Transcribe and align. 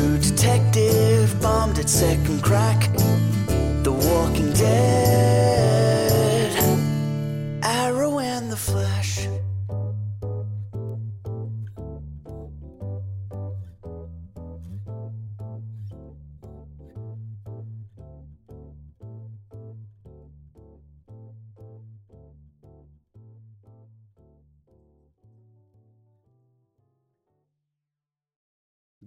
True 0.00 0.16
Detective 0.16 1.38
bombed 1.42 1.78
at 1.78 1.90
second 1.90 2.42
crack. 2.42 2.90
The 3.84 3.92
Walking 3.92 4.50
Dead. 4.54 5.19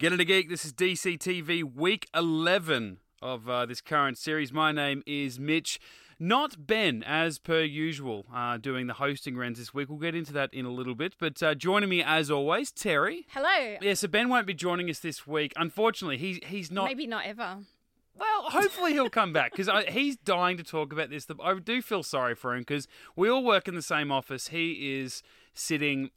Get 0.04 0.12
Into 0.12 0.26
Geek. 0.26 0.50
This 0.50 0.66
is 0.66 0.74
DCTV 0.74 1.76
week 1.76 2.10
11 2.14 2.98
of 3.22 3.48
uh, 3.48 3.66
this 3.66 3.80
current 3.80 4.18
series. 4.18 4.52
My 4.52 4.74
name 4.74 5.02
is 5.06 5.40
Mitch, 5.40 5.80
not 6.20 6.68
Ben, 6.68 7.04
as 7.04 7.40
per 7.40 7.62
usual, 7.62 8.26
uh, 8.36 8.58
doing 8.58 8.88
the 8.88 8.96
hosting 8.96 9.38
rounds 9.38 9.60
this 9.60 9.74
week. 9.74 9.88
We'll 9.88 10.00
get 10.00 10.14
into 10.14 10.34
that 10.34 10.54
in 10.54 10.66
a 10.66 10.72
little 10.72 10.94
bit. 10.94 11.16
But 11.18 11.42
uh, 11.42 11.56
joining 11.56 11.88
me 11.88 12.04
as 12.04 12.30
always, 12.30 12.74
Terry. 12.74 13.28
Hello. 13.30 13.78
Yeah, 13.82 13.94
so 13.94 14.10
Ben 14.10 14.28
won't 14.28 14.46
be 14.46 14.54
joining 14.54 14.90
us 14.90 15.00
this 15.00 15.26
week. 15.26 15.54
Unfortunately, 15.56 16.18
he's 16.18 16.42
he's 16.48 16.70
not. 16.70 16.90
Maybe 16.90 17.08
not 17.08 17.26
ever. 17.26 17.60
Well, 18.14 18.50
hopefully 18.50 18.92
he'll 18.92 19.10
come 19.10 19.32
back 19.32 19.56
because 19.56 19.70
he's 19.88 20.18
dying 20.18 20.58
to 20.58 20.66
talk 20.66 20.92
about 20.92 21.12
this. 21.12 21.26
I 21.42 21.54
do 21.60 21.82
feel 21.82 22.04
sorry 22.04 22.36
for 22.36 22.54
him 22.54 22.64
because 22.64 22.90
we 23.16 23.30
all 23.30 23.42
work 23.46 23.70
in 23.70 23.76
the 23.76 23.82
same 23.82 24.12
office. 24.12 24.50
He 24.50 25.00
is 25.00 25.24
sitting, 25.54 26.12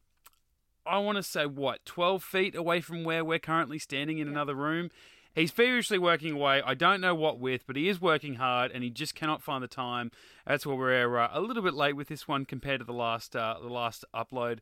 I 0.88 0.98
want 0.98 1.16
to 1.16 1.22
say, 1.22 1.46
what, 1.46 1.84
12 1.84 2.22
feet 2.22 2.54
away 2.54 2.80
from 2.80 3.04
where 3.04 3.24
we're 3.24 3.38
currently 3.38 3.78
standing 3.78 4.18
in 4.18 4.28
another 4.28 4.54
room. 4.54 4.90
He's 5.34 5.50
feverishly 5.50 5.98
working 5.98 6.32
away. 6.32 6.62
I 6.64 6.72
don't 6.72 7.02
know 7.02 7.14
what 7.14 7.38
with, 7.38 7.66
but 7.66 7.76
he 7.76 7.90
is 7.90 8.00
working 8.00 8.36
hard 8.36 8.70
and 8.70 8.82
he 8.82 8.88
just 8.88 9.14
cannot 9.14 9.42
find 9.42 9.62
the 9.62 9.68
time. 9.68 10.10
That's 10.46 10.64
why 10.64 10.74
we're 10.74 11.18
uh, 11.18 11.28
a 11.30 11.42
little 11.42 11.62
bit 11.62 11.74
late 11.74 11.94
with 11.94 12.08
this 12.08 12.26
one 12.26 12.46
compared 12.46 12.80
to 12.80 12.86
the 12.86 12.94
last 12.94 13.36
uh, 13.36 13.56
the 13.60 13.68
last 13.68 14.02
upload. 14.14 14.60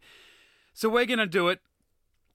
So 0.73 0.89
we're 0.89 1.07
going 1.07 1.21
to 1.21 1.27
do 1.27 1.49
it. 1.49 1.61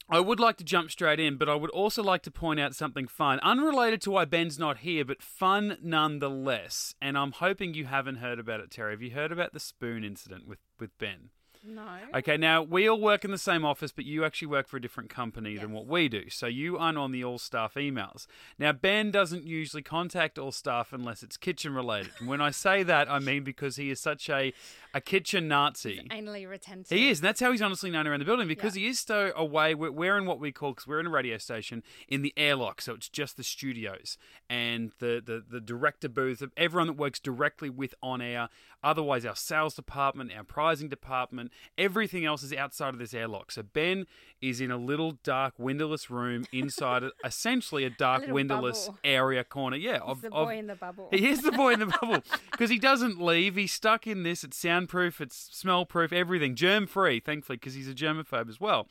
I 0.09 0.21
would 0.21 0.39
like 0.39 0.55
to 0.57 0.63
jump 0.63 0.89
straight 0.89 1.19
in, 1.19 1.35
but 1.35 1.49
I 1.49 1.55
would 1.55 1.69
also 1.69 2.01
like 2.01 2.23
to 2.23 2.31
point 2.31 2.61
out 2.61 2.73
something 2.73 3.07
fun, 3.07 3.39
unrelated 3.41 4.01
to 4.03 4.11
why 4.11 4.25
Ben's 4.25 4.57
not 4.57 4.79
here, 4.79 5.03
but 5.03 5.21
fun 5.21 5.77
nonetheless. 5.83 6.95
And 6.99 7.17
I'm 7.17 7.33
hoping 7.33 7.73
you 7.73 7.85
haven't 7.85 8.15
heard 8.15 8.39
about 8.39 8.61
it, 8.61 8.71
Terry. 8.71 8.93
Have 8.93 9.01
you 9.03 9.11
heard 9.11 9.31
about 9.31 9.53
the 9.53 9.59
spoon 9.59 10.03
incident 10.03 10.47
with, 10.47 10.59
with 10.79 10.97
Ben? 10.97 11.29
No. 11.75 11.87
Okay, 12.15 12.35
now 12.37 12.63
we 12.63 12.87
all 12.89 12.99
work 12.99 13.23
in 13.23 13.31
the 13.31 13.37
same 13.37 13.63
office, 13.63 13.91
but 13.91 14.05
you 14.05 14.25
actually 14.25 14.47
work 14.47 14.67
for 14.67 14.77
a 14.77 14.81
different 14.81 15.09
company 15.09 15.57
than 15.57 15.71
what 15.71 15.85
we 15.87 16.09
do. 16.09 16.29
So 16.29 16.47
you 16.47 16.77
aren't 16.77 16.97
on 16.97 17.11
the 17.11 17.23
all 17.23 17.37
staff 17.37 17.75
emails. 17.75 18.25
Now, 18.57 18.71
Ben 18.71 19.11
doesn't 19.11 19.43
usually 19.45 19.83
contact 19.83 20.39
all 20.39 20.51
staff 20.51 20.91
unless 20.93 21.21
it's 21.23 21.37
kitchen 21.37 21.73
related. 21.73 22.11
And 22.19 22.27
when 22.27 22.41
I 22.41 22.51
say 22.51 22.83
that, 22.83 23.09
I 23.09 23.19
mean 23.19 23.43
because 23.43 23.75
he 23.75 23.91
is 23.91 23.99
such 23.99 24.29
a, 24.29 24.53
a 24.93 25.01
kitchen 25.01 25.47
Nazi. 25.47 26.07
Anally 26.09 26.49
retentive. 26.49 26.97
He 26.97 27.09
is, 27.09 27.19
and 27.19 27.27
that's 27.27 27.39
how 27.39 27.51
he's 27.51 27.61
honestly 27.61 27.91
known 27.91 28.07
around 28.07 28.19
the 28.19 28.25
building 28.25 28.47
because 28.47 28.75
Yeah. 28.75 28.81
he 28.83 28.87
is 28.87 28.99
so 28.99 29.31
away. 29.35 29.75
We're, 29.75 29.91
we're 29.91 30.17
in 30.17 30.25
what 30.25 30.39
we 30.39 30.51
call, 30.51 30.71
because 30.71 30.87
we're 30.87 30.99
in 30.99 31.05
a 31.07 31.11
radio 31.11 31.37
station, 31.37 31.83
in 32.07 32.21
the 32.23 32.33
airlock, 32.35 32.81
so 32.81 32.93
it's 32.93 33.09
just 33.09 33.37
the 33.37 33.43
studios 33.43 34.17
and 34.49 34.91
the, 34.99 35.21
the, 35.23 35.43
the 35.47 35.61
director 35.61 36.09
booth, 36.09 36.41
everyone 36.57 36.87
that 36.87 36.93
works 36.97 37.19
directly 37.19 37.69
with 37.69 37.93
on 38.01 38.21
air. 38.21 38.49
Otherwise, 38.81 39.25
our 39.25 39.35
sales 39.35 39.73
department, 39.75 40.31
our 40.35 40.43
pricing 40.43 40.87
department, 40.87 41.51
everything 41.77 42.23
else 42.25 42.43
is 42.43 42.53
outside 42.53 42.93
of 42.93 42.97
this 42.99 43.13
airlock. 43.13 43.51
So 43.51 43.61
Ben 43.61 44.05
is 44.41 44.61
in 44.61 44.71
a 44.71 44.77
little 44.77 45.17
dark 45.23 45.53
windowless 45.57 46.09
room 46.09 46.45
inside 46.53 47.03
a- 47.03 47.11
essentially 47.25 47.83
a 47.83 47.89
dark 47.89 48.21
little 48.21 48.35
windowless 48.35 48.85
bubble. 48.87 48.99
area 49.03 49.43
corner. 49.43 49.75
Yeah, 49.75 49.95
He's 49.95 50.01
of, 50.03 50.21
the 50.21 50.27
of- 50.27 50.47
boy 50.47 50.57
in 50.57 50.67
the 50.67 50.75
bubble. 50.75 51.09
he 51.11 51.27
is 51.27 51.41
the 51.41 51.51
boy 51.51 51.73
in 51.73 51.79
the 51.81 51.85
bubble 52.01 52.23
because 52.51 52.69
he 52.69 52.79
doesn't 52.79 53.21
leave. 53.21 53.55
He's 53.57 53.73
stuck 53.73 54.07
in 54.07 54.23
this. 54.23 54.45
It's 54.45 54.55
soundproof, 54.57 55.19
it's 55.19 55.35
smell 55.51 55.85
proof, 55.85 56.13
everything. 56.13 56.55
Germ 56.55 56.87
free, 56.87 57.19
thankfully, 57.19 57.57
because 57.57 57.73
he's 57.73 57.89
a 57.89 57.93
germaphobe 57.93 58.47
as 58.47 58.61
well. 58.61 58.87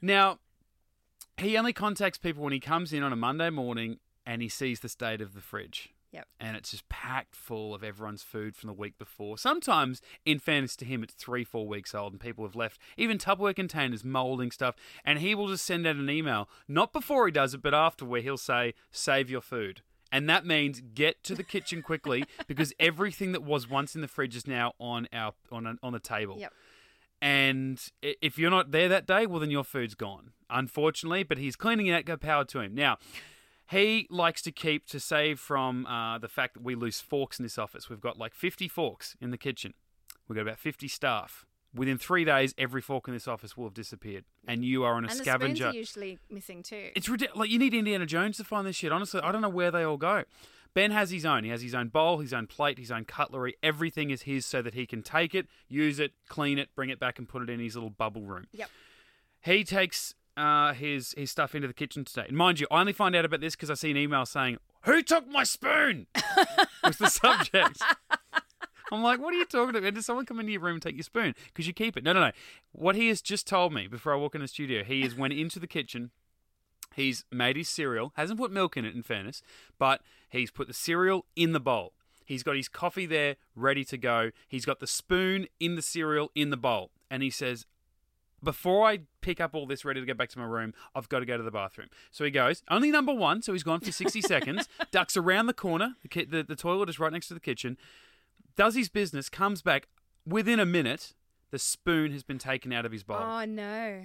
Now, 0.00 0.38
he 1.36 1.56
only 1.58 1.72
contacts 1.74 2.18
people 2.18 2.42
when 2.42 2.52
he 2.52 2.60
comes 2.60 2.92
in 2.92 3.02
on 3.02 3.12
a 3.12 3.16
Monday 3.16 3.50
morning 3.50 3.98
and 4.24 4.40
he 4.40 4.48
sees 4.48 4.80
the 4.80 4.88
state 4.88 5.20
of 5.20 5.34
the 5.34 5.40
fridge. 5.40 5.90
Yep. 6.12 6.28
And 6.38 6.56
it's 6.56 6.70
just 6.70 6.88
packed 6.88 7.34
full 7.34 7.74
of 7.74 7.82
everyone's 7.82 8.22
food 8.22 8.54
from 8.54 8.66
the 8.66 8.74
week 8.74 8.98
before. 8.98 9.38
Sometimes, 9.38 10.02
in 10.26 10.38
fairness 10.38 10.76
to 10.76 10.84
him, 10.84 11.02
it's 11.02 11.14
three, 11.14 11.42
four 11.42 11.66
weeks 11.66 11.94
old 11.94 12.12
and 12.12 12.20
people 12.20 12.44
have 12.44 12.54
left 12.54 12.78
even 12.96 13.18
Tupperware 13.18 13.56
containers, 13.56 14.04
molding 14.04 14.50
stuff. 14.50 14.76
And 15.04 15.20
he 15.20 15.34
will 15.34 15.48
just 15.48 15.64
send 15.64 15.86
out 15.86 15.96
an 15.96 16.10
email, 16.10 16.48
not 16.68 16.92
before 16.92 17.26
he 17.26 17.32
does 17.32 17.54
it, 17.54 17.62
but 17.62 17.74
after, 17.74 18.04
where 18.04 18.20
he'll 18.20 18.36
say, 18.36 18.74
save 18.90 19.30
your 19.30 19.40
food. 19.40 19.80
And 20.10 20.28
that 20.28 20.44
means 20.44 20.82
get 20.94 21.24
to 21.24 21.34
the 21.34 21.42
kitchen 21.42 21.80
quickly 21.82 22.24
because 22.46 22.74
everything 22.78 23.32
that 23.32 23.42
was 23.42 23.68
once 23.68 23.94
in 23.94 24.02
the 24.02 24.08
fridge 24.08 24.36
is 24.36 24.46
now 24.46 24.74
on 24.78 25.08
our 25.12 25.32
on 25.50 25.66
a, 25.66 25.74
on 25.82 25.94
the 25.94 26.00
table. 26.00 26.36
Yep. 26.38 26.52
And 27.22 27.80
if 28.02 28.36
you're 28.36 28.50
not 28.50 28.72
there 28.72 28.88
that 28.88 29.06
day, 29.06 29.26
well, 29.26 29.38
then 29.38 29.50
your 29.50 29.62
food's 29.62 29.94
gone, 29.94 30.32
unfortunately. 30.50 31.22
But 31.22 31.38
he's 31.38 31.56
cleaning 31.56 31.86
it, 31.86 31.94
out. 31.94 32.04
go 32.04 32.16
power 32.16 32.44
to 32.46 32.60
him. 32.60 32.74
Now, 32.74 32.98
he 33.70 34.06
likes 34.10 34.42
to 34.42 34.52
keep, 34.52 34.86
to 34.86 35.00
save 35.00 35.40
from 35.40 35.86
uh, 35.86 36.18
the 36.18 36.28
fact 36.28 36.54
that 36.54 36.62
we 36.62 36.74
lose 36.74 37.00
forks 37.00 37.38
in 37.38 37.42
this 37.42 37.58
office. 37.58 37.88
We've 37.88 38.00
got 38.00 38.18
like 38.18 38.34
50 38.34 38.68
forks 38.68 39.16
in 39.20 39.30
the 39.30 39.38
kitchen, 39.38 39.74
we've 40.28 40.36
got 40.36 40.42
about 40.42 40.58
50 40.58 40.88
staff. 40.88 41.46
Within 41.74 41.96
three 41.96 42.26
days, 42.26 42.54
every 42.58 42.82
fork 42.82 43.08
in 43.08 43.14
this 43.14 43.26
office 43.26 43.56
will 43.56 43.64
have 43.64 43.72
disappeared. 43.72 44.24
And 44.46 44.62
you 44.62 44.84
are 44.84 44.92
on 44.92 45.04
a 45.04 45.08
and 45.08 45.18
the 45.18 45.24
scavenger. 45.24 45.68
are 45.68 45.74
usually 45.74 46.18
missing 46.28 46.62
too. 46.62 46.90
It's 46.94 47.08
ridiculous. 47.08 47.38
Like 47.38 47.50
you 47.50 47.58
need 47.58 47.72
Indiana 47.72 48.04
Jones 48.04 48.36
to 48.36 48.44
find 48.44 48.66
this 48.66 48.76
shit. 48.76 48.92
Honestly, 48.92 49.22
I 49.22 49.32
don't 49.32 49.40
know 49.40 49.48
where 49.48 49.70
they 49.70 49.82
all 49.82 49.96
go. 49.96 50.24
Ben 50.74 50.90
has 50.90 51.10
his 51.10 51.24
own. 51.24 51.44
He 51.44 51.50
has 51.50 51.62
his 51.62 51.74
own 51.74 51.88
bowl, 51.88 52.18
his 52.18 52.32
own 52.32 52.46
plate, 52.46 52.78
his 52.78 52.90
own 52.90 53.04
cutlery. 53.04 53.56
Everything 53.62 54.10
is 54.10 54.22
his, 54.22 54.46
so 54.46 54.62
that 54.62 54.74
he 54.74 54.86
can 54.86 55.02
take 55.02 55.34
it, 55.34 55.46
use 55.68 55.98
it, 55.98 56.12
clean 56.28 56.58
it, 56.58 56.68
bring 56.74 56.90
it 56.90 56.98
back, 56.98 57.18
and 57.18 57.28
put 57.28 57.42
it 57.42 57.50
in 57.50 57.60
his 57.60 57.74
little 57.74 57.90
bubble 57.90 58.22
room. 58.22 58.46
Yep. 58.52 58.70
He 59.42 59.64
takes 59.64 60.14
uh, 60.36 60.72
his 60.72 61.14
his 61.16 61.30
stuff 61.30 61.54
into 61.54 61.68
the 61.68 61.74
kitchen 61.74 62.04
today. 62.04 62.26
And 62.28 62.36
mind 62.36 62.60
you, 62.60 62.66
I 62.70 62.80
only 62.80 62.92
find 62.92 63.14
out 63.14 63.24
about 63.24 63.40
this 63.40 63.54
because 63.54 63.70
I 63.70 63.74
see 63.74 63.90
an 63.90 63.96
email 63.96 64.26
saying, 64.26 64.58
"Who 64.82 65.02
took 65.02 65.28
my 65.28 65.44
spoon?" 65.44 66.06
was 66.84 66.98
the 66.98 67.08
subject. 67.08 67.82
I'm 68.92 69.02
like, 69.02 69.20
what 69.20 69.32
are 69.32 69.38
you 69.38 69.46
talking 69.46 69.74
about? 69.74 69.94
Did 69.94 70.04
someone 70.04 70.26
come 70.26 70.38
into 70.38 70.52
your 70.52 70.60
room 70.60 70.74
and 70.74 70.82
take 70.82 70.96
your 70.96 71.02
spoon? 71.02 71.34
Because 71.46 71.66
you 71.66 71.72
keep 71.72 71.96
it. 71.96 72.04
No, 72.04 72.12
no, 72.12 72.20
no. 72.20 72.32
What 72.72 72.94
he 72.94 73.08
has 73.08 73.22
just 73.22 73.46
told 73.46 73.72
me 73.72 73.86
before 73.86 74.12
I 74.12 74.16
walk 74.16 74.34
in 74.34 74.42
the 74.42 74.48
studio, 74.48 74.84
he 74.84 75.00
has 75.00 75.14
went 75.14 75.32
into 75.32 75.58
the 75.58 75.66
kitchen. 75.66 76.10
He's 76.94 77.24
made 77.32 77.56
his 77.56 77.70
cereal. 77.70 78.12
Hasn't 78.16 78.38
put 78.38 78.52
milk 78.52 78.76
in 78.76 78.84
it, 78.84 78.94
in 78.94 79.02
fairness, 79.02 79.42
but 79.78 80.02
he's 80.28 80.50
put 80.50 80.68
the 80.68 80.74
cereal 80.74 81.24
in 81.34 81.52
the 81.52 81.60
bowl. 81.60 81.94
He's 82.26 82.42
got 82.42 82.54
his 82.56 82.68
coffee 82.68 83.06
there, 83.06 83.36
ready 83.56 83.84
to 83.86 83.96
go. 83.96 84.30
He's 84.46 84.66
got 84.66 84.80
the 84.80 84.86
spoon 84.86 85.46
in 85.58 85.74
the 85.74 85.82
cereal 85.82 86.30
in 86.34 86.50
the 86.50 86.56
bowl, 86.58 86.90
and 87.10 87.22
he 87.22 87.30
says, 87.30 87.66
before 88.42 88.86
I 88.86 89.00
pick 89.20 89.40
up 89.40 89.54
all 89.54 89.66
this 89.66 89.84
ready 89.84 90.00
to 90.00 90.06
go 90.06 90.14
back 90.14 90.28
to 90.30 90.38
my 90.38 90.44
room, 90.44 90.74
I've 90.94 91.08
got 91.08 91.20
to 91.20 91.26
go 91.26 91.36
to 91.36 91.42
the 91.42 91.50
bathroom. 91.50 91.88
So 92.10 92.24
he 92.24 92.30
goes, 92.30 92.62
only 92.70 92.90
number 92.90 93.12
one, 93.14 93.42
so 93.42 93.52
he's 93.52 93.62
gone 93.62 93.80
for 93.80 93.92
60 93.92 94.20
seconds, 94.22 94.68
ducks 94.90 95.16
around 95.16 95.46
the 95.46 95.52
corner, 95.54 95.94
the, 96.02 96.08
ki- 96.08 96.24
the, 96.24 96.42
the 96.42 96.56
toilet 96.56 96.88
is 96.88 96.98
right 96.98 97.12
next 97.12 97.28
to 97.28 97.34
the 97.34 97.40
kitchen, 97.40 97.76
does 98.56 98.74
his 98.74 98.88
business, 98.88 99.28
comes 99.28 99.62
back 99.62 99.88
within 100.26 100.58
a 100.60 100.66
minute, 100.66 101.14
the 101.50 101.58
spoon 101.58 102.12
has 102.12 102.22
been 102.22 102.38
taken 102.38 102.72
out 102.72 102.84
of 102.86 102.92
his 102.92 103.02
bowl. 103.02 103.18
Oh 103.20 103.44
no. 103.44 104.02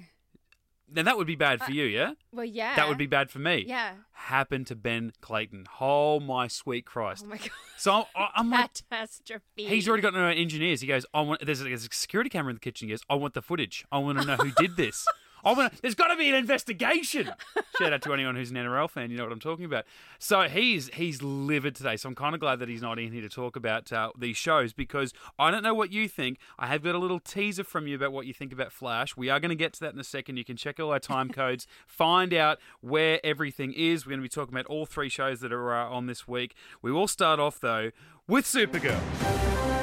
Now 0.91 1.03
that 1.03 1.17
would 1.17 1.27
be 1.27 1.35
bad 1.35 1.59
for 1.59 1.71
uh, 1.71 1.73
you, 1.73 1.83
yeah? 1.85 2.13
Well, 2.31 2.45
yeah. 2.45 2.75
That 2.75 2.87
would 2.87 2.97
be 2.97 3.07
bad 3.07 3.29
for 3.29 3.39
me. 3.39 3.65
Yeah. 3.67 3.93
Happened 4.13 4.67
to 4.67 4.75
Ben 4.75 5.13
Clayton. 5.21 5.65
Oh 5.79 6.19
my 6.19 6.47
sweet 6.47 6.85
Christ. 6.85 7.23
Oh 7.25 7.29
my 7.29 7.37
god. 7.37 7.49
So 7.77 8.07
I- 8.15 8.29
I'm 8.35 8.49
like, 8.49 8.71
Catastrophe. 8.89 9.65
He's 9.65 9.87
already 9.87 10.01
got 10.01 10.13
no 10.13 10.25
engineers. 10.27 10.81
He 10.81 10.87
goes, 10.87 11.05
I 11.13 11.21
want. 11.21 11.45
There's 11.45 11.61
a, 11.61 11.65
there's 11.65 11.85
a 11.85 11.89
security 11.91 12.29
camera 12.29 12.49
in 12.51 12.55
the 12.55 12.61
kitchen. 12.61 12.87
He 12.87 12.93
goes, 12.93 13.01
I 13.09 13.15
want 13.15 13.33
the 13.33 13.41
footage. 13.41 13.85
I 13.91 13.99
want 13.99 14.19
to 14.19 14.25
know 14.25 14.35
who 14.37 14.51
did 14.51 14.77
this. 14.77 15.05
I. 15.43 15.69
There's 15.81 15.95
got 15.95 16.07
to 16.07 16.15
be 16.15 16.29
an 16.29 16.35
investigation. 16.35 17.31
Shout 17.79 17.93
out 17.93 18.01
to 18.03 18.13
anyone 18.13 18.35
who's 18.35 18.49
an 18.51 18.57
NRL 18.57 18.89
fan. 18.89 19.11
You 19.11 19.17
know 19.17 19.23
what 19.23 19.31
I'm 19.31 19.39
talking 19.39 19.65
about. 19.65 19.85
So 20.19 20.43
he's 20.43 20.89
he's 20.93 21.21
livid 21.21 21.75
today. 21.75 21.97
So 21.97 22.09
I'm 22.09 22.15
kind 22.15 22.33
of 22.33 22.41
glad 22.41 22.59
that 22.59 22.69
he's 22.69 22.81
not 22.81 22.99
in 22.99 23.11
here 23.11 23.21
to 23.21 23.29
talk 23.29 23.55
about 23.55 23.91
uh, 23.91 24.11
these 24.17 24.37
shows 24.37 24.73
because 24.73 25.13
I 25.37 25.51
don't 25.51 25.63
know 25.63 25.73
what 25.73 25.91
you 25.91 26.07
think. 26.07 26.39
I 26.57 26.67
have 26.67 26.83
got 26.83 26.95
a 26.95 26.99
little 26.99 27.19
teaser 27.19 27.63
from 27.63 27.87
you 27.87 27.95
about 27.95 28.11
what 28.11 28.25
you 28.25 28.33
think 28.33 28.51
about 28.51 28.71
Flash. 28.71 29.15
We 29.15 29.29
are 29.29 29.39
going 29.39 29.49
to 29.49 29.55
get 29.55 29.73
to 29.73 29.79
that 29.81 29.93
in 29.93 29.99
a 29.99 30.03
second. 30.03 30.37
You 30.37 30.45
can 30.45 30.57
check 30.57 30.79
all 30.79 30.91
our 30.91 30.99
time 30.99 31.29
codes, 31.29 31.67
find 31.85 32.33
out 32.33 32.59
where 32.81 33.19
everything 33.25 33.73
is. 33.73 34.05
We're 34.05 34.11
going 34.11 34.19
to 34.19 34.23
be 34.23 34.29
talking 34.29 34.53
about 34.53 34.65
all 34.67 34.85
three 34.85 35.09
shows 35.09 35.39
that 35.41 35.53
are 35.53 35.73
uh, 35.73 35.89
on 35.89 36.07
this 36.07 36.27
week. 36.27 36.55
We 36.81 36.91
will 36.91 37.07
start 37.07 37.39
off 37.39 37.59
though 37.59 37.91
with 38.27 38.45
Supergirl. 38.45 39.76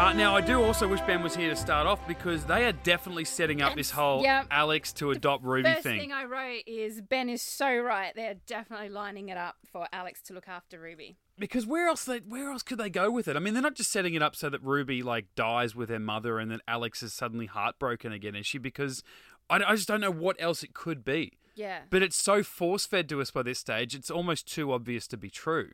Uh, 0.00 0.14
now, 0.14 0.34
I 0.34 0.40
do 0.40 0.64
also 0.64 0.88
wish 0.88 1.02
Ben 1.02 1.22
was 1.22 1.36
here 1.36 1.50
to 1.50 1.54
start 1.54 1.86
off 1.86 2.08
because 2.08 2.46
they 2.46 2.64
are 2.64 2.72
definitely 2.72 3.26
setting 3.26 3.60
up 3.60 3.74
this 3.74 3.90
whole 3.90 4.22
yeah. 4.22 4.44
Alex 4.50 4.94
to 4.94 5.10
adopt 5.10 5.44
Ruby 5.44 5.70
First 5.70 5.82
thing. 5.82 6.00
thing 6.00 6.10
I 6.10 6.24
wrote 6.24 6.62
is 6.66 7.02
Ben 7.02 7.28
is 7.28 7.42
so 7.42 7.76
right. 7.76 8.10
They're 8.16 8.36
definitely 8.46 8.88
lining 8.88 9.28
it 9.28 9.36
up 9.36 9.56
for 9.70 9.86
Alex 9.92 10.22
to 10.22 10.32
look 10.32 10.48
after 10.48 10.80
Ruby. 10.80 11.18
Because 11.38 11.66
where 11.66 11.86
else 11.86 12.06
they, 12.06 12.20
where 12.20 12.50
else 12.50 12.62
could 12.62 12.78
they 12.78 12.88
go 12.88 13.10
with 13.10 13.28
it? 13.28 13.36
I 13.36 13.40
mean, 13.40 13.52
they're 13.52 13.62
not 13.62 13.74
just 13.74 13.92
setting 13.92 14.14
it 14.14 14.22
up 14.22 14.34
so 14.34 14.48
that 14.48 14.62
Ruby 14.62 15.02
like 15.02 15.26
dies 15.34 15.76
with 15.76 15.90
her 15.90 15.98
mother 15.98 16.38
and 16.38 16.50
then 16.50 16.60
Alex 16.66 17.02
is 17.02 17.12
suddenly 17.12 17.44
heartbroken 17.44 18.10
again, 18.10 18.34
is 18.34 18.46
she? 18.46 18.56
Because 18.56 19.02
I, 19.50 19.56
I 19.56 19.76
just 19.76 19.86
don't 19.86 20.00
know 20.00 20.10
what 20.10 20.36
else 20.38 20.62
it 20.62 20.72
could 20.72 21.04
be. 21.04 21.34
Yeah. 21.54 21.80
But 21.90 22.02
it's 22.02 22.16
so 22.16 22.42
force 22.42 22.86
fed 22.86 23.06
to 23.10 23.20
us 23.20 23.30
by 23.30 23.42
this 23.42 23.58
stage, 23.58 23.94
it's 23.94 24.10
almost 24.10 24.50
too 24.50 24.72
obvious 24.72 25.06
to 25.08 25.18
be 25.18 25.28
true. 25.28 25.72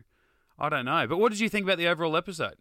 I 0.59 0.69
don't 0.69 0.87
know. 0.87 1.07
But 1.07 1.19
what 1.19 1.31
did 1.31 1.39
you 1.39 1.49
think 1.49 1.63
about 1.63 1.79
the 1.79 1.87
overall 1.87 2.17
episode? 2.17 2.57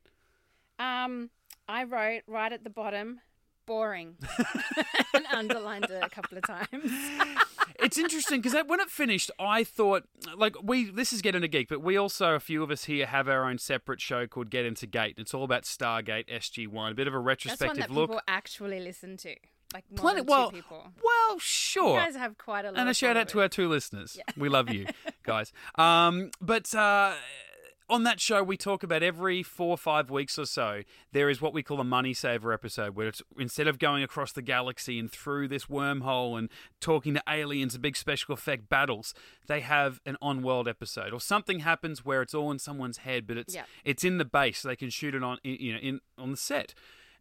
Um, 0.78 1.32
I 1.68 1.84
wrote 1.84 2.22
right 2.28 2.52
at 2.52 2.64
the 2.64 2.70
bottom, 2.70 3.22
boring, 3.66 4.16
and 5.14 5.26
underlined 5.32 5.86
it 5.86 6.04
a 6.04 6.10
couple 6.10 6.38
of 6.38 6.44
times. 6.46 6.68
it's 7.80 7.98
interesting 7.98 8.42
because 8.42 8.56
when 8.68 8.80
it 8.80 8.90
finished, 8.90 9.32
I 9.40 9.64
thought 9.64 10.04
like 10.36 10.56
we 10.62 10.90
this 10.92 11.12
is 11.14 11.22
Get 11.22 11.36
Into 11.36 11.48
Geek, 11.48 11.68
but 11.70 11.82
we 11.82 11.98
also 11.98 12.34
a 12.36 12.40
few 12.40 12.62
of 12.64 12.72
us 12.72 12.86
here 12.86 13.06
have 13.08 13.28
our 13.28 13.50
own 13.50 13.58
separate 13.58 14.02
show 14.02 14.28
called 14.28 14.50
Get 14.50 14.66
Into 14.66 14.86
Gate. 14.88 15.16
It's 15.18 15.34
all 15.34 15.44
about 15.44 15.64
Stargate 15.64 16.28
SG 16.30 16.68
One, 16.68 16.92
a 16.92 16.96
bit 16.96 17.08
of 17.08 17.14
a 17.14 17.20
retrospective 17.20 17.78
That's 17.78 17.90
one 17.90 17.96
that 17.96 18.00
look. 18.00 18.10
people 18.12 18.22
actually 18.28 18.80
listen 18.80 19.18
to. 19.18 19.36
Like 19.74 19.84
more 19.90 19.98
Plenty- 20.00 20.22
than 20.22 20.28
well, 20.28 20.50
two 20.52 20.56
people. 20.58 20.88
well, 21.04 21.40
sure. 21.40 21.96
You 22.00 22.06
guys 22.06 22.16
have 22.16 22.38
quite 22.38 22.64
a 22.64 22.70
lot. 22.72 22.78
and 22.80 22.88
a 22.88 22.94
shout 22.94 23.18
out 23.18 23.28
to 23.30 23.42
our 23.42 23.50
two 23.50 23.68
listeners. 23.68 24.18
We 24.38 24.48
love 24.48 24.70
you 24.70 24.86
guys. 25.24 25.52
Um, 25.74 26.30
but 26.40 26.74
uh, 26.74 27.16
on 27.90 28.04
that 28.04 28.20
show, 28.20 28.42
we 28.42 28.58
talk 28.58 28.82
about 28.84 29.04
every 29.04 29.44
four 29.44 29.70
or 29.70 29.78
five 29.78 30.10
weeks 30.10 30.40
or 30.40 30.46
so, 30.46 30.82
there 31.12 31.30
is 31.30 31.40
what 31.42 31.54
we 31.54 31.62
call 31.62 31.80
a 31.80 31.84
money 31.84 32.14
saver 32.14 32.52
episode, 32.52 32.96
where 32.96 33.08
it's 33.08 33.22
instead 33.38 33.68
of 33.68 33.78
going 33.78 34.02
across 34.04 34.32
the 34.32 34.42
galaxy 34.42 34.98
and 34.98 35.12
through 35.12 35.48
this 35.48 35.66
wormhole 35.66 36.38
and 36.38 36.50
talking 36.82 37.14
to 37.14 37.24
aliens 37.30 37.76
and 37.76 37.82
big 37.84 37.96
special 37.96 38.34
effect 38.34 38.70
battles, 38.70 39.14
they 39.48 39.60
have 39.62 40.02
an 40.06 40.18
on 40.22 40.42
world 40.42 40.68
episode. 40.68 41.14
Or 41.14 41.20
something 41.22 41.60
happens 41.60 42.04
where 42.04 42.22
it's 42.22 42.34
all 42.34 42.52
in 42.52 42.58
someone's 42.60 42.98
head, 42.98 43.28
but 43.28 43.38
it's 43.38 43.54
Yeah. 43.54 43.66
it's 43.84 44.04
in 44.04 44.18
the 44.18 44.26
base, 44.26 44.60
so 44.60 44.68
they 44.70 44.76
can 44.76 44.90
shoot 44.90 45.14
it 45.14 45.24
on 45.24 45.38
you 45.44 45.74
know 45.74 45.80
in 45.80 46.00
on 46.18 46.32
the 46.32 46.38
set. 46.38 46.74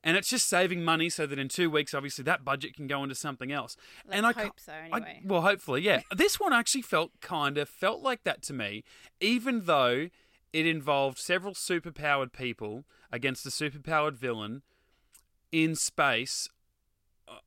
And 0.06 0.18
it's 0.18 0.28
just 0.28 0.46
saving 0.50 0.84
money 0.84 1.08
so 1.08 1.26
that 1.26 1.38
in 1.38 1.48
two 1.48 1.70
weeks, 1.70 1.94
obviously, 1.94 2.24
that 2.24 2.44
budget 2.44 2.74
can 2.76 2.86
go 2.86 3.02
into 3.02 3.14
something 3.14 3.50
else. 3.50 3.74
and 4.10 4.26
I 4.26 4.30
Let's 4.30 4.38
hope 4.38 4.60
so, 4.60 4.72
I- 4.72 4.84
anyway. 4.96 5.20
well, 5.24 5.40
hopefully, 5.40 5.80
yeah. 5.80 6.02
this 6.14 6.38
one 6.38 6.52
actually 6.52 6.82
felt 6.82 7.12
kind 7.22 7.56
of 7.56 7.70
felt 7.70 8.02
like 8.02 8.22
that 8.24 8.42
to 8.42 8.52
me, 8.52 8.84
even 9.20 9.62
though 9.64 10.10
it 10.54 10.66
involved 10.66 11.18
several 11.18 11.52
superpowered 11.52 12.32
people 12.32 12.84
against 13.10 13.44
a 13.44 13.48
superpowered 13.48 14.14
villain 14.14 14.62
in 15.50 15.74
space 15.74 16.48
uh, 17.26 17.38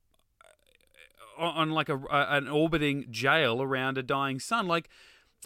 on, 1.37 1.55
on 1.55 1.71
like 1.71 1.87
a 1.87 1.97
an 2.11 2.49
orbiting 2.49 3.05
jail 3.09 3.61
around 3.61 3.97
a 3.97 4.03
dying 4.03 4.41
sun. 4.41 4.67
Like, 4.67 4.89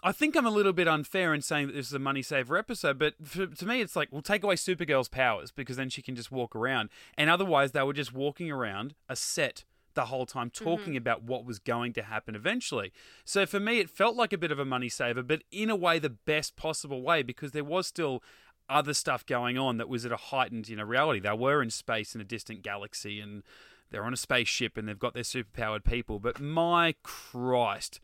I 0.03 0.11
think 0.11 0.35
I'm 0.35 0.47
a 0.47 0.51
little 0.51 0.73
bit 0.73 0.87
unfair 0.87 1.35
in 1.35 1.43
saying 1.43 1.67
that 1.67 1.73
this 1.73 1.87
is 1.87 1.93
a 1.93 1.99
money 1.99 2.23
saver 2.23 2.57
episode, 2.57 2.97
but 2.97 3.13
for, 3.23 3.45
to 3.45 3.65
me, 3.67 3.79
it's 3.79 3.95
like, 3.95 4.09
we'll 4.11 4.23
take 4.23 4.43
away 4.43 4.55
Supergirl's 4.55 5.09
powers 5.09 5.51
because 5.51 5.77
then 5.77 5.89
she 5.89 6.01
can 6.01 6.15
just 6.15 6.31
walk 6.31 6.55
around. 6.55 6.89
And 7.15 7.29
otherwise, 7.29 7.73
they 7.73 7.83
were 7.83 7.93
just 7.93 8.11
walking 8.11 8.49
around 8.49 8.95
a 9.07 9.15
set 9.15 9.65
the 9.93 10.05
whole 10.05 10.25
time 10.25 10.49
talking 10.49 10.93
mm-hmm. 10.93 10.97
about 10.97 11.23
what 11.23 11.45
was 11.45 11.59
going 11.59 11.93
to 11.93 12.03
happen 12.03 12.35
eventually. 12.35 12.91
So 13.25 13.45
for 13.45 13.59
me, 13.59 13.79
it 13.79 13.89
felt 13.89 14.15
like 14.15 14.33
a 14.33 14.37
bit 14.37 14.51
of 14.51 14.59
a 14.59 14.65
money 14.65 14.89
saver, 14.89 15.23
but 15.23 15.43
in 15.51 15.69
a 15.69 15.75
way, 15.75 15.99
the 15.99 16.09
best 16.09 16.55
possible 16.55 17.01
way 17.01 17.23
because 17.23 17.51
there 17.51 17.63
was 17.63 17.87
still 17.87 18.23
other 18.69 18.93
stuff 18.93 19.25
going 19.25 19.57
on 19.57 19.77
that 19.77 19.89
was 19.89 20.05
at 20.05 20.11
a 20.11 20.17
heightened, 20.17 20.69
you 20.69 20.75
know, 20.75 20.83
reality. 20.83 21.19
They 21.19 21.33
were 21.33 21.61
in 21.61 21.69
space 21.69 22.15
in 22.15 22.21
a 22.21 22.25
distant 22.25 22.61
galaxy 22.61 23.19
and 23.19 23.43
they're 23.91 24.05
on 24.05 24.13
a 24.13 24.17
spaceship 24.17 24.77
and 24.77 24.87
they've 24.87 24.97
got 24.97 25.13
their 25.13 25.23
superpowered 25.23 25.83
people. 25.83 26.19
But 26.19 26.39
my 26.39 26.95
Christ, 27.03 27.99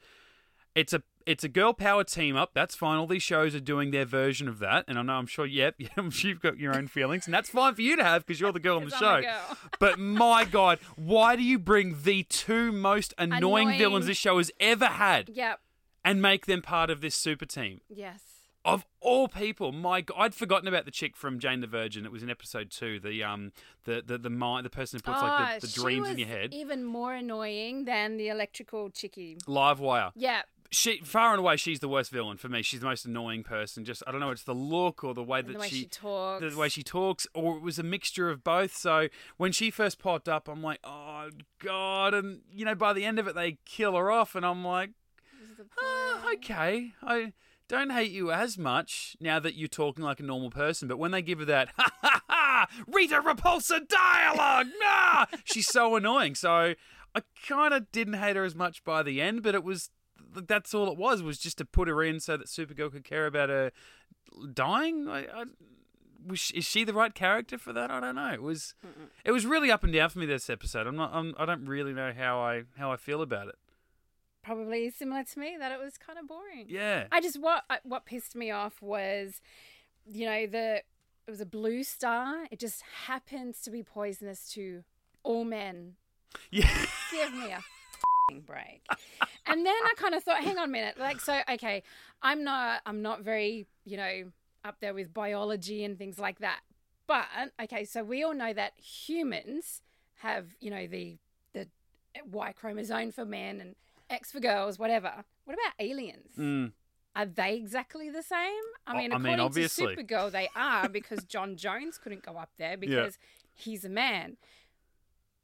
it's 0.75 0.94
a 0.94 1.01
it's 1.27 1.44
a 1.44 1.50
girl 1.50 1.74
power 1.74 2.03
team 2.03 2.35
up. 2.35 2.51
That's 2.53 2.74
fine. 2.75 2.97
All 2.97 3.06
these 3.07 3.21
shows 3.24 3.53
are 3.53 3.59
doing 3.59 3.91
their 3.91 4.06
version 4.06 4.47
of 4.47 4.59
that, 4.59 4.85
and 4.88 4.97
I 4.97 5.01
know 5.03 5.13
I'm 5.13 5.27
sure. 5.27 5.45
Yep, 5.45 5.75
you've 6.24 6.41
got 6.41 6.57
your 6.57 6.75
own 6.75 6.88
feelings, 6.88 7.25
and 7.27 7.33
that's 7.33 7.50
fine 7.50 7.75
for 7.75 7.81
you 7.81 7.95
to 7.97 8.03
have 8.03 8.25
because 8.25 8.39
you're 8.39 8.51
the 8.51 8.59
girl 8.59 8.77
on 8.77 8.85
the 8.85 8.91
show. 8.95 9.06
I'm 9.06 9.19
a 9.19 9.21
girl. 9.24 9.57
But 9.79 10.00
my 10.00 10.45
God, 10.45 10.79
why 10.95 11.35
do 11.35 11.44
you 11.44 11.59
bring 11.59 11.97
the 12.03 12.24
two 12.24 12.71
most 12.71 13.13
annoying, 13.18 13.38
Annoying. 13.68 13.77
villains 13.77 14.07
this 14.07 14.18
show 14.18 14.38
has 14.38 14.51
ever 14.59 14.85
had 14.88 15.29
Yep. 15.29 15.59
and 16.06 16.21
make 16.21 16.45
them 16.47 16.62
part 16.62 16.89
of 16.89 17.01
this 17.01 17.13
super 17.15 17.45
team? 17.45 17.81
Yes. 17.89 18.21
Of 18.65 18.85
all 19.00 19.29
people, 19.29 19.71
my 19.71 20.01
God, 20.01 20.15
I'd 20.19 20.35
forgotten 20.35 20.68
about 20.68 20.83
the 20.83 20.91
chick 20.91 21.15
from 21.15 21.39
Jane 21.39 21.62
the 21.62 21.68
Virgin. 21.68 22.06
It 22.06 22.12
was 22.12 22.21
in 22.21 22.29
episode 22.29 22.69
two. 22.69 23.00
The 23.00 23.24
um, 23.24 23.53
the 23.85 24.03
the 24.06 24.18
the 24.18 24.29
mind, 24.29 24.65
the 24.65 24.69
person 24.69 24.97
who 24.97 25.03
puts 25.09 25.21
like 25.21 25.31
Ah, 25.31 25.53
the, 25.56 25.68
the 25.68 25.71
she 25.71 25.79
dreams 25.81 26.09
in 26.09 26.18
your 26.18 26.27
head. 26.27 26.53
Even 26.53 26.83
more 26.83 27.13
annoying 27.13 27.85
than 27.85 28.18
the 28.18 28.27
electrical 28.27 28.89
chickie. 28.89 29.38
Live 29.47 29.79
wire. 29.79 30.12
Yeah. 30.15 30.41
She 30.69 30.99
far 30.99 31.31
and 31.31 31.39
away 31.39 31.57
she's 31.57 31.79
the 31.79 31.87
worst 31.87 32.11
villain 32.11 32.37
for 32.37 32.49
me. 32.49 32.61
She's 32.61 32.79
the 32.79 32.85
most 32.85 33.05
annoying 33.05 33.43
person. 33.43 33.85
Just 33.85 34.03
I 34.05 34.11
don't 34.11 34.19
know, 34.19 34.31
it's 34.31 34.43
the 34.43 34.53
look 34.55 35.03
or 35.03 35.13
the 35.13 35.23
way 35.23 35.41
that 35.41 35.53
the 35.53 35.59
way 35.59 35.67
she, 35.69 35.75
she 35.81 35.85
talks. 35.85 36.53
the 36.53 36.59
way 36.59 36.69
she 36.69 36.83
talks, 36.83 37.27
or 37.33 37.57
it 37.57 37.63
was 37.63 37.79
a 37.79 37.83
mixture 37.83 38.29
of 38.29 38.43
both. 38.43 38.75
So 38.75 39.07
when 39.37 39.51
she 39.51 39.71
first 39.71 39.99
popped 39.99 40.27
up, 40.29 40.47
I'm 40.47 40.61
like, 40.61 40.79
oh 40.83 41.29
god, 41.59 42.13
and 42.13 42.41
you 42.51 42.65
know 42.65 42.75
by 42.75 42.93
the 42.93 43.05
end 43.05 43.19
of 43.19 43.27
it 43.27 43.35
they 43.35 43.57
kill 43.65 43.95
her 43.95 44.11
off, 44.11 44.35
and 44.35 44.45
I'm 44.45 44.63
like, 44.63 44.91
ah, 45.79 46.31
okay, 46.33 46.93
I 47.01 47.33
don't 47.67 47.91
hate 47.91 48.11
you 48.11 48.31
as 48.31 48.57
much 48.57 49.17
now 49.19 49.39
that 49.39 49.55
you're 49.55 49.67
talking 49.67 50.03
like 50.03 50.19
a 50.19 50.23
normal 50.23 50.49
person. 50.49 50.87
But 50.87 50.97
when 50.97 51.11
they 51.11 51.21
give 51.21 51.39
her 51.39 51.45
that 51.45 51.69
ha 51.77 51.91
ha 52.01 52.21
ha 52.27 52.67
Rita 52.87 53.21
Repulsa 53.21 53.87
dialogue, 53.87 54.67
nah, 54.81 55.25
she's 55.43 55.67
so 55.67 55.95
annoying. 55.95 56.35
So 56.35 56.75
I 57.15 57.21
kind 57.47 57.73
of 57.73 57.91
didn't 57.91 58.15
hate 58.15 58.35
her 58.35 58.43
as 58.43 58.55
much 58.55 58.83
by 58.83 59.03
the 59.03 59.21
end, 59.21 59.43
but 59.43 59.55
it 59.55 59.63
was 59.63 59.89
that's 60.33 60.74
all 60.74 60.91
it 60.91 60.97
was 60.97 61.21
was 61.21 61.38
just 61.38 61.57
to 61.59 61.65
put 61.65 61.88
her 61.88 62.03
in 62.03 62.19
so 62.19 62.38
that 62.38 62.47
Supergirl 62.47 62.91
could 62.91 63.03
care 63.03 63.25
about 63.25 63.50
her 63.50 63.71
dying. 64.53 65.07
I, 65.07 65.25
I, 65.25 65.45
was 66.25 66.51
is 66.51 66.65
she 66.65 66.83
the 66.83 66.94
right 66.94 67.13
character 67.13 67.57
for 67.57 67.74
that? 67.74 67.91
I 67.91 68.00
don't 68.00 68.15
know. 68.15 68.33
It 68.33 68.41
was 68.41 68.74
it 69.24 69.31
was 69.31 69.45
really 69.45 69.71
up 69.71 69.83
and 69.83 69.94
down 69.94 70.09
for 70.09 70.19
me 70.19 70.25
this 70.25 70.50
episode. 70.50 70.88
I'm 70.88 70.95
not. 70.95 71.12
I'm, 71.13 71.33
I 71.38 71.45
don't 71.45 71.65
really 71.65 71.93
know 71.93 72.13
how 72.15 72.39
I 72.39 72.63
how 72.77 72.91
I 72.91 72.98
feel 72.98 73.22
about 73.22 73.48
it. 73.48 73.55
Probably 74.43 74.89
similar 74.89 75.24
to 75.24 75.39
me 75.39 75.57
that 75.60 75.72
it 75.72 75.79
was 75.79 75.98
kind 75.98 76.17
of 76.17 76.27
boring. 76.27 76.65
Yeah. 76.67 77.07
I 77.12 77.22
just 77.22 77.39
what 77.39 77.63
what 77.84 78.05
pissed 78.05 78.36
me 78.36 78.51
off 78.51 78.81
was, 78.81 79.41
you 80.05 80.25
know, 80.25 80.48
the 80.48 80.81
it 81.27 81.31
was 81.31 81.41
a 81.41 81.46
blue 81.46 81.84
star. 81.84 82.46
It 82.51 82.60
just 82.60 82.81
happens 83.05 83.60
to 83.62 83.72
be 83.72 83.84
poisonous 83.84 84.50
to 84.53 84.84
all 85.24 85.43
men. 85.43 85.93
Yeah. 86.51 86.86
Give 87.12 87.34
me 87.34 87.51
a 87.51 87.63
break. 88.36 88.81
And 89.46 89.65
then 89.65 89.74
I 89.86 89.93
kind 89.96 90.13
of 90.13 90.24
thought, 90.24 90.43
hang 90.43 90.57
on 90.57 90.65
a 90.65 90.72
minute, 90.72 91.00
like 91.00 91.22
so. 91.22 91.39
Okay, 91.50 91.84
I'm 92.22 92.43
not 92.43 92.81
I'm 92.86 93.01
not 93.01 93.22
very 93.22 93.67
you 93.86 93.98
know 93.98 94.24
up 94.65 94.77
there 94.81 94.93
with 94.93 95.13
biology 95.13 95.84
and 95.84 95.98
things 95.98 96.19
like 96.19 96.39
that. 96.39 96.60
But 97.07 97.25
okay, 97.63 97.86
so 97.86 98.03
we 98.03 98.24
all 98.24 98.34
know 98.34 98.51
that 98.53 98.74
humans 98.79 99.81
have 100.15 100.48
you 100.60 100.69
know 100.69 100.88
the 100.88 101.17
the 101.53 101.67
Y 102.31 102.51
chromosome 102.53 103.12
for 103.12 103.25
men 103.25 103.62
and 103.62 103.75
X 104.10 104.31
for 104.31 104.39
girls, 104.39 104.77
whatever. 104.77 105.24
What 105.46 105.53
about 105.53 105.74
aliens? 105.79 106.36
Mm. 106.38 106.72
Are 107.15 107.25
they 107.25 107.55
exactly 107.55 108.10
the 108.12 108.22
same? 108.22 108.38
I 108.86 108.93
Oh, 108.93 108.98
mean, 108.98 109.12
I 109.12 109.17
mean, 109.17 109.25
according 109.34 109.39
obviously. 109.46 109.96
to 109.96 110.03
Supergirl, 110.03 110.31
they 110.31 110.50
are 110.55 110.88
because 110.88 111.24
John 111.24 111.55
Jones 111.55 111.98
couldn't 111.98 112.24
go 112.24 112.34
up 112.34 112.51
there 112.60 112.77
because 112.86 113.17
he's 113.55 113.84
a 113.86 113.89
man, 113.89 114.38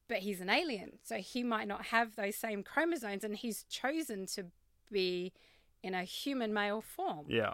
but 0.08 0.20
he's 0.20 0.42
an 0.42 0.50
alien, 0.50 1.00
so 1.04 1.18
he 1.18 1.44
might 1.44 1.68
not 1.68 1.86
have 1.88 2.16
those 2.16 2.36
same 2.36 2.64
chromosomes, 2.64 3.24
and 3.24 3.36
he's 3.36 3.64
chosen 3.64 4.26
to 4.28 4.46
be 4.92 5.34
in 5.82 5.94
a 5.94 6.04
human 6.04 6.54
male 6.54 6.82
form. 6.82 7.26
Yeah. 7.28 7.54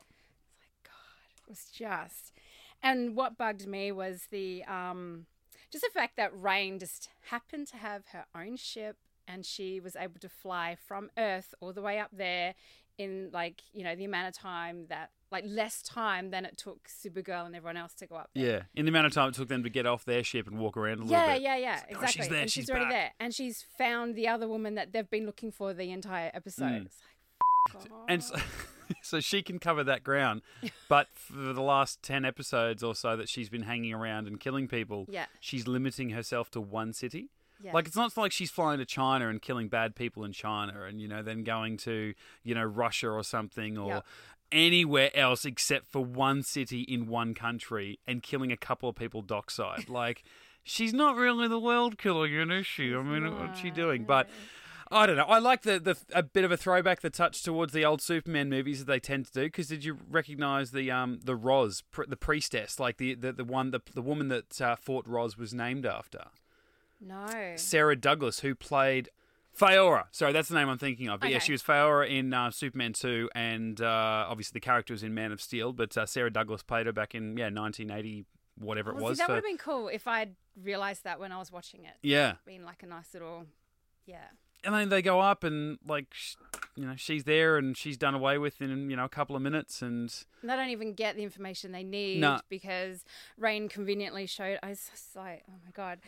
It's 0.52 0.60
like 0.60 0.84
God, 0.84 1.44
it 1.46 1.50
was 1.50 1.66
just, 1.74 2.34
and 2.82 3.16
what 3.16 3.38
bugged 3.38 3.68
me 3.68 3.92
was 3.92 4.28
the 4.32 4.64
um, 4.66 5.26
just 5.72 5.84
the 5.84 5.92
fact 5.94 6.18
that 6.18 6.38
Reign 6.40 6.80
just 6.80 7.10
happened 7.30 7.68
to 7.68 7.78
have 7.78 8.08
her 8.12 8.26
own 8.36 8.58
ship, 8.58 8.98
and 9.28 9.46
she 9.46 9.80
was 9.80 9.96
able 9.96 10.20
to 10.20 10.30
fly 10.30 10.76
from 10.76 11.12
Earth 11.18 11.54
all 11.60 11.74
the 11.74 11.82
way 11.82 12.00
up 12.00 12.10
there 12.12 12.56
in 13.00 13.30
like 13.34 13.62
you 13.74 13.84
know 13.84 13.96
the 13.96 14.06
amount 14.06 14.28
of 14.28 14.36
time 14.38 14.86
that 14.90 15.10
like 15.32 15.44
less 15.48 15.82
time 15.82 16.30
than 16.32 16.44
it 16.46 16.58
took 16.58 16.88
Supergirl 16.88 17.46
and 17.46 17.56
everyone 17.56 17.78
else 17.78 17.94
to 17.96 18.06
go 18.08 18.16
up 18.16 18.30
there. 18.36 18.46
Yeah, 18.46 18.62
in 18.76 18.86
the 18.86 18.90
amount 18.90 19.08
of 19.08 19.14
time 19.14 19.30
it 19.30 19.36
took 19.36 19.48
them 19.48 19.64
to 19.64 19.70
get 19.70 19.86
off 19.88 20.04
their 20.06 20.24
ship 20.24 20.48
and 20.48 20.58
walk 20.60 20.76
around 20.78 21.00
a 21.00 21.04
little 21.04 21.12
Yeah, 21.12 21.34
bit. 21.34 21.42
yeah, 21.44 21.56
yeah, 21.58 21.74
It's 21.76 21.82
like, 21.84 21.98
oh, 21.98 22.02
exactly. 22.02 22.22
she's 22.24 22.30
there, 22.30 22.42
and 22.42 22.52
she's, 22.52 22.62
she's 22.64 22.70
already 22.70 22.86
back. 22.86 22.94
there, 22.94 23.12
and 23.20 23.34
she's 23.34 23.66
found 23.78 24.16
the 24.16 24.28
other 24.28 24.48
woman 24.48 24.76
that 24.76 24.92
they've 24.92 25.10
been 25.10 25.26
looking 25.26 25.52
for 25.52 25.74
the 25.74 25.92
entire 25.92 26.32
episode. 26.34 26.66
Mm. 26.66 26.86
It's 26.88 27.76
like, 27.76 27.86
And 28.08 28.24
so, 28.24 28.36
so 29.04 29.20
she 29.20 29.44
can 29.44 29.60
cover 29.60 29.84
that 29.84 30.04
ground, 30.04 30.42
but 30.90 31.08
for 31.14 31.54
the 31.54 31.62
last 31.62 32.02
10 32.02 32.26
episodes 32.26 32.82
or 32.84 32.96
so 32.96 33.16
that 33.16 33.30
she's 33.30 33.50
been 33.50 33.64
hanging 33.64 33.94
around 33.94 34.28
and 34.28 34.40
killing 34.40 34.68
people, 34.68 35.06
Yeah. 35.10 35.26
she's 35.40 35.68
limiting 35.68 36.10
herself 36.10 36.50
to 36.52 36.62
one 36.62 36.92
city. 36.94 37.30
Yeah. 37.62 37.74
Like 37.74 37.88
it's 37.88 37.96
not 37.96 38.16
like 38.16 38.32
she's 38.32 38.50
flying 38.52 38.80
to 38.80 38.86
China 38.86 39.28
and 39.30 39.42
killing 39.42 39.68
bad 39.68 39.96
people 39.96 40.24
in 40.24 40.32
China 40.32 40.84
and 40.84 41.02
you 41.02 41.08
know 41.08 41.22
then 41.22 41.44
going 41.44 41.78
to, 41.78 42.14
you 42.44 42.56
know, 42.56 42.64
Russia 42.64 43.10
or 43.10 43.24
something 43.24 43.78
or 43.78 43.90
Yep. 43.96 44.06
anywhere 44.52 45.12
else 45.16 45.46
except 45.46 45.88
for 45.88 46.04
one 46.04 46.42
city 46.44 46.82
in 46.82 47.08
one 47.08 47.34
country 47.34 48.00
and 48.08 48.24
killing 48.24 48.52
a 48.52 48.58
couple 48.58 48.90
of 48.90 48.96
people 48.96 49.22
dockside. 49.22 49.90
like 50.02 50.24
she's 50.64 50.94
not 50.94 51.16
really 51.16 51.48
the 51.48 51.60
world 51.60 51.98
killer, 51.98 52.26
you 52.26 52.46
know, 52.46 52.56
is 52.56 52.68
she? 52.68 52.94
I 52.96 53.02
mean, 53.02 53.38
what's 53.38 53.60
she 53.60 53.70
doing? 53.72 54.06
But 54.06 54.30
I 54.92 55.06
don't 55.06 55.18
know. 55.18 55.26
I 55.26 55.38
like 55.38 55.62
the, 55.62 55.80
the 55.80 55.98
a 56.14 56.24
bit 56.24 56.44
of 56.46 56.52
a 56.52 56.58
throwback, 56.58 57.02
the 57.02 57.10
touch 57.12 57.44
towards 57.44 57.74
the 57.74 57.86
old 57.86 58.02
Superman 58.02 58.50
movies 58.50 58.80
that 58.80 58.92
they 58.92 59.00
tend 59.00 59.26
to 59.28 59.32
do. 59.32 59.44
Because 59.44 59.68
did 59.68 59.84
you 59.84 60.00
recognise 60.10 60.72
the 60.72 60.90
um 60.90 61.20
the 61.24 61.38
Rozz, 61.38 61.84
pr- 61.92 62.06
the 62.08 62.18
priestess, 62.18 62.80
like 62.80 62.98
the 62.98 63.14
the, 63.16 63.32
the 63.34 63.44
one 63.44 63.70
the 63.72 63.82
the 63.94 64.02
woman 64.02 64.30
that 64.30 64.60
uh, 64.62 64.76
fought 64.76 65.06
Rozz 65.08 65.38
was 65.38 65.54
named 65.54 65.86
after 65.86 66.24
no. 67.00 67.54
Sarah 67.56 67.96
Douglas, 67.96 68.40
who 68.42 68.56
played 68.56 69.10
Faora. 69.58 70.06
Sorry, 70.12 70.32
that's 70.32 70.48
the 70.50 70.56
name 70.56 70.70
I'm 70.70 70.78
thinking 70.78 71.10
of. 71.10 71.20
But 71.20 71.30
yeah, 71.32 71.40
she 71.40 71.52
was 71.52 71.62
Faora 71.62 72.10
in 72.10 72.34
uh, 72.34 72.52
Superman 72.52 72.94
2, 72.94 73.30
and 73.36 73.82
uh, 73.82 74.26
obviously 74.30 74.52
the 74.56 74.62
character 74.64 74.94
was 74.94 75.04
in 75.04 75.14
Man 75.14 75.32
of 75.32 75.42
Steel. 75.42 75.74
But 75.74 75.98
uh, 75.98 76.06
Sarah 76.06 76.32
Douglas 76.32 76.64
played 76.64 76.86
her 76.86 76.94
back 76.94 77.14
in 77.16 77.36
yeah 77.38 77.46
1980, 77.50 78.26
whatever 78.58 78.92
it 78.92 78.96
Well, 78.96 79.04
see, 79.06 79.10
was. 79.10 79.18
that 79.20 79.26
for- 79.28 79.32
would 79.34 79.36
have 79.38 79.44
been 79.44 79.58
cool 79.58 79.88
if 79.90 80.08
I'd 80.08 80.36
realised 80.62 81.04
that 81.04 81.20
when 81.20 81.32
I 81.32 81.38
was 81.40 81.52
watching 81.52 81.86
it. 81.86 81.96
yeah, 82.02 82.34
Been 82.46 82.64
like 82.66 82.84
a 82.84 82.86
nice 82.86 83.14
little, 83.14 83.46
yeah. 84.06 84.18
and 84.64 84.74
then 84.76 84.90
they 84.90 85.02
go 85.02 85.20
up 85.22 85.44
and 85.46 85.78
like 85.88 86.14
you 86.76 86.86
know 86.86 86.94
she's 86.98 87.24
there 87.24 87.58
and 87.58 87.78
she's 87.78 87.98
done 87.98 88.14
away 88.14 88.38
with 88.38 88.62
in 88.62 88.90
you 88.90 88.96
know 88.98 89.06
a 89.06 89.10
couple 89.10 89.36
of 89.36 89.42
minutes 89.42 89.82
and 89.82 90.14
And 90.42 90.50
they 90.50 90.56
don't 90.56 90.70
even 90.70 90.94
get 90.94 91.16
the 91.16 91.24
information 91.24 91.72
they 91.72 91.84
need 91.84 92.20
No. 92.20 92.40
because 92.50 93.04
Reign 93.38 93.68
conveniently 93.70 94.26
showed. 94.26 94.60
I 94.64 94.70
was 94.70 94.90
just 94.92 95.16
like, 95.16 95.44
oh 95.50 95.54
my 95.66 95.72
god. 95.72 96.00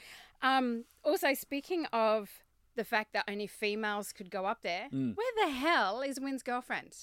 Um, 0.42 0.86
also, 1.04 1.34
speaking 1.34 1.86
of 1.94 2.30
the 2.76 2.84
fact 2.84 3.14
that 3.14 3.26
only 3.30 3.48
females 3.48 4.14
could 4.14 4.30
go 4.32 4.46
up 4.46 4.62
there, 4.64 4.88
Mm. 4.94 5.16
where 5.16 5.32
the 5.46 5.52
hell 5.52 6.02
is 6.02 6.20
Winn's 6.20 6.42
girlfriend? 6.44 6.96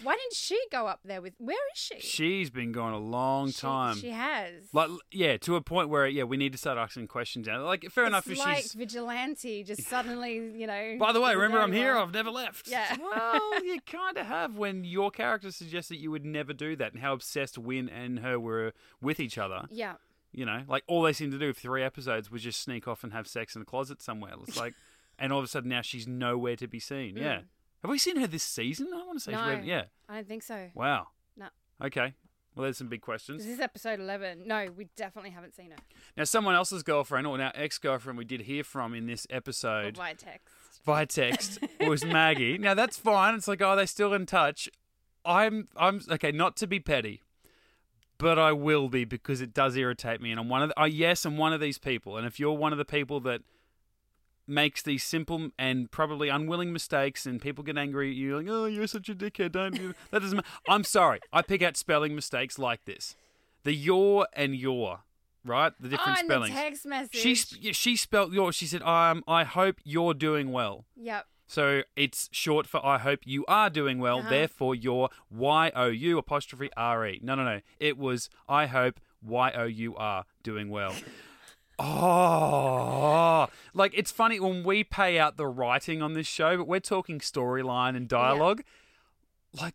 Why 0.00 0.14
didn't 0.14 0.34
she 0.34 0.56
go 0.70 0.86
up 0.86 1.00
there 1.04 1.20
with? 1.20 1.34
Where 1.38 1.56
is 1.74 1.78
she? 1.80 1.98
she's 1.98 2.50
been 2.50 2.70
gone 2.70 2.92
a 2.92 2.98
long 3.00 3.48
She- 3.50 3.60
time. 3.62 3.96
She 3.96 4.10
has. 4.10 4.72
like 4.72 4.88
yeah, 5.10 5.36
to 5.38 5.56
a 5.56 5.60
point 5.60 5.88
where 5.88 6.06
yeah, 6.06 6.22
we 6.22 6.36
need 6.36 6.52
to 6.52 6.58
start 6.58 6.78
asking 6.78 7.08
questions 7.08 7.48
now. 7.48 7.64
Like 7.64 7.84
fair 7.90 8.04
enough 8.06 8.28
it's 8.28 8.38
if 8.38 8.46
like 8.46 8.56
she's. 8.58 8.74
vigilante, 8.74 9.64
just 9.64 9.82
suddenly, 9.88 10.34
you 10.56 10.68
know. 10.68 10.96
By 11.00 11.10
the 11.12 11.20
way, 11.20 11.34
remember 11.34 11.58
I'm 11.60 11.72
here. 11.72 11.88
anywhere. 11.88 12.02
I've 12.04 12.12
never 12.14 12.30
left. 12.30 12.68
Yeah. 12.68 12.96
Well, 13.00 13.64
you 13.64 13.80
kind 13.80 14.16
of 14.16 14.26
have 14.26 14.56
when 14.56 14.84
your 14.84 15.10
character 15.10 15.50
suggests 15.50 15.88
that 15.88 15.98
you 15.98 16.12
would 16.12 16.24
never 16.24 16.52
do 16.52 16.76
that, 16.76 16.92
and 16.92 17.02
how 17.02 17.12
obsessed 17.12 17.58
Winn 17.58 17.88
and 17.88 18.20
her 18.20 18.38
were 18.38 18.74
with 19.02 19.18
each 19.18 19.36
other. 19.36 19.66
Yeah. 19.68 19.94
You 20.32 20.44
know, 20.44 20.62
like 20.68 20.84
all 20.86 21.02
they 21.02 21.12
seemed 21.12 21.32
to 21.32 21.38
do 21.38 21.52
for 21.52 21.60
three 21.60 21.82
episodes 21.82 22.30
was 22.30 22.42
just 22.42 22.60
sneak 22.60 22.86
off 22.86 23.02
and 23.02 23.12
have 23.12 23.26
sex 23.26 23.54
in 23.56 23.60
the 23.60 23.64
closet 23.66 24.02
somewhere. 24.02 24.32
It's 24.46 24.56
like, 24.58 24.74
and 25.18 25.32
all 25.32 25.38
of 25.38 25.44
a 25.44 25.48
sudden 25.48 25.70
now 25.70 25.80
she's 25.82 26.06
nowhere 26.06 26.56
to 26.56 26.68
be 26.68 26.78
seen. 26.80 27.16
Yeah. 27.16 27.40
Have 27.82 27.90
we 27.90 27.98
seen 27.98 28.16
her 28.16 28.26
this 28.26 28.42
season? 28.42 28.88
I 28.92 28.98
want 29.06 29.18
to 29.18 29.24
say, 29.24 29.32
Mm. 29.32 29.58
No. 29.60 29.64
yeah. 29.64 29.84
I 30.08 30.16
don't 30.16 30.28
think 30.28 30.42
so. 30.42 30.68
Wow. 30.74 31.08
No. 31.36 31.46
Okay. 31.82 32.14
Well, 32.54 32.64
there's 32.64 32.76
some 32.76 32.88
big 32.88 33.02
questions. 33.02 33.44
This 33.44 33.54
is 33.54 33.60
episode 33.60 34.00
11. 34.00 34.42
No, 34.46 34.66
we 34.76 34.88
definitely 34.96 35.30
haven't 35.30 35.54
seen 35.54 35.70
her. 35.70 35.76
Now, 36.16 36.24
someone 36.24 36.56
else's 36.56 36.82
girlfriend, 36.82 37.24
or 37.28 37.38
now 37.38 37.52
ex-girlfriend, 37.54 38.18
we 38.18 38.24
did 38.24 38.40
hear 38.42 38.64
from 38.64 38.94
in 38.94 39.06
this 39.06 39.26
Or 39.30 39.36
episode. 39.36 39.96
via 39.96 40.14
text. 40.16 40.54
via 40.84 41.06
text 41.06 41.58
was 41.80 42.04
Maggie. 42.04 42.58
Now 42.58 42.74
that's 42.74 42.96
fine. 42.98 43.34
It's 43.36 43.46
like, 43.46 43.62
oh, 43.62 43.76
they 43.76 43.86
still 43.86 44.12
in 44.12 44.26
touch. 44.26 44.68
I'm, 45.24 45.68
I'm 45.76 46.00
okay. 46.10 46.32
Not 46.32 46.56
to 46.56 46.66
be 46.66 46.80
petty, 46.80 47.22
but 48.18 48.38
I 48.38 48.52
will 48.52 48.88
be 48.88 49.04
because 49.04 49.40
it 49.40 49.54
does 49.54 49.76
irritate 49.76 50.20
me. 50.20 50.30
And 50.30 50.40
I'm 50.40 50.48
one 50.48 50.62
of, 50.62 50.68
the, 50.70 50.80
oh, 50.80 50.84
yes, 50.84 51.24
I'm 51.24 51.36
one 51.36 51.52
of 51.52 51.60
these 51.60 51.78
people. 51.78 52.16
And 52.16 52.26
if 52.26 52.40
you're 52.40 52.52
one 52.52 52.72
of 52.72 52.78
the 52.78 52.84
people 52.84 53.20
that 53.20 53.42
makes 54.46 54.82
these 54.82 55.04
simple 55.04 55.50
and 55.58 55.90
probably 55.90 56.28
unwilling 56.28 56.72
mistakes, 56.72 57.26
and 57.26 57.40
people 57.40 57.62
get 57.62 57.78
angry 57.78 58.10
at 58.10 58.16
you, 58.16 58.36
like, 58.36 58.46
oh, 58.48 58.66
you're 58.66 58.86
such 58.86 59.08
a 59.08 59.14
dickhead, 59.14 59.52
don't 59.52 59.76
you? 59.76 59.94
That 60.10 60.22
doesn't. 60.22 60.36
ma- 60.36 60.42
I'm 60.68 60.84
sorry. 60.84 61.20
I 61.32 61.42
pick 61.42 61.62
out 61.62 61.76
spelling 61.76 62.14
mistakes 62.14 62.58
like 62.58 62.84
this. 62.84 63.14
The 63.64 63.72
your 63.72 64.26
and 64.32 64.56
your, 64.56 65.00
right? 65.44 65.72
The 65.78 65.88
different 65.88 66.18
oh, 66.20 66.24
spellings. 66.24 66.54
the 66.54 66.60
text 66.60 66.86
message. 66.86 67.20
She 67.20 67.34
she 67.34 67.96
spelled 67.96 68.32
your. 68.32 68.52
She 68.52 68.66
said, 68.66 68.82
um, 68.82 69.22
I 69.28 69.44
hope 69.44 69.76
you're 69.84 70.14
doing 70.14 70.50
well. 70.50 70.86
Yep. 70.96 71.26
So 71.48 71.82
it's 71.96 72.28
short 72.30 72.66
for 72.66 72.84
I 72.84 72.98
hope 72.98 73.20
you 73.24 73.44
are 73.48 73.70
doing 73.70 73.98
well. 73.98 74.20
Uh-huh. 74.20 74.30
Therefore, 74.30 74.74
your 74.74 75.08
Y 75.30 75.72
O 75.74 75.86
U 75.86 76.18
apostrophe 76.18 76.70
R 76.76 77.06
E. 77.06 77.20
No, 77.22 77.34
no, 77.34 77.42
no. 77.42 77.60
It 77.80 77.98
was 77.98 78.28
I 78.48 78.66
hope 78.66 79.00
Y 79.22 79.52
O 79.56 79.64
U 79.64 79.96
are 79.96 80.26
doing 80.44 80.68
well. 80.70 80.94
Oh, 81.80 83.46
like 83.72 83.92
it's 83.96 84.10
funny 84.10 84.40
when 84.40 84.64
we 84.64 84.82
pay 84.82 85.16
out 85.16 85.36
the 85.36 85.46
writing 85.46 86.02
on 86.02 86.14
this 86.14 86.26
show, 86.26 86.56
but 86.56 86.66
we're 86.66 86.80
talking 86.80 87.20
storyline 87.20 87.94
and 87.94 88.08
dialogue. 88.08 88.64
Like 89.52 89.74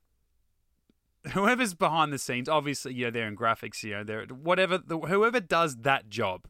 whoever's 1.31 1.73
behind 1.73 2.11
the 2.11 2.17
scenes, 2.17 2.49
obviously, 2.49 2.93
you 2.93 3.05
know, 3.05 3.11
they're 3.11 3.27
in 3.29 3.37
graphics, 3.37 3.83
you 3.83 3.91
know, 3.91 4.03
they're 4.03 4.25
whatever. 4.25 4.77
The, 4.77 4.99
whoever 4.99 5.39
does 5.39 5.77
that 5.77 6.09
job 6.09 6.49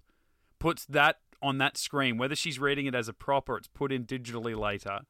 puts 0.58 0.86
that 0.86 1.18
on 1.43 1.57
that 1.59 1.77
screen, 1.77 2.17
whether 2.17 2.35
she's 2.35 2.57
reading 2.57 2.85
it 2.88 2.95
as 2.95 3.07
a 3.07 3.13
prop 3.13 3.50
or 3.50 3.57
it's 3.57 3.67
put 3.67 3.91
in 3.91 4.05
digitally 4.05 4.57
later. 4.57 5.01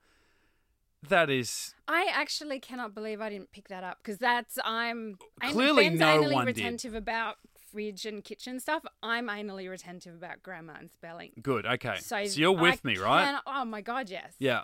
That 1.10 1.30
is 1.30 1.76
I 1.88 2.10
actually 2.14 2.60
cannot 2.60 2.96
believe 2.96 3.20
I 3.20 3.30
didn't 3.30 3.52
pick 3.52 3.68
that 3.68 3.84
up 3.84 3.98
because 4.02 4.18
that's 4.20 4.58
I'm 4.64 5.18
I'm- 5.42 5.52
Clearly 5.54 5.90
no 5.90 6.06
anally 6.06 6.34
one 6.34 6.46
did. 6.46 6.56
retentive 6.58 6.96
about 6.96 7.36
fridge 7.72 8.06
and 8.06 8.24
kitchen 8.24 8.60
stuff. 8.60 8.84
I'm 9.02 9.28
anally 9.28 9.70
retentive 9.70 10.16
about 10.16 10.42
grammar 10.42 10.76
and 10.80 10.90
spelling. 10.92 11.32
good. 11.42 11.66
Okay, 11.66 11.98
So, 12.00 12.18
you're 12.20 12.52
with 12.54 12.80
I 12.86 12.88
me, 12.88 12.98
right? 12.98 13.26
can- 13.26 13.42
oh 13.46 13.66
my 13.66 13.82
god, 13.82 14.10
yes. 14.10 14.36
Yeah. 14.40 14.62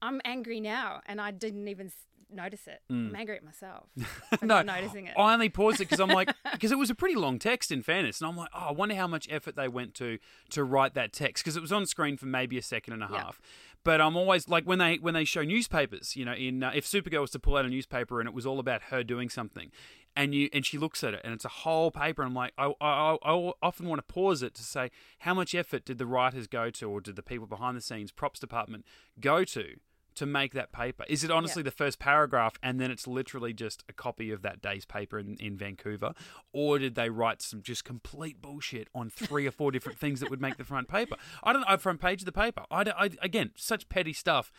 I'm 0.00 0.20
angry 0.24 0.60
now, 0.60 1.00
and 1.06 1.20
I 1.20 1.30
didn't 1.30 1.68
even 1.68 1.92
notice 2.34 2.66
it. 2.66 2.80
I'm 2.90 3.14
angry 3.14 3.36
at 3.36 3.44
myself 3.44 3.88
for 4.30 4.36
Mm. 4.38 4.42
No, 4.42 4.46
not 4.62 4.66
noticing 4.66 5.06
it. 5.06 5.14
I 5.16 5.32
only 5.34 5.48
paused 5.48 5.80
it 5.80 5.84
because 5.84 6.00
I'm 6.00 6.08
like, 6.10 6.30
because 6.52 6.72
it 6.72 6.78
was 6.78 6.90
a 6.90 6.94
pretty 6.94 7.14
long 7.16 7.38
text 7.38 7.70
in 7.72 7.82
fairness, 7.82 8.20
and 8.20 8.28
I'm 8.30 8.36
like, 8.36 8.50
oh, 8.54 8.66
I 8.68 8.72
wonder 8.72 8.94
how 8.94 9.06
much 9.06 9.26
effort 9.30 9.56
they 9.56 9.68
went 9.68 9.94
to 9.94 10.18
to 10.50 10.64
write 10.64 10.94
that 10.94 11.12
text 11.12 11.44
because 11.44 11.56
it 11.56 11.60
was 11.60 11.72
on 11.72 11.86
screen 11.86 12.16
for 12.16 12.26
maybe 12.26 12.58
a 12.58 12.62
second 12.62 12.94
and 12.94 13.02
a 13.04 13.08
Yeah. 13.10 13.18
half. 13.24 13.40
But 13.84 14.00
I'm 14.00 14.16
always 14.16 14.48
like 14.48 14.64
when 14.64 14.78
they 14.78 14.96
when 14.96 15.14
they 15.14 15.24
show 15.24 15.42
newspapers, 15.42 16.14
you 16.16 16.24
know, 16.24 16.34
in 16.34 16.62
uh, 16.62 16.70
if 16.74 16.86
Supergirl 16.86 17.20
was 17.22 17.30
to 17.32 17.38
pull 17.40 17.56
out 17.56 17.64
a 17.64 17.68
newspaper 17.68 18.20
and 18.20 18.28
it 18.28 18.34
was 18.34 18.46
all 18.46 18.60
about 18.60 18.82
her 18.90 19.02
doing 19.02 19.28
something, 19.28 19.72
and 20.14 20.34
you 20.34 20.48
and 20.52 20.64
she 20.64 20.78
looks 20.78 21.02
at 21.02 21.14
it 21.14 21.20
and 21.24 21.34
it's 21.34 21.44
a 21.44 21.48
whole 21.48 21.90
paper, 21.90 22.22
and 22.22 22.28
I'm 22.30 22.34
like, 22.34 22.52
I, 22.56 22.72
I, 22.80 23.16
I 23.24 23.52
often 23.60 23.88
want 23.88 23.98
to 24.06 24.12
pause 24.14 24.40
it 24.42 24.54
to 24.54 24.62
say 24.62 24.90
how 25.20 25.34
much 25.34 25.52
effort 25.54 25.84
did 25.84 25.98
the 25.98 26.06
writers 26.06 26.46
go 26.46 26.70
to, 26.70 26.88
or 26.88 27.00
did 27.00 27.16
the 27.16 27.22
people 27.24 27.46
behind 27.48 27.76
the 27.76 27.80
scenes, 27.80 28.12
props 28.12 28.38
department, 28.38 28.84
go 29.18 29.42
to 29.44 29.74
to 30.16 30.26
make 30.26 30.52
that 30.54 30.72
paper? 30.72 31.04
Is 31.08 31.24
it 31.24 31.30
honestly 31.30 31.62
the 31.62 31.70
first 31.70 31.98
paragraph 31.98 32.54
and 32.62 32.80
then 32.80 32.90
it's 32.90 33.06
literally 33.06 33.52
just 33.52 33.84
a 33.88 33.92
copy 33.92 34.30
of 34.30 34.42
that 34.42 34.60
day's 34.60 34.84
paper 34.84 35.18
in, 35.18 35.36
in 35.40 35.56
Vancouver? 35.56 36.14
Or 36.52 36.78
did 36.78 36.94
they 36.94 37.10
write 37.10 37.42
some 37.42 37.62
just 37.62 37.84
complete 37.84 38.40
bullshit 38.40 38.88
on 38.94 39.10
three 39.10 39.46
or 39.46 39.50
four 39.50 39.70
different 39.70 39.98
things 39.98 40.20
that 40.20 40.30
would 40.30 40.40
make 40.40 40.56
the 40.56 40.64
front 40.64 40.88
paper? 40.88 41.16
I 41.42 41.52
don't 41.52 41.68
know, 41.68 41.76
front 41.76 42.00
page 42.00 42.22
of 42.22 42.26
the 42.26 42.32
paper. 42.32 42.62
I, 42.70 42.84
I 42.96 43.10
again, 43.20 43.50
such 43.56 43.88
petty 43.88 44.12
stuff. 44.12 44.52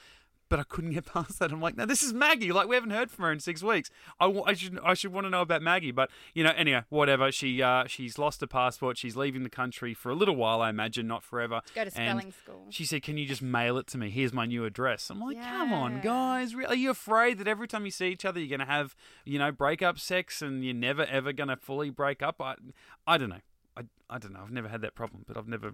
But 0.50 0.60
I 0.60 0.64
couldn't 0.64 0.92
get 0.92 1.06
past 1.14 1.40
that. 1.40 1.52
I'm 1.52 1.62
like, 1.62 1.76
no, 1.78 1.86
this 1.86 2.04
is 2.04 2.14
Maggie. 2.14 2.52
Like 2.52 2.68
we 2.68 2.76
haven't 2.76 2.92
heard 2.92 3.10
from 3.10 3.26
her 3.26 3.32
in 3.32 3.40
six 3.40 3.64
weeks. 3.64 3.90
I, 4.20 4.54
should 4.54 4.78
I 4.84 4.94
should 4.94 5.12
want 5.14 5.26
to 5.26 5.30
know 5.32 5.42
about 5.42 5.62
Maggie. 5.62 5.92
But 5.92 6.10
you 6.36 6.44
know, 6.44 6.52
anyway, 6.56 6.84
whatever. 6.90 7.32
She 7.32 7.62
uh, 7.62 7.86
she's 7.88 8.18
lost 8.20 8.42
her 8.42 8.48
passport. 8.48 8.98
She's 8.98 9.16
leaving 9.16 9.44
the 9.44 9.50
country 9.50 9.94
for 9.94 10.10
a 10.12 10.16
little 10.16 10.36
while, 10.36 10.62
I 10.62 10.70
imagine, 10.70 11.08
not 11.08 11.24
forever. 11.24 11.62
Go 11.74 11.86
to 11.86 11.92
And 12.00 12.20
spelling 12.20 12.32
school. 12.32 12.66
She 12.70 12.86
said, 12.86 13.02
"Can 13.04 13.18
you 13.18 13.26
just 13.26 13.42
mail 13.42 13.78
it 13.78 13.88
to 13.88 13.98
me? 13.98 14.10
Here's 14.10 14.34
my 14.34 14.46
new 14.46 14.66
address." 14.66 15.10
I'm 15.10 15.20
like, 15.20 15.42
"Come 15.42 15.74
on, 15.74 15.94
Yeah. 15.96 16.02
guys! 16.02 16.54
Re- 16.56 16.66
Are 16.66 16.76
you 16.76 16.92
afraid 16.92 17.38
that 17.40 17.48
every 17.48 17.68
time 17.68 17.86
you 17.86 17.92
see 17.92 18.08
each 18.10 18.26
other, 18.26 18.40
you're 18.40 18.56
gonna 18.56 18.70
have, 18.70 18.96
you 19.26 19.40
know, 19.40 19.52
breakup 19.52 19.98
sex, 19.98 20.42
and 20.42 20.64
you're 20.64 20.74
never 20.74 21.04
ever 21.06 21.34
gonna 21.34 21.58
fully 21.58 21.90
break 21.90 22.22
up?" 22.22 22.40
I, 22.42 22.56
I 23.08 23.18
don't 23.18 23.30
know. 23.30 23.42
I, 23.76 23.82
I 24.10 24.18
don't 24.20 24.34
know. 24.34 24.42
I've 24.44 24.52
never 24.52 24.68
had 24.68 24.82
that 24.82 24.96
problem, 24.96 25.24
but 25.28 25.36
I've 25.38 25.48
never. 25.48 25.74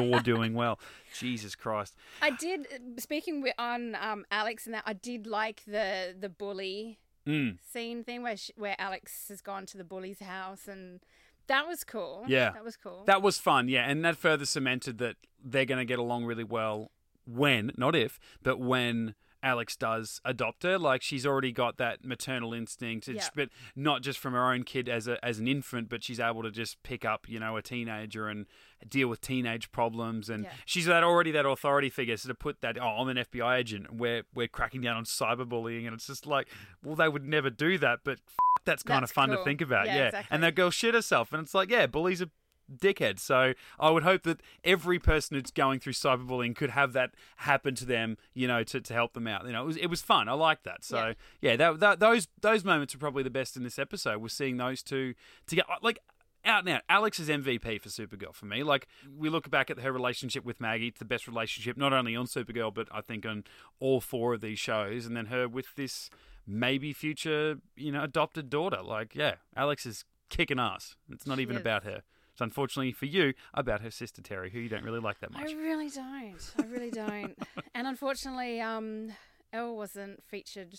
you're 0.00 0.20
doing 0.32 0.54
well. 0.54 0.78
Jesus 1.18 1.54
Christ. 1.54 1.96
I 2.20 2.30
did. 2.30 2.66
Speaking 2.98 3.36
wi- 3.40 3.54
on 3.58 3.94
um, 4.00 4.24
Alex 4.30 4.66
and 4.66 4.74
that, 4.74 4.82
I 4.86 4.92
did 4.92 5.26
like 5.26 5.62
the 5.66 6.14
the 6.18 6.28
bully 6.28 6.98
Mm. 7.26 7.56
scene 7.72 8.04
thing 8.04 8.22
where 8.22 8.36
she, 8.36 8.52
where 8.54 8.76
Alex 8.78 9.28
has 9.30 9.40
gone 9.40 9.64
to 9.64 9.78
the 9.78 9.84
bully's 9.84 10.20
house, 10.20 10.68
and 10.68 11.00
that 11.46 11.66
was 11.66 11.82
cool. 11.82 12.24
Yeah. 12.28 12.50
that 12.50 12.62
was 12.62 12.76
cool. 12.76 13.04
That 13.06 13.22
was 13.22 13.38
fun, 13.38 13.66
yeah, 13.70 13.88
and 13.88 14.04
that 14.04 14.18
further 14.18 14.44
cemented 14.44 14.98
that 14.98 15.16
they're 15.42 15.64
going 15.64 15.78
to 15.78 15.86
get 15.86 15.98
along 15.98 16.26
really 16.26 16.44
well 16.44 16.90
when, 17.24 17.72
not 17.78 17.96
if, 17.96 18.20
but 18.42 18.60
when 18.60 19.14
Alex 19.44 19.76
does 19.76 20.20
adopt 20.24 20.62
her. 20.64 20.78
Like 20.78 21.02
she's 21.02 21.24
already 21.26 21.52
got 21.52 21.76
that 21.76 22.04
maternal 22.04 22.52
instinct, 22.54 23.06
Yeah. 23.06 23.28
but 23.36 23.50
not 23.76 24.02
just 24.02 24.18
from 24.18 24.32
her 24.32 24.50
own 24.52 24.64
kid 24.64 24.88
as 24.88 25.06
a 25.06 25.22
as 25.24 25.38
an 25.38 25.46
infant, 25.46 25.88
but 25.88 26.02
she's 26.02 26.18
able 26.18 26.42
to 26.42 26.50
just 26.50 26.82
pick 26.82 27.04
up, 27.04 27.28
you 27.28 27.38
know, 27.38 27.56
a 27.56 27.62
teenager 27.62 28.28
and 28.28 28.46
deal 28.88 29.08
with 29.08 29.20
teenage 29.20 29.70
problems. 29.70 30.28
And 30.28 30.44
Yeah. 30.44 30.52
she's 30.64 30.86
that 30.86 31.04
already 31.04 31.30
that 31.32 31.46
authority 31.46 31.90
figure. 31.90 32.16
So 32.16 32.28
to 32.28 32.34
put 32.34 32.60
that, 32.62 32.78
oh, 32.78 32.96
I'm 33.00 33.08
an 33.08 33.18
FBI 33.18 33.56
agent. 33.58 33.92
We're 33.94 34.22
we're 34.34 34.48
cracking 34.48 34.80
down 34.80 34.96
on 34.96 35.04
cyberbullying, 35.04 35.84
and 35.86 35.94
it's 35.94 36.06
just 36.06 36.26
like, 36.26 36.48
well, 36.82 36.96
they 36.96 37.08
would 37.08 37.24
never 37.24 37.50
do 37.50 37.78
that, 37.78 38.00
but 38.04 38.18
f- 38.26 38.34
that's 38.64 38.82
kind 38.82 39.02
That's 39.02 39.10
of 39.10 39.14
fun 39.14 39.28
to 39.30 39.44
think 39.44 39.60
about. 39.60 39.86
Yeah, 39.86 39.94
Yeah, 39.96 40.04
exactly. 40.06 40.34
and 40.34 40.42
that 40.42 40.54
girl 40.54 40.70
shit 40.70 40.94
herself, 40.94 41.32
and 41.32 41.42
it's 41.42 41.54
like, 41.54 41.70
yeah, 41.70 41.86
bullies 41.86 42.22
are 42.22 42.30
dickheads. 42.72 43.20
So 43.20 43.54
I 43.78 43.90
would 43.90 44.02
hope 44.02 44.22
that 44.22 44.40
every 44.62 44.98
person 44.98 45.36
who's 45.36 45.50
going 45.50 45.80
through 45.80 45.92
cyberbullying 45.94 46.54
could 46.56 46.70
have 46.70 46.92
that 46.94 47.10
happen 47.36 47.74
to 47.76 47.84
them, 47.84 48.16
you 48.34 48.46
know, 48.48 48.62
to, 48.64 48.80
to 48.80 48.94
help 48.94 49.12
them 49.14 49.26
out. 49.26 49.46
You 49.46 49.52
know, 49.52 49.62
it 49.62 49.66
was 49.66 49.76
it 49.76 49.86
was 49.86 50.02
fun. 50.02 50.28
I 50.28 50.32
liked 50.32 50.64
that. 50.64 50.84
So 50.84 51.14
yeah, 51.40 51.56
that, 51.56 51.80
that, 51.80 52.00
those 52.00 52.28
those 52.40 52.64
moments 52.64 52.94
are 52.94 52.98
probably 52.98 53.22
the 53.22 53.30
best 53.30 53.56
in 53.56 53.62
this 53.62 53.78
episode. 53.78 54.22
We're 54.22 54.28
seeing 54.28 54.56
those 54.56 54.82
two 54.82 55.14
together, 55.46 55.68
like. 55.82 55.98
Out 56.46 56.60
and 56.66 56.68
out, 56.68 56.82
Alex 56.90 57.18
is 57.18 57.30
MVP 57.30 57.80
for 57.80 57.88
Supergirl 57.88 58.34
for 58.34 58.44
me. 58.44 58.62
Like 58.62 58.86
we 59.16 59.30
look 59.30 59.48
back 59.48 59.70
at 59.70 59.80
her 59.80 59.90
relationship 59.90 60.44
with 60.44 60.60
Maggie, 60.60 60.88
it's 60.88 60.98
the 60.98 61.06
best 61.06 61.26
relationship 61.26 61.78
not 61.78 61.94
only 61.94 62.14
on 62.14 62.26
Supergirl 62.26 62.74
but 62.74 62.86
I 62.92 63.00
think 63.00 63.24
on 63.24 63.44
all 63.80 63.98
four 63.98 64.34
of 64.34 64.42
these 64.42 64.58
shows, 64.58 65.06
and 65.06 65.16
then 65.16 65.24
her 65.26 65.48
with 65.48 65.74
this 65.74 66.10
maybe 66.46 66.92
future, 66.92 67.60
you 67.76 67.90
know, 67.90 68.02
adopted 68.02 68.50
daughter. 68.50 68.82
Like, 68.82 69.14
yeah, 69.14 69.36
Alex 69.56 69.86
is 69.86 70.04
kicking 70.28 70.58
ass. 70.58 70.96
It's 71.10 71.26
not 71.26 71.38
She 71.38 71.42
even 71.44 71.56
is. 71.56 71.62
about 71.62 71.84
her. 71.84 72.02
It's 72.34 72.40
unfortunately 72.40 72.90
for 72.90 73.06
you 73.06 73.32
about 73.54 73.80
her 73.80 73.92
sister 73.92 74.20
Terry, 74.20 74.50
who 74.50 74.58
you 74.58 74.68
don't 74.68 74.82
really 74.82 74.98
like 74.98 75.20
that 75.20 75.32
much. 75.32 75.50
I 75.50 75.52
really 75.52 75.88
don't. 75.88 76.52
I 76.58 76.62
really 76.64 76.90
don't. 76.90 77.38
and 77.76 77.86
unfortunately, 77.86 78.60
um, 78.60 79.12
Elle 79.52 79.76
wasn't 79.76 80.20
featured 80.24 80.74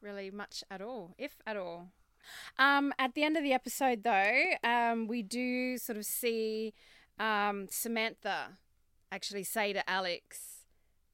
really 0.00 0.30
much 0.30 0.62
at 0.70 0.80
all, 0.80 1.16
if 1.18 1.34
at 1.44 1.56
all. 1.56 1.88
Um, 2.60 2.94
at 2.96 3.14
the 3.14 3.24
end 3.24 3.36
of 3.36 3.42
the 3.42 3.52
episode, 3.52 4.04
though, 4.04 4.52
um, 4.62 5.08
we 5.08 5.20
do 5.20 5.78
sort 5.78 5.98
of 5.98 6.04
see 6.04 6.74
um, 7.18 7.66
Samantha 7.68 8.58
actually 9.10 9.42
say 9.42 9.72
to 9.72 9.90
Alex, 9.90 10.57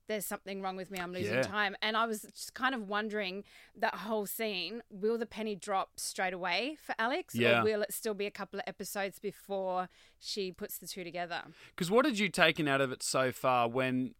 "There's 0.07 0.27
something 0.27 0.61
wrong 0.63 0.77
with 0.77 0.91
me. 0.91 0.99
I'm 0.99 1.13
losing 1.13 1.35
Yeah. 1.35 1.43
time." 1.43 1.77
And 1.83 1.97
I 1.97 2.07
was 2.07 2.23
just 2.23 2.55
kind 2.55 2.75
of 2.75 2.89
wondering 2.89 3.45
that 3.77 3.95
whole 3.97 4.27
scene: 4.27 4.83
will 4.91 5.19
the 5.19 5.27
penny 5.27 5.55
drop 5.57 5.99
straight 5.99 6.33
away 6.35 6.77
for 6.83 6.95
Alex, 6.99 7.35
Yeah. 7.35 7.61
or 7.61 7.65
will 7.65 7.83
it 7.83 7.93
still 7.93 8.15
be 8.15 8.27
a 8.27 8.31
couple 8.31 8.59
of 8.61 8.65
episodes 8.67 9.19
before 9.19 9.89
she 10.19 10.53
puts 10.53 10.79
the 10.79 10.87
two 10.87 11.05
together? 11.05 11.43
Because 11.71 11.91
what 11.91 12.05
had 12.05 12.19
you 12.19 12.29
taken 12.29 12.69
out 12.69 12.81
of 12.81 12.93
it 12.93 13.03
so 13.03 13.33
far? 13.33 13.69
When 13.69 14.15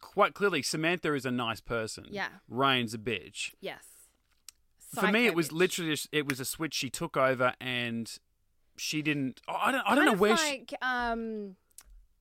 quite 0.00 0.32
clearly 0.34 0.62
Samantha 0.62 1.12
is 1.14 1.26
a 1.26 1.30
nice 1.30 1.60
person. 1.60 2.06
Yeah. 2.10 2.28
Reign's 2.48 2.94
a 2.94 2.98
bitch. 2.98 3.52
Yes. 3.60 3.84
for 4.94 5.08
me, 5.12 5.26
it 5.26 5.34
was 5.34 5.48
bitch. 5.48 5.52
literally 5.52 5.90
just, 5.90 6.08
it 6.12 6.26
was 6.26 6.40
a 6.40 6.44
switch 6.44 6.72
she 6.72 6.88
took 6.88 7.16
over 7.16 7.52
and 7.60 8.18
she 8.76 9.02
didn't. 9.02 9.40
I 9.48 9.72
don't. 9.72 9.82
I 9.86 9.94
don't 9.94 10.04
know 10.06 10.12
where 10.14 10.36
she. 10.36 10.64
um, 10.82 11.56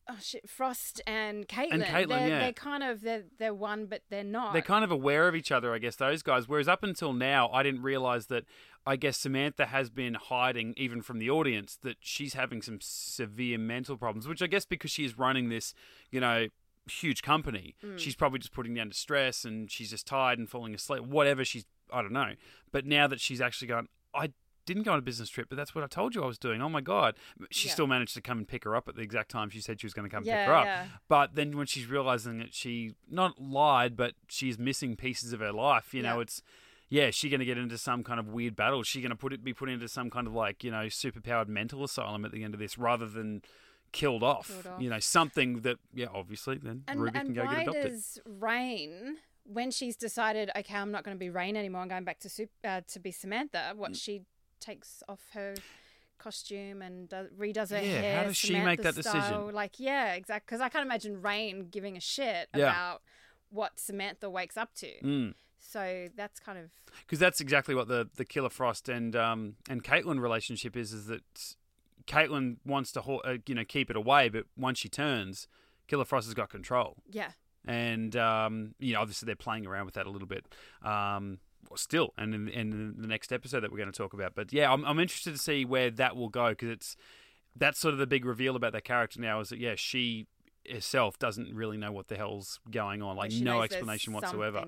oh 0.09 0.17
shit, 0.21 0.49
Frost 0.49 1.01
and 1.05 1.47
Caitlin. 1.47 1.73
And 1.73 1.83
Caitlin, 1.83 2.09
they're, 2.09 2.27
yeah. 2.27 2.39
they're 2.39 2.53
kind 2.53 2.83
of 2.83 3.01
they're 3.01 3.23
they're 3.39 3.53
one, 3.53 3.85
but 3.85 4.01
they're 4.09 4.23
not. 4.23 4.53
They're 4.53 4.61
kind 4.61 4.83
of 4.83 4.91
aware 4.91 5.27
of 5.27 5.35
each 5.35 5.51
other, 5.51 5.73
I 5.73 5.79
guess, 5.79 5.95
those 5.95 6.23
guys. 6.23 6.47
Whereas 6.47 6.67
up 6.67 6.83
until 6.83 7.13
now, 7.13 7.49
I 7.49 7.63
didn't 7.63 7.81
realize 7.81 8.27
that, 8.27 8.45
I 8.85 8.95
guess 8.95 9.17
Samantha 9.17 9.65
has 9.67 9.89
been 9.89 10.13
hiding, 10.15 10.73
even 10.77 11.01
from 11.01 11.19
the 11.19 11.29
audience, 11.29 11.77
that 11.83 11.97
she's 11.99 12.33
having 12.33 12.61
some 12.61 12.79
severe 12.81 13.57
mental 13.57 13.97
problems, 13.97 14.27
which 14.27 14.41
I 14.41 14.47
guess 14.47 14.65
because 14.65 14.91
she 14.91 15.03
is 15.05 15.17
running 15.17 15.49
this, 15.49 15.73
you 16.11 16.19
know, 16.19 16.47
huge 16.89 17.21
company, 17.21 17.75
Mm. 17.83 17.99
she's 17.99 18.15
probably 18.15 18.39
just 18.39 18.53
putting 18.53 18.73
down 18.73 18.89
to 18.89 18.95
stress 18.95 19.43
and 19.43 19.69
she's 19.69 19.89
just 19.89 20.07
tired 20.07 20.39
and 20.39 20.49
falling 20.49 20.73
asleep, 20.73 21.03
whatever 21.03 21.43
she's, 21.43 21.65
I 21.91 22.01
don't 22.01 22.13
know. 22.13 22.33
But 22.71 22.85
now 22.85 23.07
that 23.07 23.19
she's 23.19 23.41
actually 23.41 23.67
gone, 23.67 23.89
I 24.15 24.31
didn't 24.67 24.83
go 24.83 24.91
on 24.91 24.99
a 24.99 25.01
business 25.01 25.29
trip, 25.29 25.47
but 25.49 25.55
that's 25.55 25.73
what 25.73 25.83
I 25.83 25.87
told 25.87 26.13
you 26.13 26.21
I 26.23 26.27
was 26.27 26.37
doing. 26.37 26.61
Oh 26.61 26.69
my 26.69 26.81
God. 26.81 27.15
She 27.49 27.67
Yeah. 27.67 27.73
still 27.73 27.87
managed 27.87 28.13
to 28.13 28.21
come 28.21 28.37
and 28.37 28.47
pick 28.47 28.63
her 28.65 28.75
up 28.75 28.87
at 28.87 28.95
the 28.95 29.01
exact 29.01 29.31
time 29.31 29.49
she 29.49 29.61
said 29.61 29.79
she 29.81 29.87
was 29.87 29.95
going 29.95 30.07
to 30.07 30.15
come 30.15 30.23
Yeah, 30.23 30.43
pick 30.43 30.47
her 30.49 30.53
up. 30.55 30.65
yeah. 30.65 30.85
But 31.07 31.33
then 31.33 31.57
when 31.57 31.65
she's 31.65 31.87
realizing 31.87 32.37
that 32.37 32.53
she 32.53 32.93
not 33.09 33.41
lied, 33.41 33.97
but 33.97 34.13
she's 34.27 34.59
missing 34.59 34.95
pieces 34.95 35.33
of 35.33 35.39
her 35.39 35.51
life, 35.51 35.93
you 35.95 36.03
know, 36.03 36.19
it's 36.19 36.43
yeah, 36.89 37.09
she 37.09 37.27
going 37.29 37.39
to 37.41 37.45
get 37.45 37.57
into 37.57 37.77
some 37.77 38.01
kind 38.03 38.19
of 38.19 38.27
weird 38.29 38.55
battle. 38.55 38.81
She 38.83 39.01
going 39.01 39.09
to 39.09 39.15
put 39.17 39.33
it 39.33 39.43
be 39.43 39.53
put 39.53 39.67
into 39.69 39.87
some 39.89 40.09
kind 40.09 40.25
of 40.27 40.33
like 40.33 40.63
you 40.63 40.71
know 40.71 40.85
superpowered 40.85 41.47
mental 41.49 41.83
asylum 41.83 42.23
at 42.23 42.31
the 42.31 42.43
end 42.43 42.53
of 42.53 42.59
this, 42.61 42.77
rather 42.77 43.07
than 43.07 43.41
killed 43.91 44.23
off. 44.23 44.47
Killed 44.47 44.67
off. 44.67 44.81
You 44.81 44.89
know, 44.89 44.99
something 44.99 45.61
that 45.61 45.77
yeah, 45.93 46.05
obviously 46.13 46.57
then 46.57 46.83
and 46.87 46.99
Ruby 47.01 47.17
and 47.19 47.27
can 47.27 47.35
go 47.35 47.43
why 47.45 47.53
get 47.55 47.61
adopted. 47.63 47.91
does 47.91 48.19
Reign, 48.25 49.17
when 49.43 49.69
she's 49.71 49.97
decided, 49.97 50.49
okay, 50.57 50.75
I'm 50.75 50.91
not 50.91 51.03
going 51.03 51.15
to 51.15 51.19
be 51.19 51.29
Reign 51.29 51.57
anymore, 51.57 51.81
I'm 51.81 51.87
going 51.89 52.03
back 52.05 52.19
to 52.19 52.29
Sup- 52.29 52.47
uh, 52.63 52.81
to 52.87 52.99
be 52.99 53.11
Samantha. 53.11 53.71
Mm. 53.73 53.75
What 53.75 53.95
she 53.97 54.21
takes 54.59 55.03
off 55.07 55.21
her 55.33 55.55
costume 56.17 56.81
and 56.81 57.09
does, 57.09 57.27
redoes 57.37 57.69
her 57.69 57.77
Yeah, 57.77 58.01
hair. 58.01 58.17
how 58.17 58.23
does 58.25 58.37
she 58.37 58.59
make 58.59 58.81
that 58.81 58.95
decision? 58.95 59.53
Like, 59.53 59.79
yeah, 59.79 60.13
exactly. 60.13 60.45
Because 60.47 60.61
I 60.61 60.69
can't 60.69 60.85
imagine 60.85 61.21
Reign 61.21 61.67
giving 61.69 61.95
a 61.95 61.99
shit 62.01 62.49
Yeah. 62.55 62.69
about 62.71 63.01
what 63.49 63.79
Samantha 63.79 64.29
wakes 64.29 64.57
up 64.57 64.73
to. 64.75 64.87
Mm. 65.03 65.33
So 65.59 66.07
that's 66.15 66.39
kind 66.39 66.57
of 66.57 66.65
because 67.01 67.19
that's 67.19 67.41
exactly 67.41 67.75
what 67.75 67.87
the 67.87 68.09
the 68.15 68.23
Killer 68.25 68.49
Frost 68.49 68.87
and 68.89 69.15
um 69.15 69.55
and 69.69 69.83
Caitlin 69.83 70.19
relationship 70.19 70.77
is. 70.77 70.93
Is 70.93 71.07
that 71.07 71.55
Caitlin 72.05 72.57
wants 72.65 72.91
to 72.93 73.01
uh, 73.01 73.37
you 73.45 73.55
know 73.55 73.65
keep 73.65 73.89
it 73.89 73.95
away, 73.95 74.29
but 74.29 74.45
once 74.55 74.79
she 74.79 74.87
turns, 74.89 75.47
Killer 75.87 76.05
Frost 76.05 76.27
has 76.27 76.33
got 76.33 76.49
control. 76.49 76.97
yeah. 77.09 77.31
and 77.65 78.15
um, 78.15 78.75
you 78.79 78.93
know, 78.93 79.01
obviously 79.01 79.25
they're 79.25 79.35
playing 79.35 79.65
around 79.67 79.85
with 79.85 79.95
that 79.95 80.05
a 80.05 80.09
little 80.09 80.27
bit. 80.27 80.45
Um, 80.83 81.39
still, 81.75 82.13
and 82.17 82.33
in, 82.33 82.47
in 82.47 82.95
the 82.97 83.07
next 83.07 83.31
episode 83.31 83.61
that 83.61 83.71
we're 83.71 83.77
going 83.77 83.91
to 83.91 83.97
talk 83.97 84.13
about. 84.13 84.35
But 84.35 84.53
yeah, 84.53 84.71
I'm, 84.71 84.85
I'm 84.85 84.99
interested 84.99 85.33
to 85.33 85.39
see 85.39 85.65
where 85.65 85.89
that 85.91 86.15
will 86.15 86.29
go 86.29 86.49
because 86.49 86.69
it's 86.69 86.95
that's 87.55 87.79
sort 87.79 87.93
of 87.93 87.99
the 87.99 88.07
big 88.07 88.25
reveal 88.25 88.55
about 88.55 88.73
that 88.73 88.83
character 88.83 89.19
now 89.19 89.39
is 89.39 89.49
that 89.49 89.59
yeah, 89.59 89.73
she 89.75 90.27
herself 90.69 91.17
doesn't 91.17 91.53
really 91.53 91.77
know 91.77 91.91
what 91.91 92.07
the 92.07 92.15
hell's 92.15 92.59
going 92.69 93.01
on, 93.01 93.15
like 93.15 93.31
She 93.31 93.41
no 93.41 93.61
explanation 93.61 94.13
whatsoever. 94.13 94.59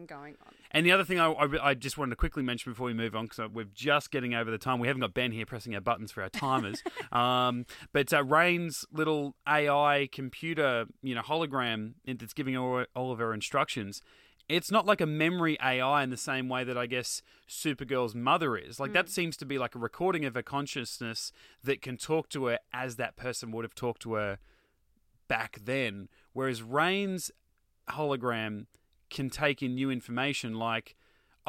And 0.71 0.85
the 0.85 0.91
other 0.91 1.03
thing 1.03 1.19
I, 1.19 1.31
I, 1.31 1.69
I 1.69 1.73
just 1.73 1.97
wanted 1.97 2.11
to 2.11 2.15
quickly 2.15 2.43
mention 2.43 2.71
before 2.71 2.87
we 2.87 2.93
move 2.93 3.15
on, 3.15 3.25
because 3.25 3.49
we're 3.51 3.65
just 3.73 4.11
getting 4.11 4.33
over 4.33 4.49
the 4.51 4.57
time. 4.57 4.79
We 4.79 4.87
haven't 4.87 5.01
got 5.01 5.13
Ben 5.13 5.31
here 5.31 5.45
pressing 5.45 5.73
our 5.75 5.81
buttons 5.81 6.11
for 6.11 6.23
our 6.23 6.29
timers. 6.29 6.83
um, 7.11 7.65
but 7.91 8.13
uh, 8.13 8.23
Reign's 8.23 8.85
little 8.91 9.35
AI 9.47 10.09
computer, 10.11 10.85
you 11.01 11.15
know, 11.15 11.21
hologram 11.21 11.93
that's 12.05 12.33
giving 12.33 12.55
all, 12.55 12.85
all 12.95 13.11
of 13.11 13.19
her 13.19 13.33
instructions. 13.33 14.01
It's 14.49 14.71
not 14.71 14.87
like 14.87 14.99
a 14.99 15.05
memory 15.05 15.57
AI 15.63 16.03
in 16.03 16.09
the 16.09 16.17
same 16.17 16.49
way 16.49 16.63
that 16.63 16.77
I 16.77 16.87
guess 16.87 17.21
Supergirl's 17.47 18.15
mother 18.15 18.57
is. 18.57 18.79
Like 18.79 18.93
that 18.93 19.05
hmm. 19.05 19.11
seems 19.11 19.37
to 19.37 19.45
be 19.45 19.59
like 19.59 19.75
a 19.75 19.79
recording 19.79 20.25
of 20.25 20.33
her 20.33 20.41
consciousness 20.41 21.31
that 21.63 21.81
can 21.81 21.97
talk 21.97 22.29
to 22.29 22.47
her 22.47 22.59
as 22.73 22.95
that 22.95 23.15
person 23.15 23.51
would 23.51 23.63
have 23.63 23.75
talked 23.75 24.01
to 24.01 24.15
her 24.15 24.39
back 25.27 25.59
then. 25.63 26.09
Whereas 26.33 26.63
Reign's 26.63 27.31
hologram 27.91 28.65
can 29.09 29.29
take 29.29 29.63
in 29.63 29.75
new 29.75 29.89
information 29.89 30.55
like 30.55 30.95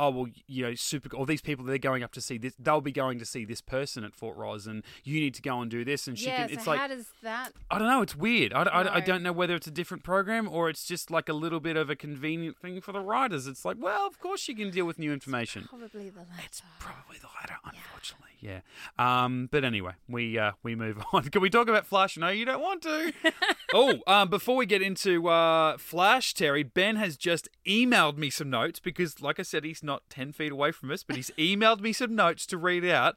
oh 0.01 0.11
well 0.11 0.27
you 0.47 0.63
know 0.65 0.75
super 0.75 1.15
or 1.15 1.27
these 1.27 1.43
people 1.43 1.65
they're 1.65 1.79
going 1.79 2.03
up 2.03 2.13
to 2.13 2.21
see 2.21 2.39
this 2.39 2.55
they'll 2.59 2.81
be 2.81 2.93
going 2.93 3.19
to 3.19 3.27
see 3.27 3.45
this 3.45 3.61
person 3.61 4.03
at 4.03 4.15
Fort 4.15 4.37
Rozz 4.39 4.67
and 4.67 4.83
you 5.05 5.21
need 5.21 5.35
to 5.35 5.43
go 5.43 5.61
and 5.61 5.71
do 5.71 5.85
this 5.85 6.09
and 6.09 6.19
she 6.19 6.27
yeah, 6.27 6.47
can 6.47 6.55
it's 6.55 6.65
so 6.65 6.71
like 6.71 6.81
how 6.81 6.89
does 6.89 7.07
that? 7.23 7.53
i 7.71 7.79
don't 7.79 7.89
know 7.89 8.03
it's 8.03 8.17
weird 8.17 8.53
I, 8.53 8.63
I, 8.63 8.95
I 8.97 9.01
don't 9.01 9.23
know 9.23 9.33
whether 9.33 9.55
it's 9.55 9.67
a 9.67 9.71
different 9.71 10.03
program 10.03 10.49
or 10.49 10.71
it's 10.71 10.85
just 10.85 11.11
like 11.11 11.29
a 11.29 11.35
little 11.35 11.61
bit 11.61 11.77
of 11.77 11.91
a 11.91 11.97
convenient 11.97 12.57
thing 12.59 12.81
for 12.81 12.93
the 12.93 13.01
writers 13.01 13.47
it's 13.47 13.65
like 13.65 13.77
well 13.79 14.07
of 14.07 14.19
course 14.19 14.49
you 14.49 14.57
can 14.57 14.71
deal 14.71 14.87
with 14.87 14.99
new 14.99 15.13
information 15.13 15.67
Probably 15.69 16.11
the 16.11 16.21
latter. 16.21 16.43
it's 16.45 16.63
probably 16.79 17.19
the 17.19 17.29
latter, 17.41 17.57
unfortunately. 17.65 18.31
Yeah. 18.41 18.61
Um, 18.99 19.49
but 19.51 19.65
anyway, 19.65 19.93
we 20.09 20.39
uh, 20.39 20.53
we 20.63 20.75
move 20.75 21.03
on. 21.13 21.25
Can 21.25 21.43
we 21.43 21.51
talk 21.51 21.69
about 21.69 21.87
Flash? 21.87 22.17
No, 22.17 22.29
you 22.29 22.45
don't 22.45 22.61
want 22.61 22.83
to. 22.83 23.13
oh, 23.75 23.99
um, 24.07 24.29
before 24.31 24.57
we 24.57 24.67
get 24.67 24.83
into 24.83 25.29
uh, 25.29 25.77
Flash, 25.79 26.35
Terry, 26.35 26.63
Ben 26.63 26.97
has 26.97 27.17
just 27.17 27.49
emailed 27.67 28.17
me 28.17 28.31
some 28.31 28.51
notes 28.51 28.81
because, 28.81 29.21
like 29.21 29.39
I 29.39 29.43
said, 29.43 29.65
he's 29.65 29.83
not 29.83 29.90
ten 30.09 30.33
feet 30.33 30.53
away 30.53 30.73
from 30.73 30.91
us, 30.91 31.03
but 31.03 31.17
he's 31.17 31.31
emailed 31.39 31.81
me 31.81 31.93
some 31.93 32.15
notes 32.15 32.47
to 32.47 32.57
read 32.57 32.85
out. 32.85 33.17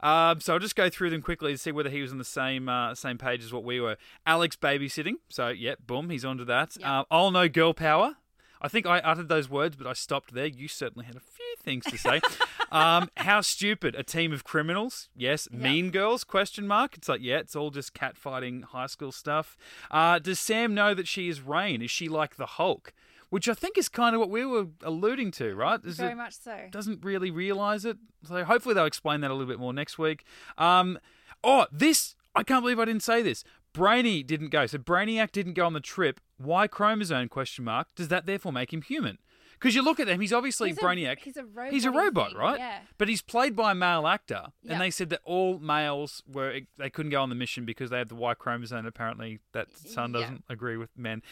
Um, 0.00 0.40
so 0.40 0.52
I'll 0.52 0.58
just 0.58 0.76
go 0.76 0.90
through 0.90 1.10
them 1.10 1.22
quickly 1.22 1.52
to 1.52 1.58
see 1.58 1.72
whether 1.72 1.88
he 1.88 2.02
was 2.02 2.12
on 2.12 2.18
the 2.18 2.24
same 2.24 2.68
uh, 2.68 2.94
same 2.94 3.16
page 3.16 3.42
as 3.42 3.52
what 3.52 3.64
we 3.64 3.80
were. 3.80 3.96
Alex 4.26 4.56
babysitting. 4.56 5.14
So 5.28 5.48
yeah, 5.48 5.74
boom, 5.84 6.10
he's 6.10 6.24
onto 6.24 6.44
that. 6.44 6.76
Yeah. 6.78 7.00
Uh, 7.00 7.04
I'll 7.10 7.30
know 7.30 7.48
girl 7.48 7.72
power. 7.72 8.16
I 8.60 8.68
think 8.68 8.86
I 8.86 8.98
uttered 9.00 9.28
those 9.28 9.50
words, 9.50 9.76
but 9.76 9.86
I 9.86 9.92
stopped 9.92 10.32
there. 10.32 10.46
You 10.46 10.68
certainly 10.68 11.04
had 11.04 11.16
a 11.16 11.20
few 11.20 11.54
things 11.62 11.84
to 11.84 11.98
say. 11.98 12.20
um, 12.72 13.10
how 13.16 13.40
stupid! 13.40 13.94
A 13.94 14.02
team 14.02 14.32
of 14.32 14.44
criminals? 14.44 15.08
Yes. 15.16 15.48
Mean 15.50 15.90
girls? 15.90 16.24
Question 16.24 16.66
mark. 16.66 16.96
It's 16.96 17.08
like 17.08 17.20
yeah, 17.22 17.38
it's 17.38 17.56
all 17.56 17.70
just 17.70 17.94
catfighting 17.94 18.64
high 18.64 18.86
school 18.86 19.12
stuff. 19.12 19.56
Uh, 19.90 20.18
does 20.18 20.38
Sam 20.40 20.74
know 20.74 20.92
that 20.94 21.08
she 21.08 21.28
is 21.28 21.40
Reign? 21.40 21.82
Is 21.82 21.90
she 21.90 22.08
like 22.08 22.36
the 22.36 22.46
Hulk? 22.46 22.92
Which 23.30 23.48
I 23.48 23.54
think 23.54 23.76
is 23.78 23.88
kind 23.88 24.14
of 24.14 24.20
what 24.20 24.30
we 24.30 24.44
were 24.44 24.66
alluding 24.82 25.30
to, 25.32 25.54
right? 25.54 25.80
Is 25.84 25.96
Very 25.96 26.14
much 26.14 26.34
so. 26.34 26.56
doesn't 26.70 27.04
really 27.04 27.30
realize 27.30 27.84
it? 27.84 27.96
So 28.26 28.44
hopefully 28.44 28.74
they'll 28.74 28.84
explain 28.86 29.20
that 29.22 29.30
a 29.30 29.34
little 29.34 29.48
bit 29.48 29.58
more 29.58 29.72
next 29.72 29.98
week. 29.98 30.24
Um, 30.58 30.98
oh, 31.42 31.66
this 31.72 32.14
I 32.34 32.42
can't 32.42 32.62
believe 32.62 32.78
I 32.80 32.84
didn't 32.84 33.02
say 33.02 33.22
this. 33.22 33.44
Brainy 33.72 34.22
didn't 34.22 34.50
go. 34.50 34.66
So 34.66 34.78
Brainiac 34.78 35.32
didn't 35.32 35.54
go 35.54 35.66
on 35.66 35.72
the 35.72 35.80
trip. 35.80 36.20
Why 36.38 36.66
chromosome? 36.68 37.28
Question 37.28 37.64
mark. 37.64 37.88
Does 37.96 38.08
that 38.08 38.24
therefore 38.26 38.52
make 38.52 38.72
him 38.72 38.82
human? 38.82 39.18
Because 39.54 39.74
you 39.74 39.82
look 39.82 39.98
at 39.98 40.08
him, 40.08 40.20
he's 40.20 40.32
obviously 40.32 40.68
He's 40.70 40.78
a- 40.78 40.80
Brainiac. 40.80 41.18
he's 41.20 41.36
a 41.36 41.44
robot. 41.44 41.72
He's 41.72 41.84
a 41.84 41.90
robot, 41.90 42.36
right? 42.36 42.58
Yeah. 42.58 42.78
But 42.98 43.08
he's 43.08 43.22
played 43.22 43.56
by 43.56 43.72
a 43.72 43.74
male 43.74 44.06
actor, 44.06 44.48
Yeah. 44.62 44.72
and 44.72 44.80
they 44.80 44.90
said 44.90 45.10
that 45.10 45.20
all 45.24 45.58
males 45.58 46.22
were 46.26 46.60
they 46.76 46.90
couldn't 46.90 47.10
go 47.10 47.22
on 47.22 47.30
the 47.30 47.34
mission 47.34 47.64
because 47.64 47.88
they 47.90 47.98
had 47.98 48.08
the 48.08 48.14
Y 48.16 48.34
chromosome. 48.34 48.84
Apparently, 48.84 49.38
that 49.52 49.76
sun 49.76 50.12
doesn't 50.12 50.44
agree 50.48 50.76
with 50.76 50.90
men. 50.98 51.22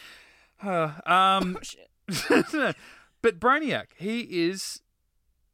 Uh, 0.63 0.91
um, 1.05 1.57
Oh, 2.29 2.73
but 3.21 3.39
Brainiac, 3.39 3.87
he 3.97 4.21
is. 4.21 4.81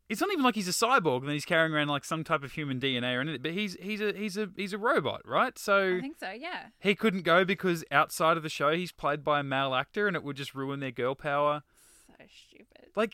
It's 0.08 0.20
not 0.22 0.32
even 0.32 0.44
like 0.44 0.56
he's 0.56 0.68
a 0.68 0.72
cyborg 0.72 1.22
and 1.22 1.30
he's 1.32 1.46
carrying 1.46 1.72
around 1.72 1.88
like 1.90 2.04
some 2.04 2.24
type 2.24 2.44
of 2.44 2.54
human 2.54 2.80
DNA 2.80 3.16
or 3.16 3.22
anything. 3.22 3.44
But 3.44 3.52
he's 3.52 3.76
he's 3.80 4.02
a 4.02 4.12
he's 4.14 4.38
a 4.38 4.50
he's 4.56 4.74
a 4.74 4.80
robot, 4.80 5.22
right? 5.26 5.58
So 5.60 5.98
I 5.98 6.02
think 6.02 6.18
so. 6.20 6.32
Yeah. 6.32 6.68
he 6.80 6.96
couldn't 6.96 7.22
go 7.22 7.46
because 7.46 7.84
outside 7.92 8.36
of 8.36 8.42
the 8.42 8.50
show 8.50 8.72
he's 8.74 8.92
played 8.92 9.24
by 9.24 9.42
a 9.42 9.44
male 9.44 9.76
actor 9.76 10.08
and 10.08 10.16
it 10.16 10.24
would 10.24 10.36
just 10.36 10.56
ruin 10.56 10.80
their 10.80 10.90
girl 10.92 11.14
power. 11.14 11.62
So 12.08 12.14
stupid. 12.48 12.90
Like, 12.96 13.14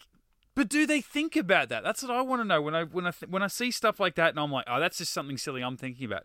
but 0.55 0.69
do 0.69 0.87
they 0.87 1.01
think 1.01 1.35
about 1.35 1.67
that? 1.67 1.83
That's 1.83 2.01
what 2.01 2.11
I 2.11 2.21
want 2.21 2.39
to 2.41 2.45
know 2.45 2.61
when 2.61 2.75
I 2.75 2.85
when 2.85 3.05
I 3.05 3.11
th- 3.11 3.29
when 3.29 3.43
I 3.43 3.47
see 3.47 3.71
stuff 3.71 3.99
like 3.99 4.15
that 4.15 4.29
and 4.29 4.39
I'm 4.39 4.51
like, 4.53 4.65
oh, 4.67 4.79
that's 4.79 4.99
just 4.99 5.11
something 5.11 5.37
silly 5.37 5.61
I'm 5.61 5.75
thinking 5.75 6.05
about. 6.05 6.23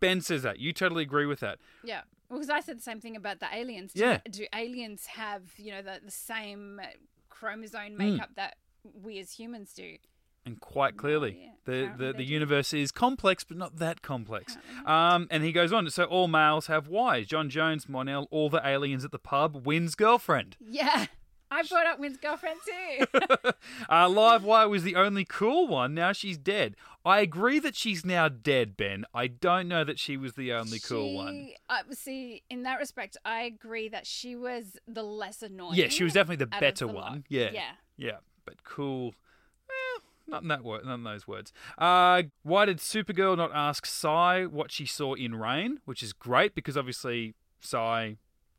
Ben 0.00 0.20
says 0.20 0.42
that. 0.42 0.58
You 0.58 0.72
totally 0.72 1.02
agree 1.02 1.26
with 1.26 1.40
that. 1.40 1.58
Yeah. 1.84 2.02
Well, 2.28 2.38
because 2.38 2.50
I 2.50 2.60
said 2.60 2.78
the 2.78 2.82
same 2.82 3.00
thing 3.00 3.16
about 3.16 3.40
the 3.40 3.46
aliens. 3.52 3.92
Do, 3.92 4.00
Yeah. 4.00 4.18
Do 4.30 4.46
aliens 4.54 5.06
have 5.06 5.42
you 5.56 5.72
know 5.72 5.82
the 5.82 6.00
the 6.04 6.10
same 6.10 6.80
chromosome 7.28 7.92
Hmm. 7.92 7.96
makeup 7.98 8.30
that 8.36 8.56
we 9.02 9.18
as 9.18 9.32
humans 9.32 9.72
do? 9.72 9.96
And 10.44 10.60
quite 10.60 10.96
clearly, 10.96 11.30
idea. 11.30 11.52
the, 11.98 12.04
the, 12.06 12.12
the 12.12 12.24
universe 12.24 12.72
is 12.72 12.92
complex, 12.92 13.42
but 13.42 13.56
not 13.56 13.78
that 13.78 14.00
complex. 14.00 14.56
Um, 14.84 15.26
and 15.28 15.42
he 15.42 15.50
goes 15.50 15.72
on. 15.72 15.90
So 15.90 16.04
all 16.04 16.28
males 16.28 16.68
have 16.68 16.86
Ys. 16.88 17.26
John 17.26 17.50
Jones, 17.50 17.88
Mon-El, 17.88 18.28
all 18.30 18.48
the 18.48 18.60
aliens 18.64 19.04
at 19.04 19.10
the 19.10 19.18
pub, 19.18 19.66
Winn's 19.66 19.96
girlfriend. 19.96 20.56
Yeah. 20.60 21.06
I 21.56 21.62
brought 21.62 21.86
up 21.86 21.98
Winn's 21.98 22.16
girlfriend 22.18 22.60
too. 22.64 23.06
Uh, 23.88 24.08
Live 24.08 24.42
Wire 24.44 24.68
was 24.68 24.82
the 24.82 24.96
only 24.96 25.24
cool 25.24 25.66
one. 25.68 25.94
Now 25.94 26.12
she's 26.12 26.36
dead. 26.38 26.74
I 27.04 27.20
agree 27.20 27.58
that 27.60 27.74
she's 27.76 28.04
now 28.04 28.28
dead, 28.28 28.76
Ben. 28.76 29.04
I 29.14 29.28
don't 29.28 29.68
know 29.68 29.84
that 29.84 29.98
she 29.98 30.16
was 30.16 30.34
the 30.34 30.52
only 30.52 30.78
cool 30.80 31.14
one. 31.14 31.50
Uh, 31.68 31.82
see, 31.92 32.42
in 32.50 32.62
that 32.64 32.78
respect, 32.78 33.16
I 33.24 33.42
agree 33.42 33.88
that 33.88 34.06
she 34.06 34.34
was 34.34 34.76
the 34.88 35.02
less 35.02 35.42
annoying. 35.42 35.74
Yeah, 35.76 35.88
she 35.88 36.04
was 36.04 36.12
definitely 36.12 36.44
the 36.44 36.54
out 36.54 36.56
of 36.56 36.60
better 36.60 36.86
the 36.86 36.92
one. 36.92 37.12
lot. 37.12 37.18
Yeah. 37.28 37.50
Yeah. 37.52 37.70
Yeah, 37.96 38.16
but 38.44 38.64
cool. 38.64 39.14
Eh, 39.70 40.00
not 40.26 40.42
in 40.42 40.48
that 40.48 40.64
word, 40.64 40.84
not 40.84 40.94
in 40.94 41.04
those 41.04 41.26
words. 41.28 41.52
Uh, 41.78 42.24
why 42.42 42.64
did 42.66 42.78
Supergirl 42.78 43.36
not 43.36 43.52
ask 43.54 43.86
Psi 43.86 44.44
what 44.46 44.70
she 44.72 44.84
saw 44.84 45.14
in 45.14 45.34
Reign? 45.36 45.80
Which 45.84 46.02
is 46.02 46.12
great 46.12 46.54
because 46.54 46.76
obviously 46.76 47.34
Psi 47.60 48.16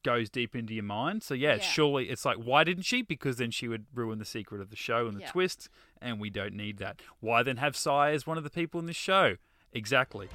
goes 0.08 0.30
deep 0.30 0.56
into 0.56 0.74
your 0.74 0.86
mind. 0.86 1.22
So 1.22 1.34
yeah, 1.34 1.56
Yeah. 1.56 1.60
surely 1.62 2.06
it's 2.10 2.24
like 2.24 2.38
why 2.38 2.64
didn't 2.64 2.84
she? 2.84 3.02
Because 3.02 3.36
then 3.38 3.52
she 3.52 3.68
would 3.68 3.86
ruin 3.94 4.20
the 4.20 4.26
secret 4.26 4.62
of 4.62 4.70
the 4.70 4.76
show 4.78 5.06
and 5.08 5.18
the 5.18 5.22
Yeah. 5.22 5.32
twist, 5.32 5.68
and 6.02 6.18
we 6.18 6.30
don't 6.30 6.54
need 6.54 6.78
that. 6.78 7.02
Why 7.20 7.44
then 7.44 7.58
have 7.58 7.76
Psi 7.76 8.12
as 8.12 8.26
one 8.26 8.38
of 8.38 8.46
the 8.46 8.50
people 8.50 8.80
in 8.80 8.86
this 8.86 8.96
show? 8.96 9.36
Exactly. 9.74 10.30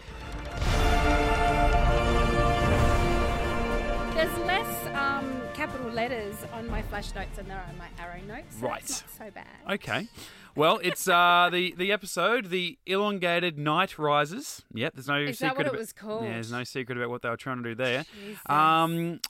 There's 4.15 4.39
less 4.41 4.87
um, 4.95 5.41
capital 5.55 5.91
letters 5.91 6.37
on 6.53 6.69
my 6.69 6.83
flash 6.83 7.15
notes 7.15 7.37
than 7.37 7.49
there 7.49 7.57
are 7.57 7.67
on 7.69 7.79
my 7.79 7.89
arrow 7.99 8.21
notes. 8.29 8.57
So 8.61 8.67
Right. 8.69 8.87
So 8.89 9.31
bad. 9.35 9.47
Okay. 9.71 10.07
Well, 10.55 10.79
it's 10.83 11.09
uh, 11.09 11.49
the 11.51 11.75
the 11.79 11.91
episode, 11.91 12.51
the 12.51 12.79
Elongated 12.87 13.59
Knight 13.59 13.99
Rises. 13.99 14.63
Yep, 14.75 14.93
there's 14.95 15.09
no 15.09 15.17
Is 15.17 15.39
secret 15.39 15.49
that 15.49 15.57
what 15.57 15.67
it 15.67 15.69
about, 15.71 15.79
was 15.81 15.93
called? 15.95 16.25
Yeah, 16.25 16.33
there's 16.35 16.53
no 16.53 16.63
secret 16.63 16.99
about 16.99 17.09
what 17.09 17.23
they 17.23 17.31
were 17.31 17.39
trying 17.39 17.63
to 17.63 17.71
do 17.71 17.75
there. 17.75 18.05
Jesus. 18.23 18.43
Um, 18.47 19.21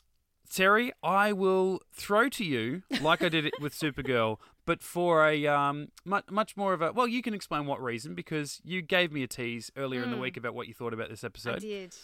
Terry, 0.53 0.93
I 1.03 1.33
will 1.33 1.81
throw 1.93 2.29
to 2.29 2.45
you 2.45 2.83
like 3.01 3.23
I 3.23 3.29
did 3.29 3.47
it 3.47 3.55
with 3.61 3.75
Supergirl, 3.75 4.37
but 4.67 4.83
for 4.83 5.27
a 5.27 5.47
um, 5.47 5.89
much, 6.05 6.25
much 6.31 6.57
more 6.57 6.75
of 6.75 6.83
a. 6.83 6.93
Well, 6.93 7.09
you 7.09 7.23
can 7.23 7.33
explain 7.35 7.67
what 7.67 7.83
reason 7.83 8.15
because 8.15 8.61
you 8.63 8.83
gave 8.83 9.13
me 9.13 9.23
a 9.23 9.27
tease 9.27 9.71
earlier 9.77 10.03
in 10.03 10.11
the 10.11 10.17
week 10.19 10.37
about 10.37 10.55
what 10.55 10.69
you 10.69 10.75
thought 10.75 10.93
about 10.93 11.09
this 11.09 11.21
Mm. 11.21 11.25
I 11.25 11.27
episode. 11.29 11.61
did. 11.61 11.95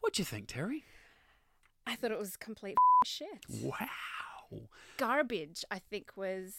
What 0.00 0.14
do 0.14 0.20
you 0.20 0.24
think, 0.24 0.46
Terry? 0.48 0.84
I 1.86 1.96
thought 1.96 2.10
it 2.10 2.18
was 2.18 2.36
complete 2.36 2.76
shit. 3.04 3.28
Wow. 3.62 4.58
Garbage, 4.96 5.64
I 5.70 5.78
think, 5.78 6.12
was 6.16 6.54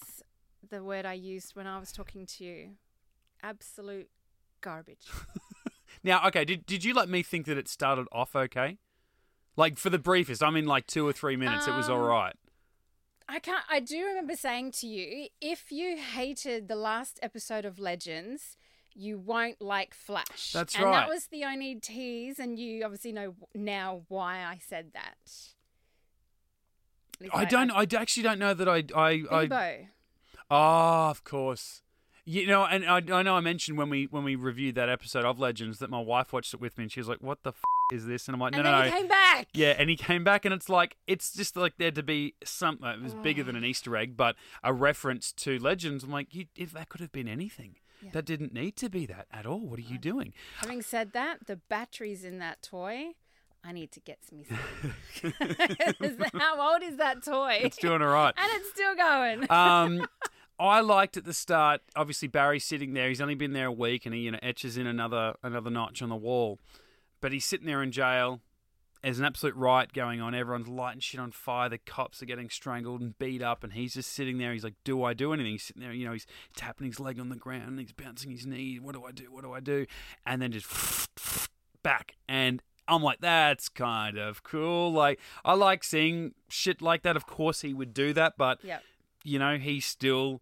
the 0.69 0.83
word 0.83 1.05
I 1.05 1.13
used 1.13 1.55
when 1.55 1.65
I 1.65 1.79
was 1.79 1.91
talking 1.91 2.25
to 2.25 2.43
you. 2.43 2.69
Absolute 3.41 4.09
garbage. 4.61 5.07
Now, 6.03 6.25
okay, 6.27 6.45
did 6.45 6.65
did 6.65 6.85
you 6.85 6.93
let 6.93 7.09
me 7.09 7.23
think 7.23 7.45
that 7.47 7.57
it 7.57 7.67
started 7.67 8.07
off 8.11 8.33
okay? 8.35 8.77
Like 9.59 9.77
for 9.77 9.89
the 9.89 9.99
briefest, 9.99 10.41
I 10.41 10.51
mean, 10.51 10.67
like 10.67 10.87
two 10.87 11.05
or 11.05 11.11
three 11.11 11.35
minutes, 11.35 11.67
it 11.67 11.75
was 11.75 11.89
all 11.89 11.99
Um. 11.99 12.07
I 13.27 13.39
can't. 13.39 13.65
I 13.69 13.81
do 13.81 14.05
remember 14.05 14.37
saying 14.37 14.71
to 14.79 14.87
you, 14.87 15.27
if 15.41 15.69
you 15.69 15.97
hated 15.97 16.69
the 16.69 16.77
last 16.77 17.19
episode 17.21 17.65
of 17.65 17.77
Legends, 17.77 18.55
you 18.95 19.17
won't 19.19 19.61
like 19.61 19.93
Flash. 19.93 20.53
That's 20.53 20.75
and 20.75 20.85
right. 20.85 20.91
that 20.93 21.09
was 21.09 21.27
the 21.27 21.43
only 21.43 21.75
tease, 21.75 22.39
and 22.39 22.57
you 22.57 22.85
obviously 22.85 23.11
know 23.11 23.35
now 23.53 24.03
why 24.07 24.45
I 24.45 24.61
said 24.65 24.93
that. 24.93 25.17
At 27.21 27.35
I 27.35 27.43
don't. 27.43 27.69
I 27.69 27.85
actually 27.99 28.23
don't 28.23 28.39
know 28.39 28.53
that 28.53 28.69
I. 28.69 28.85
I. 28.95 29.09
I 29.29 29.47
Beebo. 29.47 29.87
oh, 30.49 31.09
of 31.09 31.25
course. 31.25 31.81
You 32.31 32.45
know, 32.45 32.63
and 32.63 32.85
I, 32.85 32.97
I 33.11 33.23
know 33.23 33.35
I 33.35 33.39
mentioned 33.39 33.75
when 33.75 33.89
we 33.89 34.05
when 34.05 34.23
we 34.23 34.35
reviewed 34.35 34.75
that 34.75 34.87
episode 34.87 35.25
of 35.25 35.39
Legends 35.39 35.79
that 35.79 35.89
my 35.89 35.99
wife 35.99 36.31
watched 36.31 36.53
it 36.53 36.61
with 36.61 36.77
me, 36.77 36.83
and 36.83 36.91
she 36.91 36.99
was 36.99 37.09
like, 37.09 37.21
"What 37.21 37.41
the 37.41 37.49
f- 37.49 37.63
is 37.91 38.05
this?" 38.05 38.27
And 38.27 38.35
I'm 38.35 38.39
like, 38.39 38.51
"No, 38.51 38.59
and 38.59 38.65
no, 38.65 38.77
no." 38.77 38.83
he 38.85 38.91
came 38.91 39.07
back. 39.07 39.47
Yeah, 39.51 39.73
and 39.79 39.89
he 39.89 39.95
came 39.95 40.23
back, 40.23 40.45
and 40.45 40.53
it's 40.53 40.69
like 40.69 40.95
it's 41.07 41.33
just 41.33 41.57
like 41.57 41.77
there 41.79 41.89
to 41.89 42.03
be 42.03 42.35
some. 42.43 42.77
uh, 42.83 42.91
It 42.93 43.01
was 43.01 43.15
bigger 43.15 43.41
than 43.43 43.55
an 43.55 43.65
Easter 43.65 43.97
egg, 43.97 44.15
but 44.15 44.35
a 44.63 44.71
reference 44.71 45.31
to 45.37 45.57
Legends. 45.57 46.03
I'm 46.03 46.11
like, 46.11 46.35
you, 46.35 46.45
if 46.55 46.71
that 46.73 46.89
could 46.89 47.01
have 47.01 47.11
been 47.11 47.27
anything, 47.27 47.77
that 48.13 48.25
didn't 48.25 48.53
need 48.53 48.75
to 48.77 48.89
be 48.91 49.07
that 49.07 49.25
at 49.31 49.47
all. 49.47 49.61
What 49.61 49.79
are 49.79 49.81
you 49.81 49.97
doing? 49.97 50.33
Having 50.57 50.83
said 50.83 51.13
that, 51.13 51.47
the 51.47 51.55
batteries 51.55 52.23
in 52.23 52.37
that 52.37 52.61
toy, 52.61 53.13
I 53.63 53.71
need 53.71 53.91
to 53.93 53.99
get 54.01 54.19
some. 54.23 54.43
How 56.39 56.73
old 56.73 56.83
is 56.83 56.97
that 56.97 57.23
toy? 57.25 57.59
It's 57.63 57.77
doing 57.77 58.03
all 58.03 58.07
right. 58.09 58.35
and 58.37 58.51
it's 58.53 58.69
still 58.69 58.95
going. 58.95 59.49
Um, 59.51 60.05
I 60.59 60.81
liked 60.81 61.15
at 61.15 61.23
the 61.23 61.33
start. 61.33 61.81
Obviously, 61.95 62.27
Barry's 62.27 62.65
sitting 62.65 62.93
there. 62.93 63.07
He's 63.07 63.21
only 63.21 63.35
been 63.35 63.53
there 63.53 63.67
a 63.67 63.71
week, 63.71 64.05
and 64.05 64.13
he 64.13 64.21
you 64.21 64.31
know 64.31 64.39
etches 64.43 64.77
in 64.77 64.87
another 64.87 65.35
another 65.41 65.69
notch 65.69 66.01
on 66.01 66.09
the 66.09 66.15
wall. 66.15 66.59
But 67.21 67.31
he's 67.31 67.45
sitting 67.45 67.65
there 67.65 67.81
in 67.81 67.91
jail. 67.91 68.41
There's 69.01 69.19
an 69.19 69.25
absolute 69.25 69.55
riot 69.55 69.93
going 69.93 70.19
on. 70.19 70.35
Everyone's 70.35 70.67
lighting 70.67 70.99
shit 70.99 71.21
on 71.21 71.31
fire. 71.31 71.69
The 71.69 71.77
cops 71.77 72.21
are 72.21 72.25
getting 72.25 72.49
strangled 72.49 72.99
and 72.99 73.17
beat 73.17 73.41
up, 73.41 73.63
and 73.63 73.71
he's 73.71 73.93
just 73.93 74.11
sitting 74.11 74.37
there. 74.37 74.51
He's 74.51 74.65
like, 74.65 74.75
"Do 74.83 75.03
I 75.03 75.13
do 75.13 75.31
anything?" 75.31 75.53
He's 75.53 75.63
sitting 75.63 75.81
there, 75.81 75.93
you 75.93 76.05
know, 76.05 76.11
he's 76.11 76.27
tapping 76.55 76.87
his 76.87 76.99
leg 76.99 77.19
on 77.19 77.29
the 77.29 77.37
ground, 77.37 77.69
and 77.69 77.79
he's 77.79 77.93
bouncing 77.93 78.31
his 78.31 78.45
knee. 78.45 78.79
What 78.79 78.95
do 78.95 79.05
I 79.05 79.11
do? 79.11 79.31
What 79.31 79.43
do 79.43 79.53
I 79.53 79.61
do? 79.61 79.85
And 80.25 80.41
then 80.41 80.51
just 80.51 80.67
back, 81.83 82.17
and 82.27 82.61
I'm 82.89 83.01
like, 83.01 83.21
that's 83.21 83.69
kind 83.69 84.17
of 84.17 84.43
cool. 84.43 84.91
Like, 84.91 85.19
I 85.45 85.53
like 85.53 85.85
seeing 85.85 86.33
shit 86.49 86.81
like 86.81 87.03
that. 87.03 87.15
Of 87.15 87.25
course, 87.25 87.61
he 87.61 87.73
would 87.73 87.93
do 87.93 88.11
that, 88.11 88.33
but 88.37 88.59
yep. 88.65 88.83
you 89.23 89.39
know, 89.39 89.57
he's 89.57 89.85
still 89.85 90.41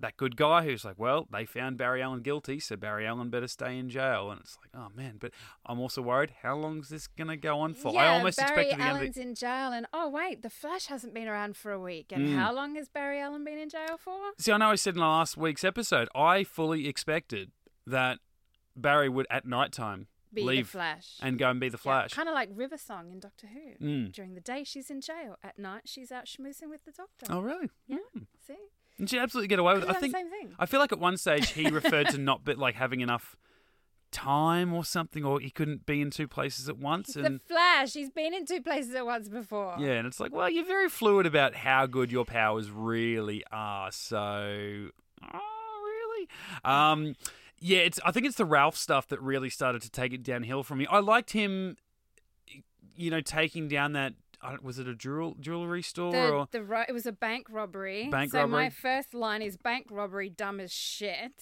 that 0.00 0.16
good 0.16 0.36
guy 0.36 0.64
who's 0.64 0.84
like, 0.84 0.98
well, 0.98 1.26
they 1.32 1.44
found 1.46 1.76
Barry 1.78 2.02
Allen 2.02 2.20
guilty, 2.22 2.58
so 2.60 2.76
Barry 2.76 3.06
Allen 3.06 3.30
better 3.30 3.46
stay 3.46 3.78
in 3.78 3.88
jail. 3.88 4.30
And 4.30 4.40
it's 4.40 4.58
like, 4.60 4.70
oh 4.74 4.88
man, 4.94 5.16
but 5.20 5.30
I'm 5.64 5.78
also 5.80 6.02
worried, 6.02 6.32
how 6.42 6.56
long's 6.56 6.88
this 6.88 7.06
gonna 7.06 7.36
go 7.36 7.60
on 7.60 7.74
for? 7.74 7.92
Yeah, 7.92 8.00
I 8.00 8.06
almost 8.18 8.38
Barry 8.38 8.50
expected 8.50 8.78
the 8.78 8.82
end 8.82 8.90
of 8.90 8.96
Allen's 8.98 9.14
the. 9.16 9.22
in 9.22 9.34
jail, 9.34 9.72
and 9.72 9.86
oh 9.92 10.08
wait, 10.10 10.42
the 10.42 10.50
Flash 10.50 10.86
hasn't 10.86 11.14
been 11.14 11.28
around 11.28 11.56
for 11.56 11.72
a 11.72 11.80
week. 11.80 12.12
And 12.12 12.28
Mm. 12.28 12.36
how 12.36 12.52
long 12.52 12.74
has 12.74 12.88
Barry 12.88 13.20
Allen 13.20 13.44
been 13.44 13.58
in 13.58 13.68
jail 13.68 13.96
for? 13.98 14.18
See, 14.38 14.52
I 14.52 14.56
know 14.56 14.70
I 14.70 14.74
said 14.74 14.94
in 14.94 15.00
last 15.00 15.36
week's 15.36 15.64
episode, 15.64 16.08
I 16.14 16.44
fully 16.44 16.86
expected 16.88 17.52
that 17.86 18.18
Barry 18.76 19.08
would 19.08 19.26
at 19.30 19.46
night 19.46 19.70
time 19.72 20.08
Be 20.32 20.42
leave 20.42 20.66
the 20.66 20.72
Flash. 20.72 21.18
and 21.22 21.38
go 21.38 21.48
and 21.50 21.60
be 21.60 21.68
the 21.68 21.78
Flash. 21.78 22.12
kind 22.12 22.28
of 22.28 22.34
like 22.34 22.48
River 22.52 22.76
Song 22.76 23.12
in 23.12 23.20
Doctor 23.20 23.46
Who. 23.46 23.84
Mm. 23.86 24.12
During 24.12 24.34
the 24.34 24.40
day, 24.40 24.64
she's 24.64 24.90
in 24.90 25.00
jail. 25.00 25.36
At 25.44 25.58
night, 25.58 25.82
she's 25.84 26.10
out 26.10 26.24
schmoozing 26.26 26.68
with 26.68 26.84
the 26.84 26.90
Doctor. 26.90 27.26
Oh 27.30 27.40
really? 27.40 27.70
Yeah. 27.86 27.98
See, 28.44 28.56
And 28.98 29.10
she 29.10 29.18
absolutely 29.18 29.48
get 29.48 29.58
away 29.58 29.74
with 29.74 29.84
it. 29.84 29.90
I 29.90 29.94
think. 29.94 30.14
same 30.14 30.30
thing. 30.30 30.54
I 30.58 30.66
feel 30.66 30.80
like 30.80 30.92
at 30.92 31.00
one 31.00 31.16
stage 31.16 31.50
he 31.50 31.68
referred 31.68 32.08
to 32.10 32.18
not 32.18 32.44
but 32.44 32.58
like 32.58 32.76
having 32.76 33.00
enough 33.00 33.36
time 34.14 34.72
or 34.72 34.84
something, 34.84 35.24
or 35.24 35.40
he 35.40 35.50
couldn't 35.50 35.84
be 35.84 36.00
in 36.00 36.10
two 36.10 36.28
places 36.28 36.68
at 36.68 36.78
once. 36.78 37.16
And 37.16 37.24
the 37.24 37.40
Flash. 37.46 37.92
He's 37.92 38.10
been 38.10 38.32
in 38.32 38.46
two 38.46 38.62
places 38.62 38.94
at 38.94 39.04
once 39.04 39.28
before. 39.28 39.74
Yeah, 39.78 39.92
and 39.94 40.06
it's 40.06 40.20
like, 40.20 40.32
well, 40.32 40.48
you're 40.48 40.64
very 40.64 40.88
fluid 40.88 41.26
about 41.26 41.54
how 41.54 41.86
good 41.86 42.10
your 42.10 42.24
powers 42.24 42.70
really 42.70 43.42
are. 43.50 43.90
So, 43.90 44.88
oh, 45.34 45.82
really? 45.84 46.28
Um, 46.64 47.16
yeah, 47.58 47.78
it's. 47.78 47.98
I 48.04 48.12
think 48.12 48.26
it's 48.26 48.36
the 48.36 48.44
Ralph 48.44 48.76
stuff 48.76 49.08
that 49.08 49.20
really 49.20 49.50
started 49.50 49.82
to 49.82 49.90
take 49.90 50.12
it 50.12 50.22
downhill 50.22 50.62
for 50.62 50.76
me. 50.76 50.86
I 50.86 51.00
liked 51.00 51.32
him, 51.32 51.76
you 52.96 53.10
know, 53.10 53.20
taking 53.20 53.68
down 53.68 53.92
that. 53.92 54.14
I 54.44 54.50
don't- 54.50 54.62
Was 54.62 54.78
it 54.78 54.86
a 54.86 54.94
jewel, 54.94 55.36
jewelry 55.40 55.82
store 55.82 56.12
The, 56.12 56.30
or? 56.30 56.48
the 56.50 56.62
ro- 56.62 56.84
it 56.88 56.92
was 56.92 57.06
a 57.06 57.12
bank 57.12 57.46
robbery. 57.50 58.08
Bank 58.08 58.30
so 58.32 58.46
my 58.46 58.68
first 58.70 59.14
line 59.14 59.40
is 59.42 59.56
bank 59.56 59.86
robbery, 59.90 60.28
dumb 60.28 60.60
as 60.60 60.72
shit, 60.72 61.32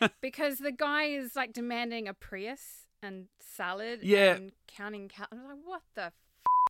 because 0.20 0.58
the 0.58 0.72
guy 0.72 1.04
is 1.04 1.34
like 1.36 1.52
demanding 1.52 2.06
a 2.08 2.14
Prius 2.14 2.86
and 3.02 3.26
salad. 3.40 4.00
Yeah. 4.02 4.34
And 4.36 4.52
counting 4.68 5.08
cal- 5.08 5.26
I'm 5.32 5.44
like, 5.44 5.58
what 5.64 5.82
the? 5.94 6.02
F-? 6.04 6.12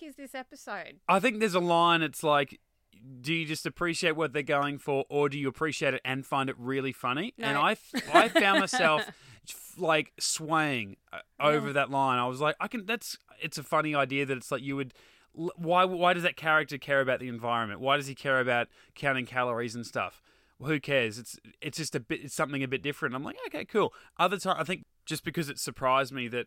is 0.03 0.17
this 0.17 0.35
episode? 0.35 1.01
I 1.09 1.21
think 1.21 1.39
there's 1.41 1.55
a 1.55 1.61
line. 1.61 2.03
It's 2.03 2.23
like, 2.25 2.61
do 3.21 3.33
you 3.33 3.47
just 3.47 3.67
appreciate 3.67 4.17
what 4.17 4.33
they're 4.33 4.43
going 4.43 4.79
for, 4.79 5.05
or 5.09 5.29
do 5.29 5.39
you 5.39 5.49
appreciate 5.49 5.95
it 5.95 6.01
and 6.05 6.25
find 6.27 6.49
it 6.51 6.57
really 6.59 6.93
funny? 6.93 7.35
And 7.39 7.57
I, 7.57 7.77
I 8.13 8.29
found 8.29 8.61
myself 8.61 9.05
like 9.79 10.13
swaying 10.19 10.97
uh, 11.13 11.19
over 11.41 11.73
that 11.75 11.91
line. 11.91 12.19
I 12.19 12.27
was 12.27 12.41
like, 12.41 12.57
I 12.61 12.69
can. 12.69 12.87
That's. 12.87 13.19
It's 13.43 13.59
a 13.59 13.63
funny 13.63 13.95
idea 13.95 14.25
that 14.27 14.37
it's 14.37 14.51
like 14.51 14.63
you 14.63 14.77
would. 14.77 14.95
Why? 15.35 15.85
Why 15.85 16.15
does 16.15 16.23
that 16.23 16.37
character 16.37 16.79
care 16.79 17.01
about 17.01 17.21
the 17.21 17.29
environment? 17.29 17.81
Why 17.81 17.97
does 17.97 18.07
he 18.07 18.15
care 18.15 18.41
about 18.41 18.69
counting 18.95 19.27
calories 19.27 19.75
and 19.75 19.85
stuff? 19.87 20.23
Well, 20.59 20.71
who 20.71 20.81
cares? 20.81 21.19
It's 21.19 21.39
it's 21.61 21.79
just 21.79 21.95
a 21.95 22.01
bit. 22.01 22.21
It's 22.25 22.35
something 22.35 22.63
a 22.63 22.69
bit 22.69 22.83
different. 22.83 23.15
I'm 23.15 23.25
like, 23.25 23.37
okay, 23.49 23.65
cool. 23.65 23.93
Other 24.19 24.39
time, 24.39 24.57
I 24.59 24.65
think 24.65 24.87
just 25.07 25.25
because 25.25 25.49
it 25.49 25.59
surprised 25.59 26.13
me 26.13 26.29
that 26.29 26.47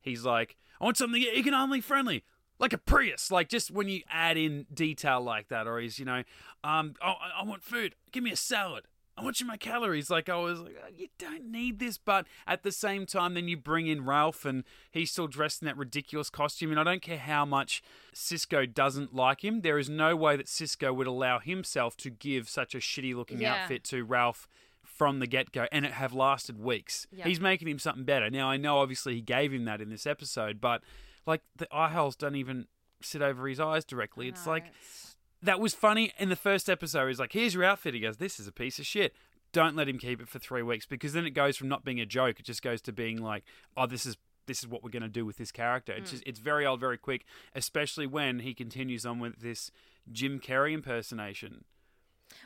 he's 0.00 0.24
like, 0.24 0.56
I 0.80 0.84
want 0.84 0.96
something 0.96 1.22
economically 1.22 1.80
friendly, 1.80 2.24
like 2.58 2.72
a 2.72 2.78
Prius. 2.78 3.30
Like 3.30 3.48
just 3.48 3.70
when 3.70 3.88
you 3.88 4.02
add 4.10 4.36
in 4.36 4.66
detail 4.72 5.20
like 5.20 5.48
that, 5.48 5.66
or 5.66 5.80
he's, 5.80 5.98
you 5.98 6.04
know, 6.04 6.22
um, 6.62 6.94
I 7.02 7.14
I 7.40 7.44
want 7.44 7.62
food. 7.62 7.94
Give 8.12 8.22
me 8.22 8.30
a 8.30 8.36
salad. 8.36 8.84
I 9.18 9.22
want 9.24 9.40
you 9.40 9.46
my 9.46 9.56
calories. 9.56 10.10
Like 10.10 10.28
I 10.28 10.36
was 10.36 10.60
like, 10.60 10.76
oh, 10.82 10.88
you 10.96 11.08
don't 11.18 11.50
need 11.50 11.78
this, 11.80 11.98
but 11.98 12.26
at 12.46 12.62
the 12.62 12.70
same 12.70 13.04
time, 13.04 13.34
then 13.34 13.48
you 13.48 13.56
bring 13.56 13.86
in 13.88 14.04
Ralph, 14.04 14.44
and 14.44 14.62
he's 14.92 15.10
still 15.10 15.26
dressed 15.26 15.60
in 15.62 15.66
that 15.66 15.76
ridiculous 15.76 16.30
costume. 16.30 16.70
And 16.70 16.78
I 16.78 16.84
don't 16.84 17.02
care 17.02 17.18
how 17.18 17.44
much 17.44 17.82
Cisco 18.12 18.64
doesn't 18.66 19.14
like 19.14 19.42
him. 19.44 19.62
There 19.62 19.78
is 19.78 19.88
no 19.90 20.14
way 20.14 20.36
that 20.36 20.48
Cisco 20.48 20.92
would 20.92 21.06
allow 21.08 21.40
himself 21.40 21.96
to 21.98 22.10
give 22.10 22.48
such 22.48 22.74
a 22.74 22.78
shitty 22.78 23.14
looking 23.14 23.40
Yeah. 23.40 23.62
outfit 23.62 23.82
to 23.84 24.04
Ralph 24.04 24.46
from 24.84 25.18
the 25.18 25.26
get 25.26 25.52
go, 25.52 25.66
and 25.72 25.84
it 25.84 25.92
have 25.92 26.12
lasted 26.12 26.58
weeks. 26.58 27.06
Yeah. 27.12 27.24
He's 27.26 27.40
making 27.40 27.68
him 27.68 27.78
something 27.78 28.04
better. 28.04 28.30
Now 28.30 28.48
I 28.48 28.56
know 28.56 28.78
obviously 28.78 29.14
he 29.16 29.20
gave 29.20 29.52
him 29.52 29.64
that 29.64 29.80
in 29.80 29.90
this 29.90 30.06
episode, 30.06 30.60
but 30.60 30.82
like 31.26 31.42
the 31.56 31.68
eye 31.74 31.90
holes 31.90 32.16
don't 32.16 32.36
even 32.36 32.66
sit 33.02 33.22
over 33.22 33.46
his 33.46 33.60
eyes 33.60 33.84
directly. 33.84 34.26
It's 34.28 34.44
No, 34.46 34.52
like 34.52 34.64
it's- 34.66 35.07
that 35.42 35.60
was 35.60 35.74
funny 35.74 36.12
in 36.18 36.28
the 36.28 36.36
first 36.36 36.68
episode. 36.68 37.08
He's 37.08 37.18
like, 37.18 37.32
"Here's 37.32 37.54
your 37.54 37.64
outfit." 37.64 37.94
He 37.94 38.00
goes, 38.00 38.16
"This 38.16 38.40
is 38.40 38.46
a 38.46 38.52
piece 38.52 38.78
of 38.78 38.86
shit." 38.86 39.14
Don't 39.52 39.76
let 39.76 39.88
him 39.88 39.98
keep 39.98 40.20
it 40.20 40.28
for 40.28 40.38
three 40.38 40.62
weeks 40.62 40.84
because 40.84 41.14
then 41.14 41.24
it 41.24 41.30
goes 41.30 41.56
from 41.56 41.68
not 41.68 41.84
being 41.84 42.00
a 42.00 42.06
joke. 42.06 42.38
It 42.38 42.44
just 42.44 42.62
goes 42.62 42.82
to 42.82 42.92
being 42.92 43.22
like, 43.22 43.44
"Oh, 43.76 43.86
this 43.86 44.04
is 44.04 44.16
this 44.46 44.60
is 44.60 44.66
what 44.66 44.82
we're 44.82 44.90
going 44.90 45.02
to 45.02 45.08
do 45.08 45.24
with 45.24 45.36
this 45.36 45.52
character." 45.52 45.92
It's 45.92 46.10
just 46.10 46.22
it's 46.26 46.40
very 46.40 46.66
old, 46.66 46.80
very 46.80 46.98
quick, 46.98 47.24
especially 47.54 48.06
when 48.06 48.40
he 48.40 48.54
continues 48.54 49.06
on 49.06 49.20
with 49.20 49.40
this 49.40 49.70
Jim 50.10 50.40
Carrey 50.40 50.74
impersonation. 50.74 51.64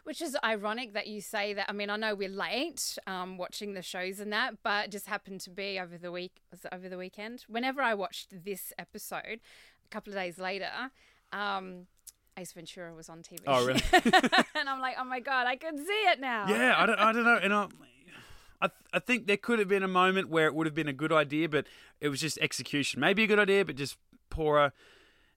Which 0.04 0.22
is 0.22 0.36
ironic 0.44 0.92
that 0.92 1.08
you 1.08 1.20
say 1.20 1.54
that. 1.54 1.66
I 1.68 1.72
mean, 1.72 1.90
I 1.90 1.96
know 1.96 2.14
we're 2.14 2.28
late 2.28 2.98
um, 3.06 3.36
watching 3.36 3.74
the 3.74 3.82
shows 3.82 4.20
and 4.20 4.32
that, 4.32 4.62
but 4.62 4.86
it 4.86 4.90
just 4.92 5.06
happened 5.06 5.40
to 5.42 5.50
be 5.50 5.78
over 5.80 5.98
the 5.98 6.12
week, 6.12 6.40
over 6.70 6.88
the 6.88 6.98
weekend. 6.98 7.44
Whenever 7.48 7.82
I 7.82 7.94
watched 7.94 8.44
this 8.44 8.72
episode, 8.78 9.40
a 9.84 9.88
couple 9.90 10.12
of 10.12 10.18
days 10.18 10.38
later, 10.38 10.90
um, 11.32 11.86
Ace 12.38 12.52
Ventura 12.52 12.94
was 12.94 13.08
on 13.08 13.22
TV. 13.22 13.40
Oh, 13.46 13.66
really? 13.66 13.82
and 14.54 14.68
I'm 14.68 14.80
like, 14.80 14.96
oh 14.98 15.04
my 15.04 15.20
god, 15.20 15.46
I 15.46 15.56
can 15.56 15.76
see 15.76 16.02
it 16.10 16.20
now. 16.20 16.46
Yeah, 16.48 16.74
I 16.76 16.86
don't, 16.86 16.98
I 16.98 17.12
don't 17.12 17.24
know. 17.24 17.38
And 17.42 17.52
I, 17.52 17.66
I, 18.62 18.70
I 18.94 18.98
think 18.98 19.26
there 19.26 19.36
could 19.36 19.58
have 19.58 19.68
been 19.68 19.82
a 19.82 19.88
moment 19.88 20.28
where 20.28 20.46
it 20.46 20.54
would 20.54 20.66
have 20.66 20.74
been 20.74 20.88
a 20.88 20.92
good 20.92 21.12
idea, 21.12 21.48
but 21.48 21.66
it 22.00 22.08
was 22.08 22.20
just 22.20 22.38
execution. 22.38 23.00
Maybe 23.00 23.24
a 23.24 23.26
good 23.26 23.38
idea, 23.38 23.64
but 23.64 23.76
just 23.76 23.96
poorer 24.30 24.72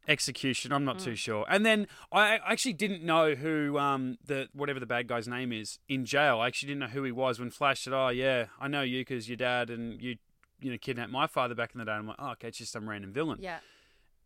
execution. 0.08 0.72
I'm 0.72 0.86
not 0.86 1.00
too 1.00 1.16
sure. 1.16 1.46
And 1.50 1.66
then 1.66 1.88
I 2.12 2.40
actually 2.46 2.74
didn't 2.74 3.04
know 3.04 3.34
who 3.36 3.78
um 3.78 4.18
the 4.26 4.48
whatever 4.54 4.80
the 4.80 4.86
bad 4.86 5.08
guy's 5.08 5.28
name 5.28 5.52
is 5.52 5.80
in 5.90 6.06
jail. 6.06 6.40
I 6.40 6.48
actually 6.48 6.68
didn't 6.68 6.80
know 6.82 6.88
who 6.88 7.04
he 7.04 7.12
was 7.12 7.40
when 7.40 7.50
Flash 7.50 7.82
said, 7.82 7.94
"Oh 7.94 8.10
yeah, 8.10 8.46
I 8.60 8.68
know 8.68 8.82
you 8.82 9.02
because 9.02 9.28
your 9.28 9.38
dad 9.38 9.70
and 9.70 10.02
you." 10.02 10.18
You 10.62 10.72
know, 10.72 10.78
kidnapped 10.78 11.12
my 11.12 11.28
father 11.28 11.54
back 11.54 11.72
in 11.76 11.80
the 11.80 11.86
day. 11.86 11.92
I'm 11.92 12.08
like, 12.08 12.16
oh, 12.18 12.30
okay, 12.32 12.48
it's 12.48 12.58
just 12.58 12.72
some 12.72 12.90
random 12.90 13.12
villain. 13.12 13.40
Yeah. 13.42 13.60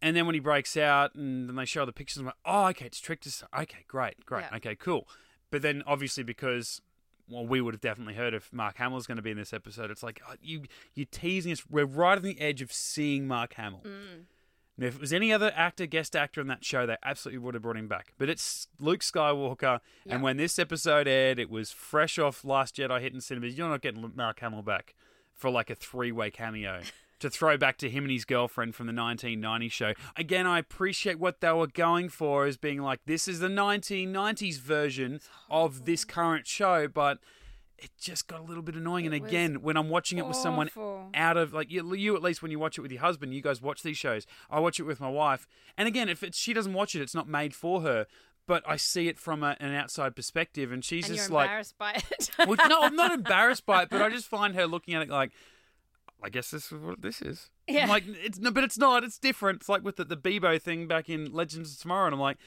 And 0.01 0.15
then 0.15 0.25
when 0.25 0.33
he 0.35 0.39
breaks 0.39 0.77
out 0.77 1.13
and 1.15 1.49
then 1.49 1.55
they 1.55 1.65
show 1.65 1.85
the 1.85 1.91
pictures, 1.91 2.17
I'm 2.19 2.25
like, 2.27 2.35
oh, 2.45 2.67
okay, 2.67 2.85
it's 2.85 2.99
tricked 2.99 3.27
us. 3.27 3.43
Okay, 3.57 3.83
great, 3.87 4.25
great. 4.25 4.45
Yeah. 4.49 4.57
Okay, 4.57 4.75
cool. 4.75 5.07
But 5.51 5.61
then 5.61 5.83
obviously 5.85 6.23
because 6.23 6.81
well, 7.27 7.45
we 7.45 7.61
would 7.61 7.73
have 7.73 7.81
definitely 7.81 8.15
heard 8.15 8.33
if 8.33 8.51
Mark 8.51 8.77
Hamill 8.77 8.97
is 8.97 9.05
going 9.07 9.17
to 9.17 9.21
be 9.21 9.31
in 9.31 9.37
this 9.37 9.53
episode. 9.53 9.91
It's 9.91 10.01
like 10.03 10.21
oh, 10.27 10.33
you 10.41 10.63
you're 10.93 11.07
teasing 11.11 11.51
us. 11.51 11.63
We're 11.69 11.85
right 11.85 12.17
on 12.17 12.23
the 12.23 12.39
edge 12.39 12.61
of 12.61 12.71
seeing 12.71 13.27
Mark 13.27 13.53
Hamill. 13.53 13.83
Mm. 13.85 14.23
Now, 14.77 14.87
if 14.87 14.95
it 14.95 15.01
was 15.01 15.11
any 15.11 15.33
other 15.33 15.51
actor, 15.55 15.85
guest 15.85 16.15
actor 16.15 16.39
in 16.39 16.47
that 16.47 16.63
show, 16.63 16.85
they 16.85 16.95
absolutely 17.03 17.39
would 17.39 17.53
have 17.53 17.63
brought 17.63 17.75
him 17.75 17.89
back. 17.89 18.13
But 18.17 18.29
it's 18.29 18.69
Luke 18.79 19.01
Skywalker, 19.01 19.81
Yeah. 20.05 20.13
and 20.15 20.23
when 20.23 20.37
this 20.37 20.57
episode 20.57 21.05
aired, 21.05 21.37
it 21.37 21.49
was 21.49 21.71
fresh 21.71 22.17
off 22.17 22.45
Last 22.45 22.77
Jedi 22.77 23.01
hitting 23.01 23.19
cinemas. 23.19 23.57
You're 23.57 23.67
not 23.67 23.81
getting 23.81 24.13
Mark 24.15 24.39
Hamill 24.39 24.61
back 24.61 24.95
for 25.33 25.49
like 25.49 25.69
a 25.69 25.75
three 25.75 26.13
way 26.13 26.31
cameo. 26.31 26.81
To 27.19 27.29
throw 27.29 27.57
back 27.57 27.77
to 27.79 27.89
him 27.89 28.03
and 28.05 28.11
his 28.11 28.23
girlfriend 28.23 28.75
from 28.75 28.87
the 28.87 28.93
1990 28.93 29.69
show. 29.69 29.93
Again, 30.15 30.47
I 30.47 30.57
appreciate 30.59 31.19
what 31.19 31.41
they 31.41 31.51
were 31.51 31.67
going 31.67 32.07
for 32.07 32.45
as 32.45 32.55
being 32.55 32.81
like, 32.81 33.01
this 33.05 33.27
is 33.27 33.39
the 33.39 33.49
1990s 33.49 34.57
version 34.59 35.19
of 35.49 35.85
this 35.85 36.05
current 36.05 36.47
show, 36.47 36.87
but 36.87 37.19
it 37.77 37.91
just 37.99 38.27
got 38.27 38.39
a 38.39 38.43
little 38.43 38.63
bit 38.63 38.75
annoying. 38.75 39.05
It 39.05 39.13
and 39.13 39.25
again, 39.25 39.61
when 39.61 39.77
I'm 39.77 39.89
watching 39.89 40.17
it 40.17 40.25
with 40.27 40.37
someone 40.37 40.67
Awful. 40.67 41.09
out 41.13 41.37
of 41.37 41.53
like 41.53 41.71
you, 41.71 41.93
you 41.95 42.15
at 42.15 42.21
least 42.21 42.41
when 42.41 42.51
you 42.51 42.59
watch 42.59 42.77
it 42.77 42.81
with 42.81 42.91
your 42.91 43.01
husband, 43.01 43.33
you 43.33 43.41
guys 43.41 43.61
watch 43.61 43.83
these 43.83 43.97
shows. 43.97 44.25
I 44.49 44.59
watch 44.59 44.79
it 44.79 44.83
with 44.83 44.99
my 44.99 45.09
wife, 45.09 45.47
and 45.77 45.87
again, 45.87 46.09
if 46.09 46.23
it's, 46.23 46.37
she 46.37 46.53
doesn't 46.53 46.73
watch 46.73 46.95
it, 46.95 47.01
it's 47.01 47.15
not 47.15 47.27
made 47.27 47.53
for 47.53 47.81
her. 47.81 48.05
But 48.47 48.63
I 48.67 48.77
see 48.77 49.07
it 49.07 49.19
from 49.19 49.43
a, 49.43 49.55
an 49.59 49.75
outside 49.75 50.15
perspective, 50.15 50.71
and 50.71 50.83
she's 50.83 51.05
And 51.05 51.15
you're 51.15 51.23
just 51.23 51.31
like, 51.31 51.45
embarrassed 51.45 51.77
by 51.77 51.91
it. 51.93 52.31
well, 52.39 52.57
no, 52.67 52.81
I'm 52.81 52.95
not 52.95 53.11
embarrassed 53.19 53.65
by 53.65 53.83
it, 53.83 53.89
but 53.91 54.01
I 54.01 54.09
just 54.09 54.27
find 54.27 54.55
her 54.55 54.65
looking 54.65 54.95
at 54.95 55.03
it 55.03 55.09
like, 55.09 55.31
I 56.21 56.29
guess 56.29 56.51
this 56.51 56.71
is 56.71 56.79
what 56.79 57.01
this 57.01 57.21
is. 57.21 57.49
Yeah. 57.67 57.83
I'm 57.83 57.89
like, 57.89 58.03
it's 58.07 58.39
no, 58.39 58.51
but 58.51 58.63
it's 58.63 58.77
not. 58.77 59.03
It's 59.03 59.17
different. 59.17 59.61
It's 59.61 59.69
like 59.69 59.83
with 59.83 59.95
the, 59.95 60.03
the 60.03 60.17
Beebo 60.17 60.61
thing 60.61 60.87
back 60.87 61.09
in 61.09 61.31
Legends 61.31 61.73
of 61.73 61.79
Tomorrow, 61.79 62.07
and 62.07 62.13
I'm 62.13 62.19
like, 62.19 62.37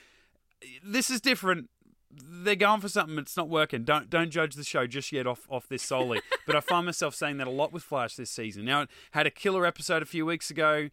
this 0.84 1.10
is 1.10 1.20
different. 1.20 1.70
They're 2.10 2.56
going 2.56 2.80
for 2.82 2.90
something. 2.90 3.18
It's 3.18 3.36
not 3.36 3.48
working. 3.48 3.84
Don't 3.84 4.10
don't 4.10 4.30
judge 4.30 4.54
the 4.54 4.64
show 4.64 4.86
just 4.86 5.10
yet 5.12 5.26
off 5.26 5.46
off 5.48 5.68
this 5.68 5.82
solely. 5.82 6.20
but 6.46 6.54
I 6.54 6.60
find 6.60 6.84
myself 6.84 7.14
saying 7.14 7.38
that 7.38 7.46
a 7.46 7.50
lot 7.50 7.72
with 7.72 7.82
Flash 7.82 8.16
this 8.16 8.30
season. 8.30 8.64
Now 8.66 8.82
it 8.82 8.90
had 9.12 9.26
a 9.26 9.30
killer 9.30 9.64
episode 9.64 10.02
a 10.02 10.06
few 10.06 10.26
weeks 10.26 10.50
ago. 10.50 10.90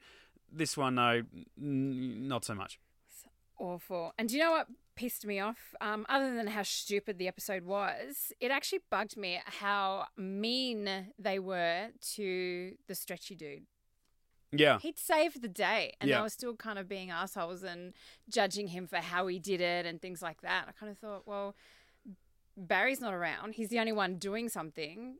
This 0.51 0.77
one, 0.77 0.95
no, 0.95 1.23
n- 1.61 2.27
not 2.27 2.45
so 2.45 2.55
much. 2.55 2.79
Awful. 3.59 4.13
And 4.17 4.29
do 4.29 4.37
you 4.37 4.43
know 4.43 4.51
what 4.51 4.67
pissed 4.99 5.25
me 5.25 5.39
off? 5.39 5.73
Um, 5.79 6.05
other 6.09 6.35
than 6.35 6.47
how 6.47 6.63
stupid 6.63 7.17
the 7.17 7.27
episode 7.27 7.63
was, 7.63 8.33
it 8.39 8.51
actually 8.51 8.81
bugged 8.89 9.15
me 9.17 9.39
how 9.45 10.05
mean 10.17 11.13
they 11.17 11.39
were 11.39 11.87
to 12.15 12.73
the 12.87 12.95
stretchy 12.95 13.35
dude. 13.35 13.63
Yeah, 14.51 14.79
He'd 14.79 14.97
saved 14.97 15.41
the 15.41 15.47
day, 15.47 15.93
and 16.01 16.09
Yeah. 16.09 16.17
they 16.17 16.21
were 16.23 16.29
still 16.29 16.55
kind 16.55 16.79
of 16.79 16.89
being 16.89 17.11
assholes 17.11 17.61
and 17.63 17.93
judging 18.27 18.67
him 18.69 18.87
for 18.87 18.97
how 18.97 19.27
he 19.27 19.37
did 19.39 19.61
it 19.61 19.85
and 19.85 20.01
things 20.01 20.21
like 20.21 20.41
that. 20.41 20.65
I 20.67 20.71
kind 20.71 20.91
of 20.91 20.97
thought, 20.97 21.27
well, 21.27 21.55
Barry's 22.57 22.99
not 22.99 23.13
around. 23.13 23.53
He's 23.53 23.69
the 23.69 23.79
only 23.79 23.91
one 23.93 24.15
doing 24.17 24.49
something. 24.49 25.17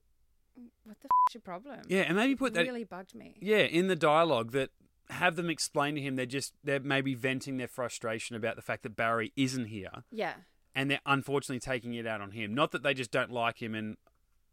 What 0.84 1.00
the 1.00 1.06
f- 1.06 1.30
is 1.30 1.36
your 1.36 1.42
problem? 1.42 1.82
yeah, 1.88 2.02
and 2.02 2.18
maybe 2.18 2.36
put 2.36 2.48
it 2.52 2.54
that 2.56 2.65
really 2.65 2.84
bugged 2.84 3.15
me. 3.15 3.38
Yeah, 3.39 3.60
in 3.60 3.88
the 3.88 3.96
dialogue 3.96 4.52
that 4.52 4.72
have 5.10 5.36
them 5.36 5.50
explain 5.50 5.95
to 5.95 6.02
him 6.02 6.15
they're 6.15 6.26
just 6.26 6.54
they're 6.63 6.80
maybe 6.80 7.13
venting 7.15 7.58
their 7.58 7.67
frustration 7.67 8.36
about 8.36 8.56
the 8.56 8.62
fact 8.62 8.84
that 8.84 8.95
Barry 8.95 9.32
isn't 9.36 9.65
here 9.65 10.04
Yeah. 10.12 10.34
and 10.76 10.89
they're 10.91 11.02
unfortunately 11.06 11.60
taking 11.60 11.93
it 11.95 12.06
out 12.06 12.22
on 12.22 12.32
him. 12.32 12.54
Not 12.54 12.72
that 12.72 12.84
they 12.84 12.93
just 12.93 13.12
don't 13.12 13.32
like 13.32 13.62
him 13.62 13.74
and 13.76 13.98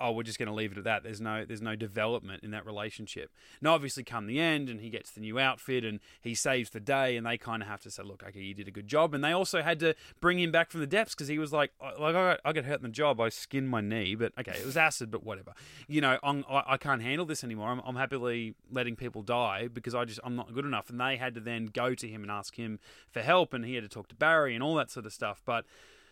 oh 0.01 0.13
we're 0.13 0.23
just 0.23 0.39
going 0.39 0.49
to 0.49 0.55
leave 0.55 0.73
it 0.73 0.79
at 0.79 0.85
that. 0.85 1.03
There's 1.03 1.21
no 1.21 1.45
there's 1.45 1.63
no 1.63 1.77
development 1.77 2.43
in 2.43 2.51
that 2.51 2.67
relationship. 2.67 3.31
Now 3.61 3.75
obviously 3.75 4.05
come 4.05 4.27
the 4.27 4.41
end 4.41 4.69
and 4.69 4.81
he 4.81 4.91
gets 4.91 5.11
the 5.11 5.21
new 5.21 5.39
outfit 5.39 5.85
and 5.85 6.01
he 6.21 6.35
saves 6.35 6.71
the 6.71 6.81
day 6.81 7.17
and 7.17 7.27
they 7.27 7.39
kind 7.39 7.63
of 7.63 7.69
have 7.69 7.81
to 7.83 7.91
say 7.91 8.03
look 8.03 8.23
okay 8.27 8.41
you 8.41 8.55
did 8.55 8.69
a 8.69 8.71
good 8.71 8.87
job. 8.87 9.15
And 9.15 9.23
they 9.23 9.33
also 9.33 9.63
had 9.63 9.81
to 9.81 9.95
bring 10.21 10.39
him 10.39 10.51
back 10.53 10.71
from 10.71 10.81
the 10.81 10.87
depths 10.87 11.15
because 11.15 11.29
he 11.29 11.39
was 11.39 11.53
like 11.53 11.73
"I- 11.81 12.01
like 12.01 12.15
I 12.15 12.33
got, 12.33 12.41
I 12.45 12.53
got 12.53 12.65
hurt 12.65 12.77
in 12.81 12.83
the 12.83 12.89
job. 12.89 13.21
I 13.21 13.29
skinned 13.29 13.69
my 13.69 13.81
knee 13.81 14.15
but 14.15 14.33
okay 14.39 14.59
it 14.59 14.67
was 14.67 14.77
acid 14.77 15.11
but 15.11 15.25
whatever. 15.25 15.53
You 15.89 16.01
know 16.01 16.19
I'm, 16.23 16.45
I, 16.49 16.63
I 16.67 16.77
can't 16.77 17.03
handle 17.03 17.27
this 17.27 17.43
anymore. 17.45 17.69
I'm, 17.69 17.81
I'm 17.85 17.97
happily 17.97 18.55
letting 18.71 18.97
people 18.97 19.23
die 19.23 19.69
because 19.69 19.95
I 19.95 20.05
just 20.05 20.21
I'm 20.25 20.37
not 20.37 20.53
good 20.55 20.65
enough. 20.65 20.91
And 20.91 21.01
they 21.01 21.17
had 21.17 21.35
to 21.35 21.41
then 21.41 21.67
go 21.67 21.95
to 21.95 22.09
him 22.09 22.23
and 22.23 22.31
ask 22.31 22.57
him 22.57 22.79
for 23.11 23.21
help 23.21 23.53
and 23.53 23.65
he 23.65 23.75
had 23.75 23.85
to 23.85 23.89
talk 23.89 24.09
to 24.09 24.15
Barry 24.15 24.55
and 24.55 24.63
all 24.63 24.75
that 24.77 24.91
sort 24.91 25.07
of 25.07 25.13
stuff. 25.13 25.43
But 25.45 25.65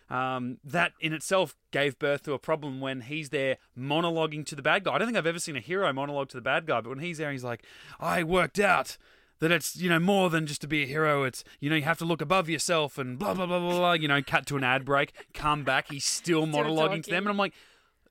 um, 0.09 0.57
that 0.63 0.93
in 0.99 1.13
itself 1.13 1.55
gave 1.71 1.97
birth 1.97 2.23
to 2.23 2.33
a 2.33 2.39
problem 2.39 2.79
when 2.79 3.01
he's 3.01 3.29
there 3.29 3.57
monologuing 3.77 4.45
to 4.47 4.55
the 4.55 4.61
bad 4.61 4.83
guy. 4.83 4.93
I 4.93 4.97
don't 4.97 5.07
think 5.07 5.17
I've 5.17 5.25
ever 5.25 5.39
seen 5.39 5.55
a 5.55 5.61
hero 5.61 5.91
monologue 5.93 6.29
to 6.29 6.37
the 6.37 6.41
bad 6.41 6.65
guy, 6.65 6.81
but 6.81 6.89
when 6.89 6.99
he's 6.99 7.17
there, 7.17 7.31
he's 7.31 7.43
like, 7.43 7.63
I 7.99 8.23
worked 8.23 8.59
out 8.59 8.97
that 9.39 9.51
it's, 9.51 9.75
you 9.75 9.89
know, 9.89 9.99
more 9.99 10.29
than 10.29 10.45
just 10.47 10.61
to 10.61 10.67
be 10.67 10.83
a 10.83 10.85
hero. 10.85 11.23
It's, 11.23 11.43
you 11.59 11.69
know, 11.69 11.75
you 11.75 11.83
have 11.83 11.97
to 11.99 12.05
look 12.05 12.21
above 12.21 12.49
yourself 12.49 12.97
and 12.97 13.19
blah, 13.19 13.33
blah, 13.33 13.45
blah, 13.45 13.59
blah, 13.59 13.77
blah. 13.77 13.93
You 13.93 14.07
know, 14.07 14.21
cut 14.21 14.45
to 14.47 14.57
an 14.57 14.63
ad 14.63 14.85
break, 14.85 15.11
come 15.33 15.63
back, 15.63 15.91
he's 15.91 16.05
still 16.05 16.45
monologuing 16.45 17.03
to 17.03 17.09
them. 17.09 17.23
And 17.23 17.29
I'm 17.29 17.37
like, 17.37 17.53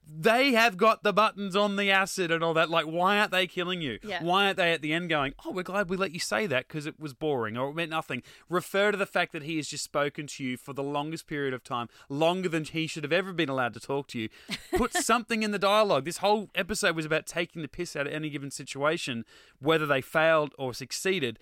they 0.07 0.53
have 0.53 0.77
got 0.77 1.03
the 1.03 1.13
buttons 1.13 1.57
on 1.57 1.77
the 1.77 1.91
acid 1.91 2.31
and 2.31 2.43
all 2.43 2.55
that. 2.55 2.71
Like, 2.71 2.87
why 2.87 3.19
aren't 3.19 3.31
they 3.31 3.47
killing 3.47 3.81
you? 3.81 3.99
Yeah. 4.03 4.23
Why 4.23 4.47
aren't 4.47 4.57
they 4.57 4.73
at 4.73 4.83
the 4.83 4.93
end 4.93 5.09
going, 5.09 5.35
oh, 5.45 5.51
we're 5.51 5.63
glad 5.63 5.89
we 5.89 5.97
let 5.97 6.13
you 6.13 6.21
say 6.21 6.47
that 6.47 6.69
because 6.69 6.87
it 6.87 7.01
was 7.01 7.15
boring 7.15 7.57
or 7.57 7.71
it 7.71 7.75
meant 7.75 7.91
nothing? 7.91 8.23
Refer 8.49 8.93
to 8.93 8.97
the 8.97 9.07
fact 9.07 9.33
that 9.33 9.43
he 9.43 9.57
has 9.57 9.69
just 9.69 9.85
spoken 9.85 10.27
to 10.29 10.45
you 10.45 10.57
for 10.57 10.73
the 10.73 10.83
longest 10.83 11.27
period 11.27 11.55
of 11.55 11.65
time, 11.65 11.89
longer 12.09 12.49
than 12.49 12.65
he 12.65 12.87
should 12.87 13.05
have 13.05 13.13
ever 13.13 13.33
been 13.33 13.49
allowed 13.49 13.75
to 13.75 13.81
talk 13.81 14.09
to 14.09 14.19
you. 14.19 14.29
Put 14.77 14.95
something 14.95 15.43
in 15.43 15.51
the 15.51 15.59
dialogue. 15.59 16.05
This 16.05 16.19
whole 16.19 16.51
episode 16.55 16.97
was 16.97 17.07
about 17.07 17.27
taking 17.27 17.63
the 17.63 17.69
piss 17.69 17.97
out 17.97 18.07
of 18.07 18.13
any 18.13 18.31
given 18.31 18.51
situation, 18.51 19.25
whether 19.59 19.87
they 19.87 20.01
failed 20.01 20.55
or 20.59 20.75
succeeded. 20.75 21.39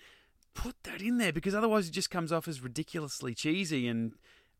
put 0.53 0.75
that 0.83 1.01
in 1.01 1.17
there 1.17 1.33
because 1.33 1.55
otherwise 1.55 1.87
it 1.87 1.91
just 1.91 2.11
comes 2.11 2.31
off 2.31 2.47
as 2.47 2.61
ridiculously 2.61 3.33
cheesy 3.33 3.87
and 3.87 4.13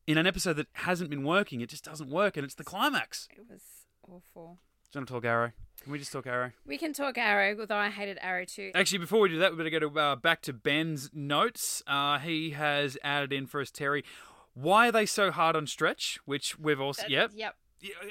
in 0.06 0.18
an 0.18 0.28
episode 0.28 0.54
that 0.54 0.68
hasn't 0.74 1.10
been 1.10 1.24
working, 1.24 1.62
it 1.62 1.70
just 1.70 1.86
doesn't 1.86 2.10
work 2.10 2.36
and 2.36 2.44
it's 2.44 2.56
the 2.56 2.64
climax. 2.64 3.28
It 3.32 3.46
was 3.50 3.62
awful. 4.08 4.58
Do 4.92 5.00
you 5.00 5.02
want 5.02 5.08
to 5.08 5.14
talk 5.16 5.26
Arrow? 5.26 5.52
Can 5.82 5.92
we 5.92 6.00
just 6.00 6.12
talk 6.12 6.28
Arrow? 6.28 6.52
We 6.66 6.78
can 6.78 6.94
talk 6.94 7.18
Arrow, 7.18 7.60
although 7.60 7.76
I 7.76 7.90
hated 7.90 8.18
Arrow 8.22 8.46
too. 8.46 8.72
Actually, 8.76 9.00
before 9.00 9.20
we 9.22 9.30
do 9.30 9.40
that, 9.40 9.52
we 9.52 9.58
better 9.58 9.70
go 9.70 9.80
to, 9.90 10.00
uh, 10.00 10.16
back 10.16 10.42
to 10.44 10.54
Ben's 10.54 11.10
notes. 11.14 11.82
Uh, 11.88 12.20
he 12.20 12.52
has 12.52 12.98
added 13.04 13.34
in 13.34 13.48
for 13.48 13.60
us, 13.60 13.72
Terry. 13.72 14.04
Why 14.54 14.90
are 14.90 14.92
they 14.92 15.06
so 15.06 15.32
hard 15.32 15.56
on 15.56 15.66
Stretch? 15.68 16.20
Which 16.26 16.58
we've 16.60 16.80
also, 16.80 17.04
Uh, 17.04 17.10
yep. 17.10 17.32
Yep. 17.34 17.56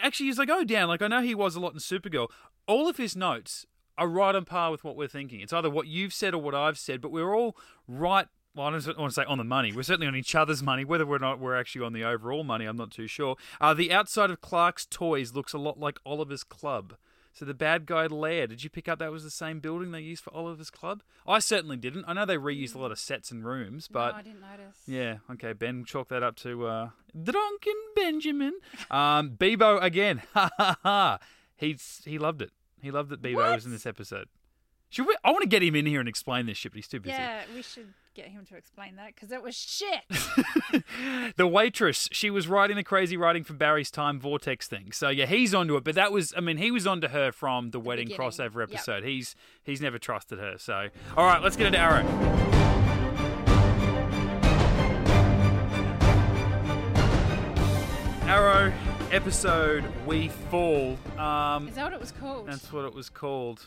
Actually, 0.02 0.28
as 0.28 0.38
I 0.38 0.44
go 0.44 0.64
down, 0.64 0.88
like 0.88 1.00
I 1.00 1.08
know 1.08 1.22
he 1.22 1.34
was 1.34 1.54
a 1.56 1.60
lot 1.60 1.72
in 1.72 1.78
Supergirl. 1.78 2.28
All 2.66 2.88
of 2.88 2.96
his 2.98 3.16
notes 3.16 3.64
are 3.96 4.08
right 4.08 4.34
on 4.34 4.44
par 4.44 4.70
with 4.70 4.84
what 4.84 4.96
we're 4.96 5.08
thinking. 5.08 5.40
It's 5.40 5.52
either 5.52 5.70
what 5.70 5.86
you've 5.86 6.12
said 6.12 6.34
or 6.34 6.42
what 6.42 6.54
I've 6.54 6.78
said, 6.78 7.00
but 7.00 7.10
we're 7.10 7.34
all 7.34 7.56
right. 7.86 8.26
Well, 8.54 8.66
I 8.66 8.70
don't 8.78 8.98
want 8.98 9.10
to 9.12 9.14
say 9.14 9.24
on 9.24 9.38
the 9.38 9.44
money. 9.44 9.72
We're 9.72 9.82
certainly 9.82 10.06
on 10.06 10.14
each 10.16 10.34
other's 10.34 10.62
money. 10.62 10.84
Whether 10.84 11.06
or 11.06 11.18
not 11.18 11.38
we're 11.38 11.58
actually 11.58 11.86
on 11.86 11.94
the 11.94 12.04
overall 12.04 12.44
money, 12.44 12.66
I'm 12.66 12.76
not 12.76 12.90
too 12.90 13.06
sure. 13.06 13.36
Uh, 13.60 13.72
the 13.72 13.90
outside 13.92 14.30
of 14.30 14.40
Clark's 14.42 14.84
toys 14.84 15.32
looks 15.32 15.52
a 15.54 15.58
lot 15.58 15.80
like 15.80 15.98
Oliver's 16.04 16.44
Club. 16.44 16.94
So 17.32 17.46
the 17.46 17.54
bad 17.54 17.86
guy 17.86 18.06
Lair, 18.06 18.46
did 18.46 18.62
you 18.62 18.68
pick 18.68 18.88
up 18.88 18.98
that 18.98 19.10
was 19.10 19.24
the 19.24 19.30
same 19.30 19.58
building 19.60 19.90
they 19.90 20.00
used 20.00 20.22
for 20.22 20.34
Oliver's 20.34 20.68
Club? 20.68 21.02
I 21.26 21.38
certainly 21.38 21.78
didn't. 21.78 22.04
I 22.06 22.12
know 22.12 22.26
they 22.26 22.36
reused 22.36 22.74
a 22.74 22.78
lot 22.78 22.92
of 22.92 22.98
sets 22.98 23.30
and 23.30 23.42
rooms, 23.42 23.88
but 23.88 24.12
no, 24.12 24.18
I 24.18 24.22
didn't 24.22 24.40
notice. 24.42 24.76
yeah, 24.86 25.16
okay, 25.30 25.54
Ben, 25.54 25.86
chalk 25.86 26.08
that 26.08 26.22
up 26.22 26.36
to 26.36 26.66
uh, 26.66 26.90
Drunken 27.20 27.74
Benjamin. 27.96 28.52
Um, 28.90 29.30
Beebo 29.30 29.82
again, 29.82 30.22
ha 30.34 30.50
ha 30.58 30.76
ha. 30.82 31.18
He's 31.56 32.02
he 32.04 32.18
loved 32.18 32.42
it. 32.42 32.50
He 32.82 32.90
loved 32.90 33.08
that 33.08 33.22
Beebo 33.22 33.54
was 33.54 33.64
in 33.64 33.72
this 33.72 33.86
episode. 33.86 34.28
Should 34.90 35.06
we? 35.06 35.16
I 35.24 35.30
want 35.30 35.40
to 35.42 35.48
get 35.48 35.62
him 35.62 35.74
in 35.74 35.86
here 35.86 36.00
and 36.00 36.08
explain 36.10 36.44
this 36.44 36.58
shit, 36.58 36.72
but 36.72 36.76
he's 36.76 36.88
too 36.88 37.00
busy. 37.00 37.14
Yeah, 37.14 37.44
we 37.54 37.62
should 37.62 37.94
get 38.14 38.26
him 38.28 38.44
to 38.46 38.56
explain 38.56 38.96
that 38.96 39.14
because 39.14 39.32
it 39.32 39.42
was 39.42 39.54
shit. 39.56 40.84
the 41.36 41.46
waitress, 41.46 42.08
she 42.12 42.30
was 42.30 42.46
writing 42.48 42.76
the 42.76 42.82
crazy 42.84 43.16
writing 43.16 43.44
from 43.44 43.56
Barry's 43.56 43.90
time 43.90 44.18
vortex 44.20 44.66
thing. 44.68 44.92
So 44.92 45.08
yeah, 45.08 45.26
he's 45.26 45.54
onto 45.54 45.76
it. 45.76 45.84
But 45.84 45.94
that 45.94 46.12
was, 46.12 46.32
I 46.36 46.40
mean, 46.40 46.56
he 46.58 46.70
was 46.70 46.86
onto 46.86 47.08
her 47.08 47.32
from 47.32 47.70
the, 47.70 47.80
wedding 47.80 48.08
beginning. 48.08 48.30
crossover 48.30 48.60
Yep. 48.60 48.70
episode. 48.72 49.04
He's 49.04 49.34
he's 49.62 49.80
never 49.80 49.98
trusted 49.98 50.38
her. 50.38 50.56
So 50.58 50.88
all 51.16 51.26
right, 51.26 51.42
let's 51.42 51.56
get 51.56 51.66
into 51.66 51.78
Arrow. 51.78 52.02
Arrow 58.26 58.72
episode 59.10 59.84
We 60.06 60.28
Fall. 60.28 60.96
Um, 61.18 61.68
Is 61.68 61.74
that 61.74 61.84
what 61.84 61.92
it 61.92 62.00
was 62.00 62.12
called? 62.12 62.46
that's 62.46 62.72
what 62.72 62.84
it 62.84 62.94
was 62.94 63.08
called. 63.10 63.66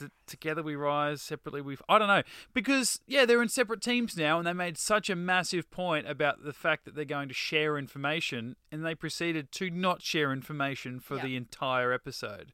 It 0.00 0.12
Together 0.26 0.62
we 0.62 0.76
rise, 0.76 1.20
separately 1.22 1.60
we. 1.60 1.76
I 1.88 1.98
don't 1.98 2.08
know 2.08 2.22
because 2.54 3.00
yeah, 3.06 3.24
they're 3.24 3.42
in 3.42 3.48
separate 3.48 3.82
teams 3.82 4.16
now, 4.16 4.38
and 4.38 4.46
they 4.46 4.52
made 4.52 4.78
such 4.78 5.10
a 5.10 5.16
massive 5.16 5.70
point 5.70 6.08
about 6.08 6.44
the 6.44 6.52
fact 6.52 6.84
that 6.84 6.94
they're 6.94 7.04
going 7.04 7.28
to 7.28 7.34
share 7.34 7.76
information, 7.78 8.56
and 8.70 8.84
they 8.84 8.94
proceeded 8.94 9.50
to 9.52 9.70
not 9.70 10.02
share 10.02 10.32
information 10.32 11.00
for 11.00 11.16
Yeah. 11.16 11.22
the 11.24 11.36
entire 11.36 11.92
episode. 11.92 12.52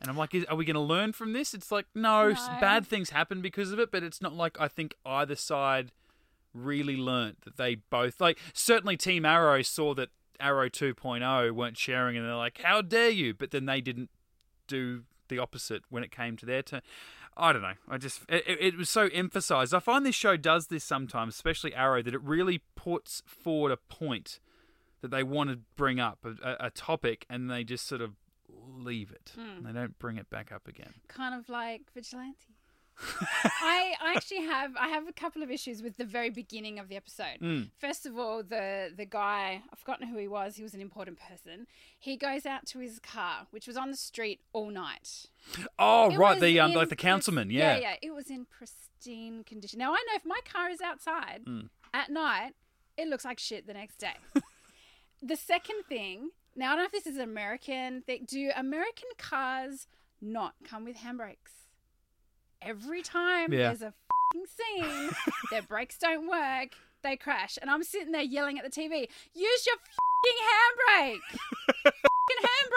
And 0.00 0.10
I'm 0.10 0.16
like, 0.16 0.34
are 0.48 0.56
we 0.56 0.64
going 0.64 0.74
to 0.74 0.80
learn 0.80 1.12
from 1.12 1.32
this? 1.32 1.54
It's 1.54 1.70
like, 1.70 1.86
no, 1.94 2.30
No. 2.30 2.34
bad 2.60 2.86
things 2.86 3.10
happen 3.10 3.40
because 3.40 3.70
of 3.70 3.78
it, 3.78 3.92
but 3.92 4.02
it's 4.02 4.20
not 4.20 4.32
like 4.34 4.60
I 4.60 4.66
think 4.68 4.96
either 5.06 5.36
side 5.36 5.92
really 6.52 6.96
learnt 6.96 7.42
that 7.42 7.56
they 7.56 7.76
both 7.76 8.20
like. 8.20 8.38
Certainly, 8.52 8.96
Team 8.98 9.24
Arrow 9.24 9.62
saw 9.62 9.94
that 9.94 10.10
Arrow 10.40 10.68
2.0 10.68 11.52
weren't 11.52 11.78
sharing, 11.78 12.16
and 12.16 12.26
they're 12.26 12.34
like, 12.34 12.60
how 12.62 12.82
dare 12.82 13.10
you? 13.10 13.32
But 13.32 13.52
then 13.52 13.66
they 13.66 13.80
didn't 13.80 14.10
do 14.66 15.04
the 15.32 15.38
opposite 15.42 15.82
when 15.90 16.04
it 16.04 16.10
came 16.10 16.36
to 16.36 16.46
their 16.46 16.62
turn. 16.62 16.82
I 17.36 17.52
don't 17.52 17.62
know. 17.62 17.72
I 17.88 17.96
just 17.98 18.20
it, 18.28 18.44
it- 18.46 18.76
was 18.76 18.90
so 18.90 19.08
emphasized. 19.12 19.72
I 19.74 19.78
find 19.80 20.04
this 20.04 20.14
show 20.14 20.36
does 20.36 20.66
this 20.66 20.84
sometimes, 20.84 21.34
especially 21.34 21.74
Arrow, 21.74 22.02
that 22.02 22.12
it 22.14 22.22
really 22.22 22.60
puts 22.76 23.22
forward 23.26 23.72
a 23.72 23.76
point 23.78 24.38
that 25.00 25.10
they 25.10 25.22
want 25.22 25.50
to 25.50 25.58
bring 25.76 25.98
up 25.98 26.18
a, 26.24 26.30
a, 26.48 26.66
a 26.66 26.70
topic, 26.70 27.24
and 27.30 27.50
they 27.50 27.64
just 27.64 27.86
sort 27.86 28.00
of 28.02 28.12
leave 28.48 29.10
it. 29.10 29.32
Hmm. 29.34 29.64
They 29.64 29.72
don't 29.72 29.98
bring 29.98 30.16
it 30.18 30.28
back 30.30 30.52
up 30.52 30.68
again. 30.68 30.92
kind 31.08 31.34
of 31.34 31.48
like 31.48 31.82
vigilante. 31.94 32.54
I, 33.44 33.94
I 34.00 34.14
actually 34.16 34.42
have 34.42 34.72
I 34.78 34.88
have 34.88 35.08
a 35.08 35.12
couple 35.12 35.42
of 35.42 35.50
issues 35.50 35.82
with 35.82 35.96
the 35.96 36.04
very 36.04 36.30
beginning 36.30 36.78
of 36.78 36.88
the 36.88 36.96
episode. 36.96 37.38
Mm. 37.40 37.70
First 37.78 38.06
of 38.06 38.18
all, 38.18 38.42
the 38.42 38.90
the 38.96 39.04
guy 39.04 39.62
I've 39.72 39.78
forgotten 39.78 40.08
who 40.08 40.18
he 40.18 40.28
was. 40.28 40.56
He 40.56 40.62
was 40.62 40.74
an 40.74 40.80
important 40.80 41.18
person. 41.18 41.66
He 41.98 42.16
goes 42.16 42.46
out 42.46 42.66
to 42.66 42.78
his 42.78 42.98
car, 42.98 43.46
which 43.50 43.66
was 43.66 43.76
on 43.76 43.90
the 43.90 43.96
street 43.96 44.40
all 44.52 44.70
night. 44.70 45.26
Oh, 45.78 46.10
It 46.10 46.16
right, 46.18 46.40
the 46.40 46.60
um, 46.60 46.70
in 46.72 46.76
like 46.76 46.88
the 46.88 46.96
councilman, 46.96 47.50
yeah. 47.50 47.74
yeah, 47.76 47.80
yeah. 47.80 47.94
It 48.02 48.14
was 48.14 48.30
in 48.30 48.46
pristine 48.46 49.44
condition. 49.44 49.78
Now 49.78 49.92
I 49.92 50.04
know 50.08 50.14
if 50.16 50.24
my 50.24 50.40
car 50.50 50.68
is 50.70 50.80
outside 50.80 51.42
Mm. 51.46 51.68
at 51.92 52.10
night, 52.10 52.52
it 52.96 53.08
looks 53.08 53.24
like 53.24 53.38
shit 53.38 53.66
the 53.66 53.74
next 53.74 53.96
day. 53.98 54.14
the 55.22 55.36
second 55.36 55.82
thing, 55.88 56.30
now 56.56 56.72
I 56.72 56.76
don't 56.76 56.78
know 56.78 56.84
if 56.86 56.92
this 56.92 57.06
is 57.06 57.16
an 57.16 57.22
American 57.22 58.02
thing. 58.02 58.24
Do 58.26 58.50
American 58.56 59.08
cars 59.18 59.86
not 60.20 60.54
come 60.64 60.84
with 60.84 60.96
handbrakes? 60.98 61.61
Every 62.64 63.02
time 63.02 63.52
Yeah. 63.52 63.68
there's 63.68 63.82
a 63.82 63.92
fing 64.32 64.44
scene, 64.46 65.10
their 65.50 65.62
brakes 65.62 65.98
don't 65.98 66.28
work, 66.28 66.70
they 67.02 67.16
crash, 67.16 67.58
and 67.60 67.70
I'm 67.70 67.82
sitting 67.82 68.12
there 68.12 68.22
yelling 68.22 68.58
at 68.58 68.64
the 68.64 68.70
TV, 68.70 69.08
"Use 69.34 69.66
your 69.66 69.76
fing 69.76 70.38
handbrake, 70.50 71.20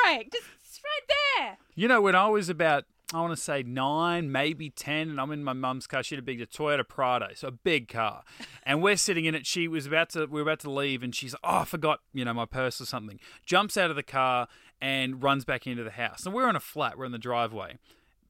handbrake, 0.08 0.32
just 0.32 0.46
it's 0.64 0.82
right 0.84 1.16
there." 1.38 1.58
You 1.76 1.88
know, 1.88 2.02
when 2.02 2.16
I 2.16 2.28
was 2.28 2.50
about, 2.50 2.86
I 3.14 3.22
want 3.22 3.32
to 3.36 3.42
say 3.42 3.64
nine, 3.64 4.32
maybe 4.32 4.70
10, 4.70 5.10
and 5.10 5.22
I'm 5.22 5.32
in 5.32 5.44
my 5.44 5.54
mum's 5.54 5.88
car, 5.88 6.02
she 6.04 6.16
had 6.16 6.24
a 6.24 6.26
big 6.26 6.42
a 6.42 6.46
Toyota 6.48 6.88
Prado, 6.88 7.30
so 7.36 7.50
a 7.50 7.52
big 7.52 7.88
car. 7.88 8.24
And 8.64 8.82
we're 8.82 8.98
sitting 8.98 9.26
in 9.26 9.36
it. 9.36 9.46
She 9.46 9.68
was 9.68 9.86
about 9.86 10.10
to, 10.12 10.26
we 10.26 10.42
were 10.42 10.50
about 10.50 10.60
to 10.62 10.72
leave, 10.72 11.04
and 11.04 11.14
she's 11.14 11.34
like, 11.34 11.42
oh, 11.44 11.58
I 11.60 11.66
forgot, 11.66 12.00
you 12.14 12.26
know, 12.26 12.34
my 12.34 12.46
purse 12.46 12.82
or 12.82 12.86
something. 12.86 13.20
Jumps 13.46 13.78
out 13.78 13.90
of 13.90 13.96
the 13.96 14.04
car 14.04 14.48
and 14.82 15.22
runs 15.22 15.46
back 15.46 15.68
into 15.68 15.84
the 15.84 15.92
house. 15.92 16.26
And 16.26 16.34
we're 16.34 16.48
on 16.48 16.56
a 16.56 16.60
flat, 16.60 16.98
we're 16.98 17.06
in 17.06 17.12
the 17.12 17.18
driveway. 17.18 17.78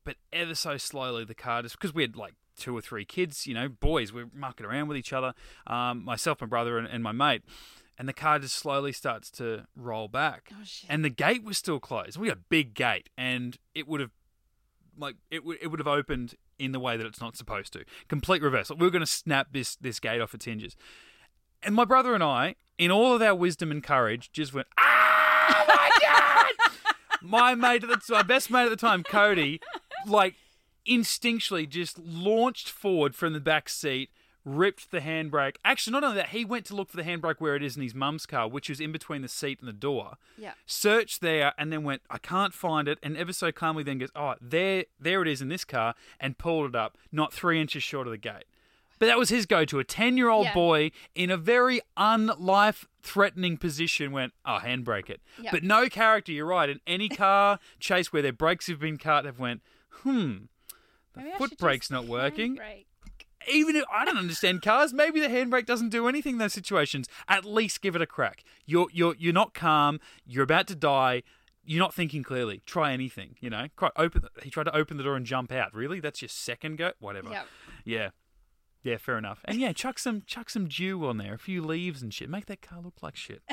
But 0.05 0.15
ever 0.31 0.55
so 0.55 0.77
slowly, 0.77 1.25
the 1.25 1.35
car 1.35 1.61
just, 1.63 1.77
because 1.77 1.93
we 1.93 2.03
had 2.03 2.15
like 2.15 2.35
two 2.55 2.75
or 2.77 2.79
three 2.81 3.03
kids, 3.03 3.45
you 3.45 3.53
know, 3.53 3.67
boys, 3.67 4.13
we're 4.13 4.29
mucking 4.33 4.65
around 4.65 4.87
with 4.87 4.95
each 4.97 5.11
other, 5.11 5.33
um, 5.67 6.05
myself, 6.05 6.39
my 6.39 6.47
brother, 6.47 6.77
and, 6.77 6.87
and 6.87 7.03
my 7.03 7.11
mate. 7.11 7.41
And 7.97 8.07
the 8.07 8.13
car 8.13 8.39
just 8.39 8.55
slowly 8.55 8.91
starts 8.91 9.29
to 9.31 9.65
roll 9.75 10.07
back 10.07 10.51
Oh 10.53 10.63
shit. 10.65 10.89
and 10.89 11.03
the 11.03 11.09
gate 11.09 11.43
was 11.43 11.57
still 11.57 11.79
closed. 11.79 12.17
We 12.17 12.27
had 12.29 12.37
a 12.37 12.41
big 12.49 12.73
gate, 12.73 13.09
and 13.17 13.57
it 13.73 13.87
would 13.87 13.99
have, 14.01 14.11
like, 14.97 15.15
it 15.31 15.43
would 15.43 15.57
it 15.61 15.67
would 15.67 15.79
have 15.79 15.87
opened 15.87 16.35
in 16.59 16.71
the 16.71 16.79
way 16.79 16.95
that 16.97 17.05
it's 17.05 17.19
not 17.21 17.35
supposed 17.35 17.73
to. 17.73 17.83
Complete 18.07 18.41
reverse. 18.41 18.69
Like, 18.69 18.79
we 18.79 18.85
were 18.85 18.91
going 18.91 18.99
to 19.01 19.05
snap 19.07 19.47
this 19.53 19.75
this 19.77 19.99
gate 19.99 20.21
off 20.21 20.33
its 20.33 20.45
hinges, 20.45 20.75
and 21.63 21.73
my 21.73 21.85
brother 21.85 22.13
and 22.13 22.23
I, 22.23 22.55
in 22.77 22.91
all 22.91 23.13
of 23.15 23.21
our 23.21 23.33
wisdom 23.35 23.71
and 23.71 23.81
courage, 23.83 24.29
just 24.33 24.53
went, 24.53 24.67
"Ah, 24.77 25.65
my 25.67 25.89
God!" 26.01 26.69
my 27.21 27.55
mate 27.55 27.83
at 27.83 27.89
the 27.89 28.01
my 28.13 28.23
best 28.23 28.51
mate 28.51 28.63
at 28.65 28.69
the 28.69 28.75
time, 28.75 29.03
Cody, 29.03 29.61
like 30.07 30.35
instinctually 30.87 31.67
just 31.67 31.97
launched 31.99 32.69
forward 32.69 33.15
from 33.15 33.33
the 33.33 33.39
back 33.39 33.69
seat, 33.69 34.09
ripped 34.43 34.91
the 34.91 34.99
handbrake. 34.99 35.55
Actually, 35.65 35.93
not 35.93 36.03
only 36.03 36.17
that, 36.17 36.29
he 36.29 36.45
went 36.45 36.65
to 36.65 36.75
look 36.75 36.89
for 36.89 36.97
the 36.97 37.03
handbrake 37.03 37.37
where 37.39 37.55
it 37.55 37.63
is 37.63 37.75
in 37.75 37.81
his 37.81 37.95
mum's 37.95 38.27
car, 38.27 38.47
which 38.47 38.69
was 38.69 38.79
in 38.79 38.91
between 38.91 39.23
the 39.23 39.27
seat 39.27 39.59
and 39.59 39.67
the 39.67 39.73
door. 39.73 40.17
Yeah. 40.37 40.51
Searched 40.67 41.21
there 41.21 41.53
and 41.57 41.71
then 41.73 41.83
went, 41.83 42.03
I 42.11 42.19
can't 42.19 42.53
find 42.53 42.87
it. 42.87 42.99
And 43.01 43.17
ever 43.17 43.33
so 43.33 43.51
calmly 43.51 43.81
then 43.83 43.97
goes, 43.97 44.11
Oh, 44.15 44.35
there, 44.39 44.85
there 44.99 45.23
it 45.23 45.27
is 45.27 45.41
in 45.41 45.49
this 45.49 45.65
car, 45.65 45.95
and 46.19 46.37
pulled 46.37 46.69
it 46.69 46.75
up, 46.75 46.97
not 47.11 47.33
three 47.33 47.59
inches 47.59 47.81
short 47.81 48.05
of 48.05 48.11
the 48.11 48.17
gate. 48.19 48.43
But 48.99 49.07
that 49.07 49.17
was 49.17 49.27
his 49.29 49.45
go-to. 49.45 49.79
A 49.79 49.83
ten-year-old 49.83 50.45
Yeah. 50.45 50.53
boy 50.53 50.91
in 51.15 51.29
a 51.29 51.35
very 51.35 51.81
unlife-threatening 51.97 53.57
position 53.57 54.11
went, 54.11 54.33
"Oh, 54.45 54.59
handbrake 54.63 55.09
it." 55.09 55.21
But 55.51 55.63
no 55.63 55.89
character. 55.89 56.31
You're 56.31 56.45
right. 56.45 56.69
In 56.69 56.79
any 56.87 57.09
car 57.09 57.59
chase 57.79 58.13
where 58.13 58.21
their 58.21 58.31
brakes 58.31 58.67
have 58.67 58.79
been 58.79 58.97
cut, 58.97 59.25
have 59.25 59.37
went, 59.39 59.61
"Hmm, 60.03 60.45
the 61.13 61.21
Maybe 61.21 61.37
foot 61.37 61.57
brake's 61.57 61.89
not 61.91 62.05
working." 62.05 62.57
handbrake. 62.57 62.85
Even 63.47 63.75
if 63.75 63.83
I 63.93 64.05
don't 64.05 64.17
understand 64.17 64.63
cars, 64.63 64.91
maybe 64.91 65.19
the 65.19 65.27
handbrake 65.27 65.67
doesn't 65.67 65.89
do 65.89 66.07
anything 66.07 66.33
in 66.33 66.37
those 66.39 66.53
situations. 66.53 67.07
At 67.27 67.45
least 67.45 67.79
give 67.81 67.95
it 67.95 68.01
a 68.01 68.07
crack. 68.07 68.43
You're 68.65 68.87
you're 68.91 69.15
you're 69.17 69.33
not 69.33 69.53
calm. 69.53 69.99
You're 70.25 70.43
about 70.43 70.67
to 70.67 70.75
die. 70.75 71.21
You're 71.63 71.79
not 71.79 71.93
thinking 71.93 72.23
clearly. 72.23 72.61
Try 72.65 72.91
anything. 72.93 73.35
You 73.39 73.49
know. 73.51 73.67
Cry- 73.75 73.91
Open. 73.95 74.23
The, 74.23 74.41
he 74.43 74.49
tried 74.49 74.63
to 74.65 74.75
open 74.75 74.97
the 74.97 75.03
door 75.03 75.15
and 75.15 75.25
jump 75.25 75.51
out. 75.51 75.73
Really? 75.73 75.99
That's 75.99 76.21
your 76.21 76.29
second 76.29 76.77
go. 76.77 76.91
Whatever. 76.99 77.29
Yep. 77.29 77.47
Yeah. 77.85 78.09
Yeah, 78.83 78.97
fair 78.97 79.17
enough. 79.17 79.41
And 79.45 79.59
yeah, 79.59 79.73
chuck 79.73 79.97
some 79.97 80.21
chuck 80.27 80.49
some 80.49 80.67
dew 80.67 81.05
on 81.07 81.17
there, 81.17 81.33
a 81.33 81.39
few 81.39 81.63
leaves 81.63 82.03
and 82.03 82.13
shit. 82.13 82.29
Make 82.29 82.45
that 82.47 82.61
car 82.61 82.79
look 82.81 83.01
like 83.01 83.15
shit. 83.15 83.41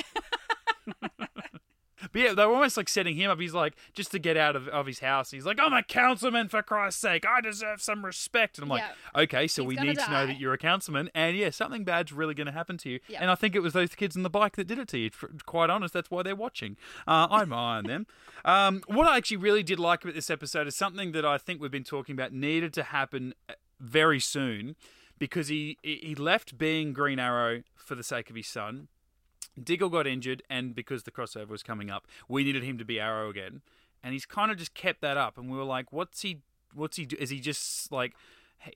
but 2.11 2.21
yeah, 2.21 2.35
they 2.35 2.45
were 2.45 2.55
almost 2.55 2.77
like 2.77 2.89
setting 2.89 3.17
him 3.17 3.31
up. 3.31 3.41
He's 3.41 3.55
like, 3.55 3.75
just 3.95 4.11
to 4.13 4.19
get 4.19 4.37
out 4.37 4.57
of, 4.57 4.69
of 4.69 4.87
his 4.87 5.01
house, 5.01 5.31
he's 5.31 5.47
like, 5.47 5.59
I'm 5.61 5.73
a 5.73 5.83
councilman 5.83 6.49
for 6.49 6.63
Christ's 6.63 7.01
sake. 7.01 7.25
I 7.27 7.41
deserve 7.41 7.81
some 7.83 8.05
respect. 8.05 8.59
And 8.59 8.65
I'm 8.65 8.69
like, 8.69 8.85
okay, 9.15 9.47
so 9.47 9.63
He's 9.63 9.69
we 9.79 9.87
need 9.87 9.99
to 9.99 10.11
know 10.11 10.27
that 10.27 10.41
you're 10.41 10.55
a 10.55 10.59
councilman. 10.59 11.11
And 11.15 11.37
yeah, 11.37 11.51
something 11.51 11.85
bad's 11.85 12.13
really 12.13 12.35
going 12.35 12.47
to 12.47 12.53
happen 12.53 12.79
to 12.79 12.91
you. 12.91 13.01
Yeah. 13.09 13.19
And 13.21 13.31
I 13.31 13.35
think 13.35 13.55
it 13.55 13.61
was 13.61 13.73
those 13.73 13.95
kids 13.95 14.17
on 14.17 14.23
the 14.23 14.31
bike 14.31 14.57
that 14.57 14.67
did 14.67 14.79
it 14.79 14.89
to 14.89 14.99
you. 14.99 15.11
For, 15.11 15.31
quite 15.47 15.71
honest, 15.71 15.95
that's 15.95 16.11
why 16.11 16.23
they're 16.23 16.35
watching. 16.35 16.77
Uh, 17.07 17.29
I 17.31 17.43
admire 17.43 17.83
them. 17.83 18.07
Um, 18.45 18.83
what 18.89 19.07
I 19.07 19.19
actually 19.19 19.37
really 19.37 19.63
did 19.63 19.79
like 19.79 20.03
about 20.03 20.15
this 20.15 20.29
episode 20.29 20.67
is 20.67 20.75
something 20.75 21.13
that 21.13 21.25
I 21.25 21.39
think 21.39 21.61
we've 21.61 21.71
been 21.71 21.85
talking 21.85 22.13
about 22.13 22.33
needed 22.33 22.73
to 22.75 22.83
happen 22.83 23.35
uh, 23.49 23.53
very 23.79 24.19
soon 24.19 24.75
because 25.19 25.47
he 25.47 25.79
he 25.85 26.17
left 26.17 26.59
being 26.59 26.93
Green 26.93 27.21
Arrow 27.21 27.63
for 27.77 27.95
the 27.95 28.03
sake 28.03 28.31
of 28.31 28.35
his 28.37 28.49
son. 28.49 28.89
Diggle 29.63 29.89
got 29.91 30.07
injured, 30.07 30.43
and 30.49 30.75
because 30.75 31.03
the 31.03 31.11
crossover 31.11 31.49
was 31.49 31.63
coming 31.63 31.91
up, 31.91 32.07
we 32.29 32.45
needed 32.45 32.63
him 32.63 32.79
to 32.79 32.85
be 32.85 32.99
Arrow 33.01 33.29
again. 33.31 33.63
And 34.03 34.13
he's 34.13 34.27
kind 34.27 34.51
of 34.51 34.57
just 34.59 34.75
kept 34.75 35.01
that 35.03 35.17
up, 35.17 35.39
and 35.39 35.51
we 35.51 35.57
were 35.57 35.65
like, 35.65 35.93
"What's 35.93 36.23
he? 36.23 36.41
What's 36.75 36.97
he? 36.97 37.07
Do? 37.07 37.17
Is 37.19 37.31
he 37.31 37.39
just 37.41 37.93
like 37.93 38.15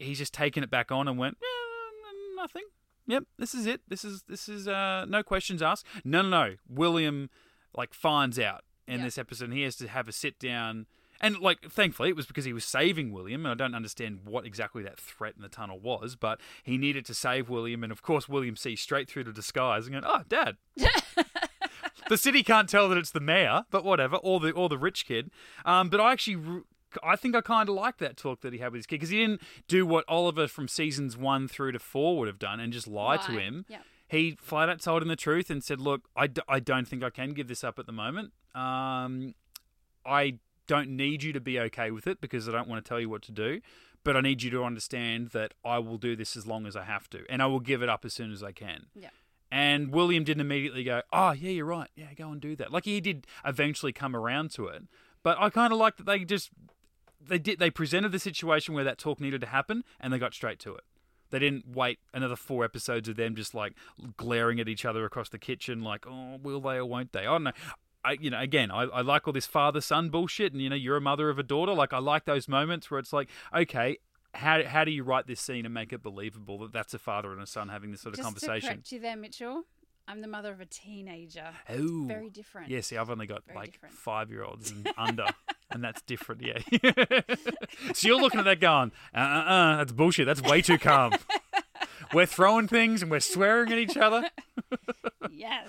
he's 0.01 0.19
just 0.19 0.33
taken 0.35 0.63
it 0.63 0.71
back 0.71 0.93
on 0.93 1.09
and 1.09 1.19
went 1.19 1.39
"Yeah, 1.43 2.37
nothing? 2.43 2.65
Yep, 3.09 3.25
this 3.39 3.55
is 3.55 3.67
it. 3.67 3.81
This 3.89 4.05
is 4.05 4.23
this 4.29 4.49
is 4.49 4.69
uh, 4.69 5.05
no 5.09 5.23
questions 5.23 5.63
asked. 5.63 5.87
No, 6.05 6.23
no, 6.23 6.29
no. 6.29 6.55
William 6.69 7.31
like 7.77 7.95
finds 7.95 8.39
out 8.39 8.65
in 8.87 8.99
Yeah. 8.99 9.05
this 9.05 9.19
episode. 9.19 9.47
And 9.47 9.55
he 9.55 9.63
has 9.63 9.77
to 9.77 9.89
have 9.89 10.09
a 10.09 10.13
sit 10.13 10.39
down. 10.39 10.87
And 11.21 11.39
like, 11.39 11.71
thankfully, 11.71 12.11
it 12.11 12.17
was 12.17 12.27
because 12.27 12.45
he 12.45 12.53
was 12.53 12.65
saving 12.65 13.13
William, 13.13 13.47
and 13.47 13.53
I 13.53 13.55
don't 13.55 13.75
understand 13.75 14.21
what 14.25 14.45
exactly 14.45 14.83
that 14.83 14.99
threat 14.99 15.35
in 15.37 15.43
the 15.43 15.49
tunnel 15.49 15.79
was, 15.79 16.17
but 16.17 16.41
he 16.63 16.77
needed 16.79 17.05
to 17.07 17.15
save 17.15 17.49
William, 17.49 17.83
and 17.83 17.93
of 17.93 18.03
course, 18.03 18.29
William 18.29 18.57
sees 18.57 18.81
straight 18.81 19.09
through 19.09 19.25
the 19.25 19.33
disguise 19.33 19.87
and 19.87 19.95
going, 19.95 20.05
"Oh, 20.07 20.23
Dad." 20.29 20.57
the 22.09 22.19
city 22.19 22.43
can't 22.43 22.69
tell 22.69 22.89
that 22.89 22.99
it's 22.99 23.11
the 23.11 23.21
mayor, 23.21 23.65
but 23.71 23.85
whatever, 23.85 24.17
or 24.17 24.41
the 24.41 24.51
or 24.51 24.69
the 24.69 24.79
rich 24.79 25.07
kid. 25.07 25.31
Um, 25.65 25.89
but 25.89 26.01
I 26.01 26.13
actually, 26.13 26.63
I 27.03 27.17
think 27.17 27.35
I 27.35 27.41
kind 27.41 27.69
of 27.69 27.75
like 27.75 27.99
that 27.99 28.17
talk 28.17 28.41
that 28.43 28.53
he 28.53 28.59
had 28.59 28.73
with 28.73 28.81
his 28.81 28.87
kid 28.87 28.97
because 28.97 29.11
he 29.11 29.19
didn't 29.19 29.43
do 29.69 29.87
what 29.87 30.05
Oliver 30.09 30.49
from 30.49 30.69
seasons 30.69 31.17
one 31.17 31.49
through 31.49 31.73
to 31.73 31.79
four 31.79 32.19
would 32.19 32.29
have 32.29 32.39
done 32.39 32.61
and 32.61 32.73
just 32.73 32.87
lie 32.87 33.17
to 33.17 33.33
him. 33.33 33.65
Yep. 33.69 33.83
He 34.09 34.37
flat 34.41 34.69
out 34.69 34.81
told 34.81 35.03
him 35.03 35.09
the 35.09 35.17
truth 35.17 35.51
and 35.51 35.65
said, 35.65 35.81
"Look, 35.81 36.03
I, 36.15 36.29
d- 36.29 36.43
I 36.49 36.61
don't 36.61 36.87
think 36.87 37.03
I 37.03 37.11
can 37.11 37.31
give 37.31 37.49
this 37.49 37.65
up 37.65 37.79
at 37.79 37.87
the 37.87 37.93
moment. 37.93 38.33
Um, 38.55 39.35
I 40.05 40.39
don't 40.67 40.91
need 40.91 41.23
you 41.23 41.33
to 41.33 41.41
be 41.41 41.59
okay 41.61 41.91
with 41.91 42.07
it 42.07 42.21
because 42.21 42.49
I 42.49 42.53
don't 42.53 42.69
want 42.69 42.85
to 42.85 42.89
tell 42.89 43.01
you 43.01 43.09
what 43.09 43.23
to 43.23 43.33
do." 43.33 43.61
But 44.05 44.17
I 44.17 44.21
need 44.21 44.43
you 44.43 44.51
to 44.51 44.63
understand 44.63 45.31
that 45.31 45.55
I 45.65 45.79
will 45.79 45.99
do 45.99 46.15
this 46.15 46.37
as 46.37 46.47
long 46.47 46.65
as 46.65 46.77
I 46.77 46.85
have 46.85 47.11
to, 47.11 47.25
and 47.29 47.43
I 47.43 47.47
will 47.47 47.61
give 47.61 47.83
it 47.83 47.89
up 47.89 48.05
as 48.05 48.15
soon 48.15 48.31
as 48.33 48.43
I 48.43 48.53
can. 48.53 48.87
Yeah. 48.95 49.11
And 49.51 49.93
William 49.93 50.25
didn't 50.25 50.43
immediately 50.43 50.85
go, 50.85 51.03
"Oh, 51.13 51.33
yeah, 51.33 51.51
you're 51.51 51.65
right. 51.65 51.91
Yeah, 51.97 52.13
go 52.15 52.31
and 52.31 52.41
do 52.41 52.57
that." 52.57 52.73
Like 52.73 52.85
he 52.85 53.01
did 53.01 53.27
eventually 53.45 53.93
come 53.93 54.15
around 54.15 54.51
to 54.53 54.67
it. 54.67 54.85
But 55.23 55.39
I 55.41 55.51
kind 55.51 55.73
of 55.73 55.79
like 55.79 55.97
that 55.97 56.07
they 56.07 56.25
just 56.25 56.51
they 57.21 57.39
did 57.39 57.59
they 57.59 57.71
presented 57.71 58.13
the 58.13 58.19
situation 58.19 58.75
where 58.75 58.85
that 58.85 58.99
talk 58.99 59.21
needed 59.21 59.41
to 59.41 59.47
happen 59.49 59.85
and 60.01 60.13
they 60.13 60.19
got 60.19 60.35
straight 60.35 60.59
to 60.61 60.75
it. 60.75 60.85
They 61.31 61.41
didn't 61.41 61.75
wait 61.75 61.99
another 62.15 62.37
four 62.37 62.65
episodes 62.65 63.09
of 63.09 63.17
them 63.17 63.35
just 63.35 63.55
like 63.55 63.75
glaring 64.17 64.61
at 64.61 64.69
each 64.69 64.85
other 64.85 65.05
across 65.05 65.29
the 65.29 65.39
kitchen, 65.39 65.83
like, 65.83 66.07
"Oh, 66.07 66.39
will 66.41 66.61
they 66.61 66.77
or 66.77 66.87
won't 66.87 67.13
they?" 67.13 67.27
Oh, 67.27 67.33
I 67.33 67.35
don't 67.35 67.45
know. 67.45 67.53
I, 68.07 68.17
you 68.21 68.31
know, 68.31 68.41
again, 68.41 68.71
I, 68.71 68.83
I 68.85 69.01
like 69.01 69.27
all 69.27 69.33
this 69.33 69.47
father 69.47 69.81
son 69.81 70.11
bullshit, 70.11 70.53
and 70.53 70.63
you 70.63 70.71
know, 70.71 70.77
you're 70.77 70.97
a 70.97 71.01
mother 71.01 71.29
of 71.29 71.39
a 71.39 71.43
daughter. 71.43 71.73
Like, 71.73 71.93
I 71.93 71.99
like 71.99 72.25
those 72.25 72.47
moments 72.47 72.91
where 72.91 73.01
it's 73.01 73.13
like, 73.13 73.29
okay, 73.55 73.99
how 74.33 74.63
how 74.65 74.85
do 74.85 74.91
you 74.91 75.03
write 75.03 75.27
this 75.27 75.41
scene 75.41 75.65
and 75.65 75.75
make 75.75 75.93
it 75.93 76.03
believable 76.03 76.59
that 76.61 76.73
that's 76.73 76.95
a 76.95 76.99
father 76.99 77.33
and 77.33 77.43
a 77.43 77.47
son 77.47 77.69
having 77.69 77.91
this 77.91 78.03
sort 78.03 78.15
of 78.15 78.19
Just 78.19 78.29
to 78.29 78.33
conversation? 78.47 78.69
correct 78.77 78.93
you 78.93 79.01
there, 79.01 79.17
Mitchell. 79.17 79.65
I'm 80.09 80.21
the 80.21 80.29
mother 80.29 80.53
of 80.53 80.61
a 80.61 80.67
teenager. 80.67 81.49
Oh, 81.69 82.05
Very 82.07 82.31
different. 82.31 82.71
Yeah, 82.71 82.81
see, 82.81 82.97
I've 82.97 83.11
only 83.11 83.27
got 83.27 83.45
Very 83.45 83.59
like 83.59 83.81
five 83.91 84.31
year 84.31 84.45
olds 84.45 84.71
and 84.71 84.89
under, 84.97 85.27
and 85.71 85.83
that's 85.83 86.01
different, 86.03 86.43
yeah. 86.43 86.59
so 87.93 88.07
you're 88.07 88.21
looking 88.21 88.39
at 88.39 88.45
that 88.45 88.61
going, 88.61 88.93
uh 89.13 89.19
uh 89.19 89.23
uh, 89.23 89.77
that's 89.79 89.93
bullshit. 89.93 90.27
That's 90.27 90.43
way 90.43 90.63
too 90.63 90.79
calm. 90.79 91.15
we're 92.15 92.27
throwing 92.27 92.69
things 92.69 93.03
and 93.03 93.11
we're 93.11 93.19
swearing 93.19 93.73
at 93.73 93.79
each 93.79 93.97
other. 93.97 94.31
Yes. 95.33 95.69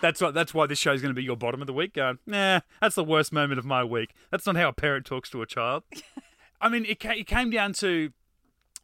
That's 0.00 0.20
what. 0.20 0.34
That's 0.34 0.54
why 0.54 0.66
this 0.66 0.78
show 0.78 0.92
is 0.92 1.02
going 1.02 1.14
to 1.14 1.18
be 1.18 1.24
your 1.24 1.36
bottom 1.36 1.60
of 1.60 1.66
the 1.66 1.72
week. 1.72 1.94
Going, 1.94 2.18
nah, 2.26 2.60
that's 2.80 2.94
the 2.94 3.04
worst 3.04 3.32
moment 3.32 3.58
of 3.58 3.64
my 3.64 3.84
week. 3.84 4.14
That's 4.30 4.46
not 4.46 4.56
how 4.56 4.68
a 4.68 4.72
parent 4.72 5.06
talks 5.06 5.30
to 5.30 5.42
a 5.42 5.46
child. 5.46 5.82
I 6.60 6.68
mean, 6.68 6.84
it, 6.86 7.00
ca- 7.00 7.14
it 7.16 7.26
came 7.26 7.50
down 7.50 7.72
to 7.74 8.12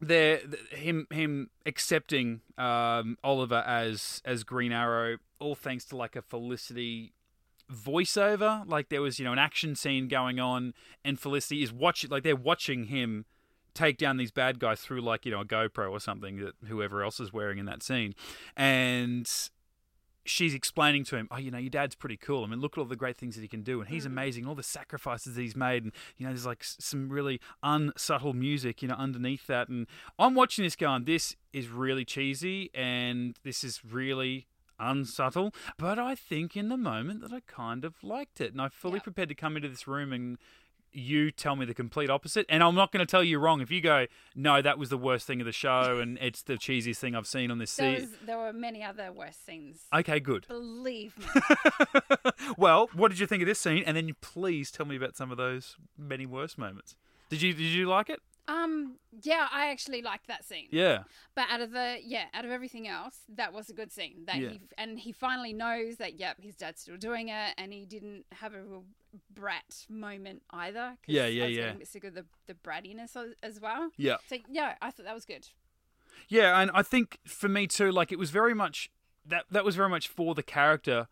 their 0.01 0.39
th- 0.39 0.69
him 0.71 1.07
him 1.11 1.51
accepting 1.67 2.41
um, 2.59 3.17
Oliver 3.25 3.63
as 3.67 4.23
as 4.25 4.45
Green 4.45 4.73
Arrow, 4.73 5.19
all 5.39 5.55
thanks 5.55 5.85
to 5.87 5.97
like 5.97 6.17
a 6.17 6.23
Felicity 6.23 7.15
voiceover. 7.73 8.69
Like 8.69 8.89
there 8.89 9.03
was 9.03 9.19
you 9.19 9.25
know 9.25 9.33
an 9.33 9.39
action 9.39 9.75
scene 9.75 10.09
going 10.09 10.39
on, 10.39 10.75
and 11.05 11.19
Felicity 11.19 11.63
is 11.63 11.73
watching. 11.73 12.11
Like 12.11 12.23
they're 12.23 12.37
watching 12.37 12.87
him 12.87 13.25
take 13.75 13.99
down 13.99 14.17
these 14.17 14.31
bad 14.31 14.61
guys 14.61 14.81
through 14.81 15.01
like 15.01 15.25
you 15.25 15.33
know 15.33 15.41
a 15.41 15.45
GoPro 15.45 15.91
or 15.91 16.01
something 16.01 16.37
that 16.37 16.55
whoever 16.69 17.03
else 17.03 17.21
is 17.21 17.33
wearing 17.33 17.59
in 17.59 17.67
that 17.67 17.83
scene, 17.83 18.15
and 18.57 19.31
she's 20.25 20.55
explaining 20.55 21.05
to 21.05 21.17
him, 21.17 21.29
oh, 21.31 21.37
you 21.37 21.51
know, 21.51 21.59
your 21.59 21.71
dad's 21.71 21.95
pretty 21.95 22.17
cool. 22.17 22.45
I 22.45 22.47
mean, 22.47 22.61
look 22.61 22.77
at 22.77 22.81
all 22.81 22.87
the 22.87 22.97
great 22.97 23.17
things 23.17 23.35
that 23.35 23.43
he 23.43 23.49
can 23.49 23.63
do, 23.63 23.81
and 23.81 23.89
he's 23.89 24.05
mm. 24.05 24.09
amazing. 24.09 24.47
All 24.47 24.55
the 24.55 24.63
sacrifices 24.63 25.35
that 25.35 25.43
he's 25.43 25.57
made, 25.57 25.85
and 25.85 25.93
you 26.17 26.27
know, 26.27 26.33
there's 26.33 26.47
like 26.47 26.65
some 26.65 27.09
really 27.09 27.41
unsubtle 27.63 28.33
music, 28.33 28.83
you 28.83 28.89
know, 28.89 28.95
underneath 28.95 29.47
that. 29.47 29.69
And 29.69 29.87
I'm 30.19 30.35
watching 30.35 30.65
this 30.65 30.77
going, 30.77 31.05
this 31.05 31.37
is 31.53 31.69
really 31.69 32.05
cheesy, 32.05 32.71
and 32.75 33.39
this 33.45 33.63
is 33.65 33.81
really 33.85 34.47
unsubtle. 34.79 35.55
But 35.79 35.99
I 35.99 36.15
think 36.15 36.57
in 36.57 36.69
the 36.69 36.77
moment 36.77 37.21
that 37.21 37.33
I 37.33 37.41
kind 37.47 37.85
of 37.85 38.03
liked 38.03 38.41
it, 38.41 38.53
and 38.53 38.61
I 38.61 38.69
fully 38.69 38.97
Yeah. 38.97 39.03
prepared 39.03 39.29
to 39.29 39.35
come 39.35 39.57
into 39.57 39.69
this 39.69 39.87
room 39.87 40.13
and. 40.13 40.39
You 40.97 41.31
tell 41.33 41.57
me 41.57 41.67
the 41.67 41.75
complete 41.75 42.09
opposite, 42.09 42.47
and 42.49 42.63
I'm 42.63 42.75
not 42.77 42.93
going 42.93 43.05
to 43.05 43.11
tell 43.11 43.25
you 43.25 43.39
wrong. 43.41 43.61
If 43.61 43.71
you 43.71 43.81
go, 43.81 44.07
no, 44.37 44.63
that 44.63 44.79
was 44.79 44.91
the 44.91 44.97
worst 44.97 45.27
thing 45.27 45.41
of 45.41 45.45
the 45.45 45.53
show, 45.53 45.99
and 45.99 46.17
it's 46.23 46.43
the 46.43 46.55
cheesiest 46.55 46.99
thing 46.99 47.15
I've 47.17 47.27
seen 47.27 47.51
on 47.51 47.59
this 47.59 47.75
There, 47.75 47.99
season. 48.01 48.15
there 48.25 48.39
were 48.39 48.53
many 48.53 48.83
other 48.85 49.11
worse 49.13 49.37
scenes. 49.37 49.81
Okay, 49.93 50.21
good. 50.21 50.47
Believe 50.47 51.19
me. 51.19 51.27
well, 52.57 52.89
what 52.95 53.09
did 53.11 53.19
you 53.19 53.27
think 53.27 53.43
of 53.43 53.47
this 53.47 53.59
scene? 53.59 53.83
And 53.87 53.97
then 53.97 54.07
you 54.09 54.15
please 54.15 54.71
tell 54.71 54.87
me 54.87 54.97
about 54.97 55.17
some 55.17 55.31
of 55.31 55.37
those 55.37 55.77
many 55.99 56.27
worse 56.27 56.57
moments. 56.57 56.95
Did 57.29 57.43
you 57.43 57.53
did 57.53 57.63
you 57.63 57.87
like 57.89 58.09
it? 58.11 58.21
Um, 58.47 58.97
yeah, 59.23 59.49
I 59.51 59.71
actually 59.71 60.03
liked 60.03 60.27
that 60.27 60.45
scene. 60.45 60.69
Yeah. 60.71 61.05
But 61.35 61.47
out 61.51 61.61
of 61.63 61.71
the 61.73 61.99
yeah, 62.05 62.25
out 62.35 62.45
of 62.45 62.51
everything 62.51 62.87
else, 62.87 63.21
that 63.35 63.53
was 63.53 63.71
a 63.71 63.73
good 63.73 63.91
scene. 63.93 64.25
That 64.27 64.37
Yeah. 64.37 64.49
he 64.51 64.61
and 64.77 64.99
he 64.99 65.13
finally 65.13 65.53
knows 65.53 65.97
that 65.97 66.19
yep, 66.19 66.41
his 66.41 66.55
dad's 66.55 66.83
still 66.83 66.97
doing 66.99 67.29
it, 67.29 67.55
and 67.57 67.73
he 67.73 67.87
didn't 67.87 68.27
have 68.33 68.53
a 68.55 68.63
real 68.63 68.85
brat 69.33 69.87
moment 69.89 70.43
either. 70.51 70.97
Yeah, 71.07 71.27
yeah, 71.27 71.45
I 71.45 71.47
was 71.47 71.57
yeah. 71.57 71.71
Getting 71.73 71.87
sick 71.87 72.05
of 72.05 72.15
the 72.15 72.27
the 72.47 72.55
brattiness 72.55 73.17
as- 73.17 73.35
as 73.43 73.61
well. 73.61 73.91
Yeah. 73.97 74.17
So 74.29 74.37
yeah, 74.51 74.75
I 74.83 74.91
thought 74.91 75.07
that 75.07 75.15
was 75.15 75.25
good. 75.25 75.49
Yeah, 76.29 76.61
and 76.61 76.71
I 76.75 76.83
think 76.83 77.19
for 77.27 77.49
me 77.49 77.67
too, 77.67 77.91
like 77.91 78.13
it 78.13 78.19
was 78.19 78.31
very 78.31 78.55
much 78.55 78.91
that 79.27 79.45
that 79.51 79.65
was 79.65 79.75
very 79.77 79.89
much 79.89 80.07
for 80.09 80.35
the 80.35 80.43
character 80.43 81.09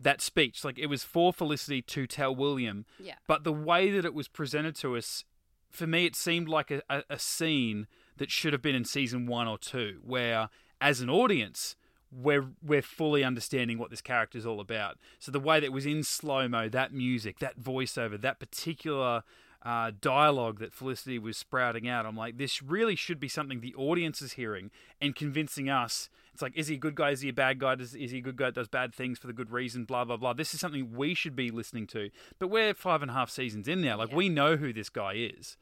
that 0.00 0.20
speech. 0.20 0.64
Like 0.64 0.78
it 0.80 0.86
was 0.86 1.04
for 1.04 1.32
Felicity 1.32 1.80
to 1.82 2.06
tell 2.08 2.34
William, 2.34 2.86
Yeah. 2.98 3.14
but 3.28 3.44
the 3.44 3.52
way 3.52 3.90
that 3.90 4.04
it 4.04 4.14
was 4.14 4.26
presented 4.26 4.74
to 4.76 4.96
us, 4.96 5.24
for 5.72 5.86
me, 5.86 6.06
it 6.06 6.14
seemed 6.14 6.48
like 6.48 6.70
a, 6.70 6.82
a, 6.88 7.02
a 7.10 7.18
scene 7.18 7.86
that 8.18 8.30
should 8.30 8.52
have 8.52 8.62
been 8.62 8.74
in 8.74 8.84
season 8.84 9.26
one 9.26 9.48
or 9.48 9.58
two, 9.58 9.98
where 10.04 10.50
as 10.80 11.00
an 11.00 11.10
audience. 11.10 11.76
We're 12.14 12.50
we're 12.62 12.82
fully 12.82 13.24
understanding 13.24 13.78
what 13.78 13.88
this 13.88 14.02
character 14.02 14.36
is 14.36 14.44
all 14.44 14.60
about. 14.60 14.98
So 15.18 15.32
the 15.32 15.40
way 15.40 15.60
that 15.60 15.72
was 15.72 15.86
in 15.86 16.02
slow 16.02 16.46
mo, 16.46 16.68
that 16.68 16.92
music, 16.92 17.38
that 17.38 17.58
voiceover, 17.58 18.20
that 18.20 18.38
particular 18.38 19.22
uh, 19.64 19.92
dialogue 19.98 20.58
that 20.58 20.74
Felicity 20.74 21.18
was 21.18 21.38
sprouting 21.38 21.88
out, 21.88 22.04
I'm 22.04 22.14
like, 22.14 22.36
this 22.36 22.62
really 22.62 22.96
should 22.96 23.18
be 23.18 23.28
something 23.28 23.60
the 23.60 23.74
audience 23.76 24.20
is 24.20 24.34
hearing 24.34 24.70
and 25.00 25.16
convincing 25.16 25.70
us. 25.70 26.10
It's 26.32 26.40
like, 26.40 26.56
is 26.56 26.68
he 26.68 26.76
a 26.76 26.78
good 26.78 26.94
guy? 26.94 27.10
Is 27.10 27.20
he 27.20 27.28
a 27.28 27.32
bad 27.32 27.58
guy? 27.58 27.74
Does, 27.74 27.94
is 27.94 28.10
he 28.10 28.18
a 28.18 28.22
good 28.22 28.36
guy 28.36 28.46
that 28.46 28.54
does 28.54 28.68
bad 28.68 28.94
things 28.94 29.18
for 29.18 29.26
the 29.26 29.32
good 29.34 29.50
reason? 29.50 29.84
Blah, 29.84 30.04
blah, 30.06 30.16
blah. 30.16 30.32
This 30.32 30.54
is 30.54 30.60
something 30.60 30.94
we 30.96 31.12
should 31.14 31.36
be 31.36 31.50
listening 31.50 31.86
to. 31.88 32.08
But 32.38 32.48
we're 32.48 32.72
five 32.72 33.02
and 33.02 33.10
a 33.10 33.14
half 33.14 33.28
seasons 33.30 33.68
in 33.68 33.82
now. 33.82 33.98
Like, 33.98 34.10
Yeah. 34.10 34.16
we 34.16 34.28
know 34.30 34.56
who 34.56 34.72
this 34.72 34.88
guy 34.88 35.12
is. 35.14 35.56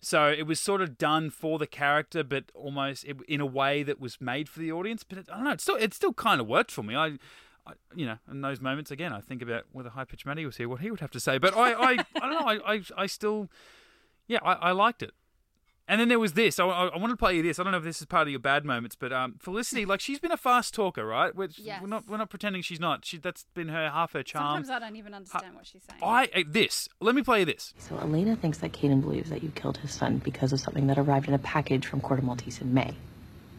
So 0.00 0.26
it 0.28 0.42
was 0.48 0.58
sort 0.58 0.80
of 0.80 0.98
done 0.98 1.30
for 1.30 1.60
the 1.60 1.66
character, 1.68 2.24
but 2.24 2.46
almost 2.54 3.04
it, 3.04 3.18
in 3.28 3.40
a 3.40 3.46
way 3.46 3.84
that 3.84 4.00
was 4.00 4.20
made 4.20 4.48
for 4.48 4.58
the 4.58 4.72
audience. 4.72 5.04
But 5.04 5.18
it, 5.18 5.28
I 5.30 5.36
don't 5.36 5.44
know. 5.44 5.52
It 5.52 5.60
still, 5.60 5.76
it 5.76 5.94
still 5.94 6.12
kind 6.12 6.40
of 6.40 6.48
worked 6.48 6.72
for 6.72 6.82
me. 6.82 6.96
I, 6.96 7.18
I, 7.64 7.74
you 7.94 8.04
know, 8.06 8.18
in 8.28 8.40
those 8.40 8.60
moments 8.60 8.90
again, 8.90 9.12
I 9.12 9.20
think 9.20 9.40
about 9.40 9.66
whether 9.70 9.90
High 9.90 10.04
Pitch 10.04 10.26
Matty 10.26 10.44
was 10.44 10.56
here, 10.56 10.68
what 10.68 10.80
he 10.80 10.90
would 10.90 10.98
have 10.98 11.12
to 11.12 11.20
say. 11.20 11.38
But 11.38 11.56
I, 11.56 11.72
I, 11.74 11.90
I 12.16 12.20
don't 12.28 12.30
know. 12.32 12.38
I, 12.66 12.74
I, 12.74 12.80
I 12.96 13.06
still, 13.06 13.48
yeah, 14.26 14.40
I, 14.42 14.54
I 14.54 14.70
liked 14.72 15.04
it. 15.04 15.12
And 15.92 16.00
then 16.00 16.08
there 16.08 16.18
was 16.18 16.32
this. 16.32 16.58
I, 16.58 16.64
I, 16.64 16.86
I 16.86 16.96
wanted 16.96 17.12
to 17.12 17.16
play 17.18 17.36
you 17.36 17.42
this. 17.42 17.58
I 17.58 17.62
don't 17.64 17.72
know 17.72 17.76
if 17.76 17.84
this 17.84 18.00
is 18.00 18.06
part 18.06 18.26
of 18.26 18.30
your 18.30 18.40
bad 18.40 18.64
moments, 18.64 18.96
but 18.96 19.12
um, 19.12 19.34
Felicity, 19.38 19.84
like 19.84 20.00
she's 20.00 20.18
been 20.18 20.32
a 20.32 20.38
fast 20.38 20.72
talker, 20.72 21.04
right? 21.04 21.36
Which 21.36 21.58
Yes. 21.58 21.82
we're 21.82 21.88
not 21.88 22.08
we're 22.08 22.16
not 22.16 22.30
pretending 22.30 22.62
she's 22.62 22.80
not. 22.80 23.04
She 23.04 23.18
that's 23.18 23.44
been 23.52 23.68
her 23.68 23.90
half 23.90 24.14
her 24.14 24.22
charm. 24.22 24.64
Sometimes 24.64 24.70
I 24.70 24.78
don't 24.78 24.96
even 24.96 25.12
understand 25.12 25.54
what 25.54 25.66
she's 25.66 25.82
saying. 25.82 26.00
I 26.02 26.30
uh, 26.34 26.44
this. 26.48 26.88
Let 27.00 27.14
me 27.14 27.20
play 27.22 27.40
you 27.40 27.44
this. 27.44 27.74
So 27.76 27.94
Alena 27.96 28.38
thinks 28.38 28.56
that 28.58 28.72
Cayden 28.72 29.02
believes 29.02 29.28
that 29.28 29.42
you 29.42 29.50
killed 29.54 29.76
his 29.76 29.92
son 29.92 30.16
because 30.16 30.54
of 30.54 30.60
something 30.60 30.86
that 30.86 30.96
arrived 30.96 31.28
in 31.28 31.34
a 31.34 31.38
package 31.38 31.84
from 31.84 32.00
Corte 32.00 32.22
Maltese 32.22 32.62
in 32.62 32.72
May. 32.72 32.94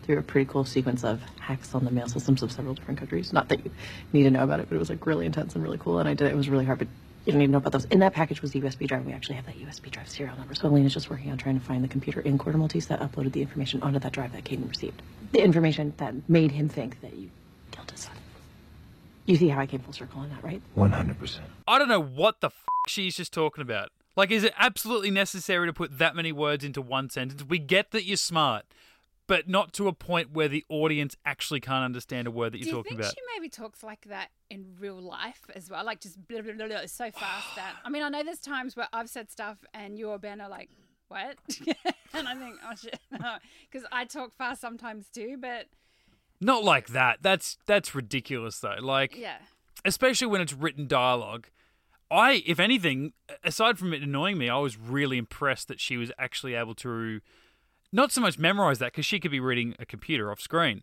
Through 0.01 0.17
a 0.17 0.23
pretty 0.23 0.49
cool 0.51 0.65
sequence 0.65 1.03
of 1.03 1.21
hacks 1.39 1.75
on 1.75 1.85
the 1.85 1.91
mail 1.91 2.07
systems 2.07 2.41
of 2.41 2.51
several 2.51 2.73
different 2.73 2.97
countries. 2.99 3.31
Not 3.31 3.47
that 3.49 3.63
you 3.63 3.69
need 4.11 4.23
to 4.23 4.31
know 4.31 4.43
about 4.43 4.59
it, 4.59 4.69
but 4.69 4.75
it 4.75 4.79
was 4.79 4.89
like 4.89 5.05
really 5.05 5.27
intense 5.27 5.53
and 5.53 5.63
really 5.63 5.77
cool. 5.77 5.99
And 5.99 6.09
I 6.09 6.15
did 6.15 6.25
it. 6.25 6.31
It 6.31 6.35
was 6.35 6.49
really 6.49 6.65
hard, 6.65 6.79
but 6.79 6.87
you 7.25 7.31
don't 7.31 7.39
need 7.39 7.45
to 7.47 7.51
know 7.51 7.57
about 7.59 7.71
those. 7.71 7.85
In 7.85 7.99
that 7.99 8.13
package 8.13 8.41
was 8.41 8.51
the 8.51 8.61
USB 8.61 8.87
drive. 8.87 9.05
We 9.05 9.13
actually 9.13 9.35
have 9.35 9.45
that 9.45 9.57
USB 9.57 9.89
drive 9.89 10.09
serial 10.09 10.35
number. 10.37 10.53
So 10.55 10.67
Alena's 10.67 10.93
just 10.93 11.09
working 11.09 11.31
on 11.31 11.37
trying 11.37 11.59
to 11.59 11.65
find 11.65 11.83
the 11.83 11.87
computer 11.87 12.19
in 12.19 12.37
Corte 12.37 12.55
Maltese 12.57 12.87
that 12.87 12.99
uploaded 12.99 13.31
the 13.31 13.41
information 13.41 13.81
onto 13.81 13.99
that 13.99 14.11
drive 14.11 14.33
that 14.33 14.43
Cayden 14.43 14.67
received. 14.67 15.01
The 15.31 15.41
information 15.41 15.93
that 15.97 16.13
made 16.29 16.51
him 16.51 16.67
think 16.67 16.99
that 17.01 17.15
you 17.15 17.29
killed 17.71 17.89
his 17.91 18.01
son. 18.01 18.15
You 19.25 19.37
see 19.37 19.47
how 19.47 19.61
I 19.61 19.65
came 19.67 19.79
full 19.79 19.93
circle 19.93 20.19
on 20.19 20.29
that, 20.29 20.43
right? 20.43 20.61
100%. 20.75 21.39
I 21.67 21.79
don't 21.79 21.87
know 21.87 22.01
what 22.01 22.41
the 22.41 22.47
f- 22.47 22.65
she's 22.89 23.15
just 23.15 23.33
talking 23.33 23.61
about. 23.61 23.89
Like, 24.15 24.29
is 24.29 24.43
it 24.43 24.53
absolutely 24.59 25.09
necessary 25.09 25.65
to 25.65 25.73
put 25.73 25.97
that 25.97 26.15
many 26.15 26.31
words 26.31 26.63
into 26.63 26.81
one 26.81 27.09
sentence? 27.09 27.43
We 27.43 27.57
get 27.57 27.91
that 27.91 28.03
you're 28.03 28.17
smart, 28.17 28.65
but 29.27 29.47
not 29.47 29.73
to 29.73 29.87
a 29.87 29.93
point 29.93 30.31
where 30.31 30.47
the 30.47 30.65
audience 30.69 31.15
actually 31.25 31.59
can't 31.59 31.83
understand 31.83 32.27
a 32.27 32.31
word 32.31 32.53
that 32.53 32.59
you're 32.59 32.67
you 32.67 32.73
talking 32.73 32.89
think 32.97 33.01
about. 33.01 33.11
she 33.11 33.21
maybe 33.35 33.49
talks 33.49 33.83
like 33.83 34.05
that 34.09 34.29
in 34.49 34.75
real 34.79 34.99
life 34.99 35.41
as 35.55 35.69
well? 35.69 35.85
Like 35.85 36.01
just 36.01 36.27
blah, 36.27 36.41
blah, 36.41 36.53
blah, 36.53 36.67
blah, 36.67 36.85
so 36.85 37.09
fast 37.11 37.55
that. 37.55 37.75
I 37.85 37.89
mean, 37.89 38.03
I 38.03 38.09
know 38.09 38.23
there's 38.23 38.39
times 38.39 38.75
where 38.75 38.87
I've 38.91 39.09
said 39.09 39.31
stuff 39.31 39.63
and 39.73 39.97
you 39.97 40.09
or 40.09 40.17
Ben 40.19 40.41
are 40.41 40.49
like, 40.49 40.69
what? 41.07 41.37
and 42.13 42.27
I 42.27 42.35
think, 42.35 42.55
oh 42.65 42.75
shit. 42.75 42.99
Because 43.71 43.87
I 43.91 44.05
talk 44.05 44.35
fast 44.35 44.61
sometimes 44.61 45.09
too, 45.09 45.37
but 45.39 45.67
Not 46.41 46.63
like 46.63 46.87
that. 46.87 47.19
That's 47.21 47.57
that's 47.65 47.95
ridiculous 47.95 48.59
though. 48.59 48.77
Like, 48.81 49.15
yeah. 49.15 49.37
especially 49.85 50.27
when 50.27 50.41
it's 50.41 50.53
written 50.53 50.87
dialogue. 50.87 51.47
I, 52.11 52.43
if 52.45 52.59
anything, 52.59 53.13
aside 53.43 53.79
from 53.79 53.91
it 53.91 54.03
annoying 54.03 54.37
me, 54.37 54.47
I 54.47 54.59
was 54.59 54.77
really 54.77 55.17
impressed 55.17 55.67
that 55.69 55.79
she 55.79 55.97
was 55.97 56.11
actually 56.19 56.53
able 56.53 56.75
to 56.75 57.21
not 57.93 58.11
so 58.11 58.19
much 58.19 58.37
memorize 58.37 58.79
that 58.79 58.91
because 58.91 59.05
she 59.05 59.19
could 59.19 59.31
be 59.31 59.39
reading 59.39 59.75
a 59.79 59.85
computer 59.85 60.31
off 60.31 60.41
screen, 60.41 60.81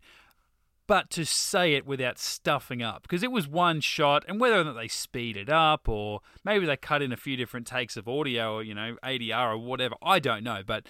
but 0.87 1.09
to 1.11 1.25
say 1.25 1.73
it 1.73 1.85
without 1.85 2.17
stuffing 2.17 2.81
up 2.81 3.03
because 3.03 3.21
it 3.21 3.31
was 3.31 3.47
one 3.47 3.81
shot, 3.81 4.25
and 4.27 4.39
whether 4.39 4.59
or 4.59 4.63
not 4.63 4.73
they 4.73 4.87
speed 4.87 5.37
it 5.37 5.49
up 5.49 5.87
or 5.87 6.21
maybe 6.43 6.65
they 6.65 6.77
cut 6.77 7.01
in 7.01 7.11
a 7.11 7.17
few 7.17 7.37
different 7.37 7.67
takes 7.67 7.95
of 7.97 8.07
audio 8.07 8.55
or 8.55 8.63
you 8.63 8.73
know 8.73 8.95
ADR 9.03 9.53
or 9.53 9.57
whatever, 9.57 9.95
I 10.01 10.19
don't 10.19 10.43
know, 10.43 10.61
but 10.65 10.87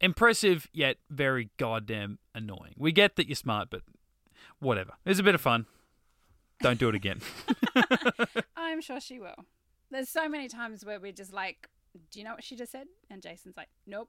impressive 0.00 0.68
yet 0.72 0.96
very 1.10 1.50
goddamn 1.56 2.18
annoying. 2.34 2.74
We 2.76 2.92
get 2.92 3.16
that 3.16 3.28
you're 3.28 3.36
smart, 3.36 3.68
but 3.70 3.82
whatever. 4.60 4.92
It 5.04 5.10
was 5.10 5.18
a 5.18 5.22
bit 5.24 5.34
of 5.34 5.40
fun. 5.40 5.66
Don't 6.60 6.78
do 6.78 6.88
it 6.88 6.94
again. 6.94 7.20
I'm 8.56 8.80
sure 8.80 9.00
she 9.00 9.18
will. 9.18 9.44
There's 9.90 10.08
so 10.08 10.28
many 10.28 10.48
times 10.48 10.84
where 10.84 10.98
we're 10.98 11.12
just 11.12 11.32
like, 11.32 11.68
do 12.10 12.18
you 12.18 12.24
know 12.24 12.32
what 12.34 12.44
she 12.44 12.56
just 12.56 12.72
said? 12.72 12.86
And 13.10 13.22
Jason's 13.22 13.56
like, 13.56 13.68
nope. 13.86 14.08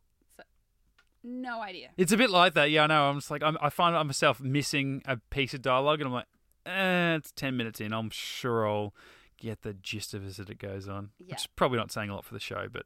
No 1.27 1.61
idea. 1.61 1.89
It's 1.97 2.11
a 2.11 2.17
bit 2.17 2.29
like 2.29 2.53
that, 2.53 2.69
yeah. 2.69 2.83
I 2.83 2.87
know. 2.87 3.09
I'm 3.09 3.17
just 3.17 3.31
like 3.31 3.41
I'm, 3.41 3.57
I 3.59 3.69
find 3.69 3.95
myself 4.07 4.39
missing 4.39 5.01
a 5.05 5.17
piece 5.17 5.53
of 5.53 5.61
dialogue, 5.61 5.99
and 5.99 6.07
I'm 6.07 6.13
like, 6.13 6.27
eh, 6.65 7.15
it's 7.15 7.31
ten 7.31 7.57
minutes 7.57 7.81
in. 7.81 7.93
I'm 7.93 8.11
sure 8.11 8.67
I'll 8.67 8.93
get 9.39 9.63
the 9.63 9.73
gist 9.73 10.13
of 10.13 10.23
it 10.23 10.39
as 10.39 10.39
it 10.39 10.59
goes 10.59 10.87
on. 10.87 11.09
Yeah. 11.17 11.33
Which 11.33 11.41
is 11.41 11.47
probably 11.47 11.77
not 11.77 11.91
saying 11.91 12.09
a 12.09 12.15
lot 12.15 12.25
for 12.25 12.35
the 12.35 12.39
show, 12.39 12.67
but 12.71 12.85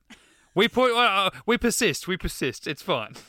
we 0.56 0.68
put 0.70 0.96
uh, 0.96 1.32
we 1.46 1.58
persist. 1.58 2.08
We 2.08 2.16
persist. 2.16 2.66
It's 2.66 2.82
fine. 2.82 3.16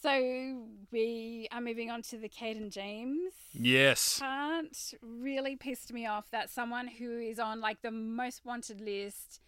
So 0.00 0.62
we 0.92 1.48
are 1.50 1.60
moving 1.60 1.90
on 1.90 2.02
to 2.02 2.18
the 2.18 2.28
Cayden 2.28 2.70
James 2.70 3.32
yes. 3.52 4.20
part. 4.20 4.94
Really 5.02 5.56
pissed 5.56 5.92
me 5.92 6.06
off 6.06 6.30
that 6.30 6.50
someone 6.50 6.86
who 6.86 7.18
is 7.18 7.40
on 7.40 7.60
like 7.60 7.82
the 7.82 7.90
most 7.90 8.44
wanted 8.44 8.80
list 8.80 9.40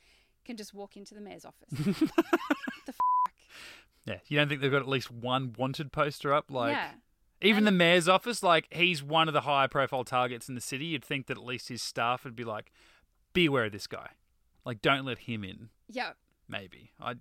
can 0.45 0.57
just 0.57 0.75
walk 0.75 0.97
into 0.97 1.15
the 1.15 1.21
mayor's 1.21 1.45
office. 1.45 1.69
the 1.71 2.93
fuck? 2.93 3.10
Yeah. 4.11 4.19
You 4.29 4.39
don't 4.39 4.49
think 4.49 4.61
they've 4.61 4.71
got 4.71 4.83
at 4.83 4.89
least 4.89 5.11
one 5.11 5.55
wanted 5.57 5.93
poster 5.93 6.33
up? 6.33 6.51
Like 6.51 6.73
yeah. 6.73 6.91
even 7.43 7.65
the 7.65 7.71
mayor's 7.71 8.09
office, 8.09 8.43
like 8.43 8.67
he's 8.71 9.03
one 9.03 9.29
of 9.29 9.35
the 9.35 9.43
higher 9.43 9.69
profile 9.69 10.05
targets 10.05 10.49
in 10.49 10.55
the 10.55 10.61
city. 10.61 10.87
You'd 10.87 11.05
think 11.05 11.27
that 11.27 11.39
at 11.39 11.45
least 11.45 11.69
his 11.69 11.83
staff 11.83 12.25
would 12.25 12.37
be 12.37 12.45
like, 12.45 12.73
beware 13.33 13.67
of 13.67 13.73
this 13.73 13.87
guy. 13.87 14.11
Like, 14.65 14.83
don't 14.83 15.05
let 15.05 15.21
him 15.21 15.45
in. 15.45 15.71
Yeah. 15.89 16.13
Maybe. 16.49 16.93
I. 17.01 17.15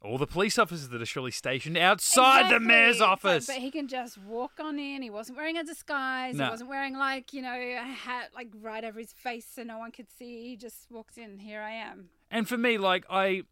All 0.00 0.16
the 0.16 0.28
police 0.28 0.60
officers 0.60 0.90
that 0.90 1.02
are 1.02 1.06
surely 1.06 1.32
stationed 1.32 1.76
outside 1.76 2.52
the 2.52 2.60
mayor's 2.60 3.00
office. 3.00 3.46
But, 3.46 3.54
but 3.54 3.60
he 3.60 3.72
can 3.72 3.88
just 3.88 4.16
walk 4.16 4.52
on 4.60 4.78
in. 4.78 5.02
He 5.02 5.10
wasn't 5.10 5.36
wearing 5.36 5.56
a 5.56 5.64
disguise. 5.64 6.36
No. 6.36 6.44
He 6.44 6.50
wasn't 6.50 6.70
wearing 6.70 6.96
like, 6.96 7.32
you 7.32 7.42
know, 7.42 7.52
a 7.52 7.82
hat 7.82 8.30
like 8.32 8.46
right 8.60 8.84
over 8.84 9.00
his 9.00 9.12
face 9.12 9.44
so 9.52 9.64
no 9.64 9.76
one 9.76 9.90
could 9.90 10.06
see. 10.16 10.50
He 10.50 10.56
just 10.56 10.86
walked 10.88 11.18
in. 11.18 11.40
Here 11.40 11.60
I 11.60 11.72
am. 11.72 12.10
And 12.30 12.48
for 12.48 12.56
me, 12.56 12.78
like 12.78 13.06
I, 13.10 13.42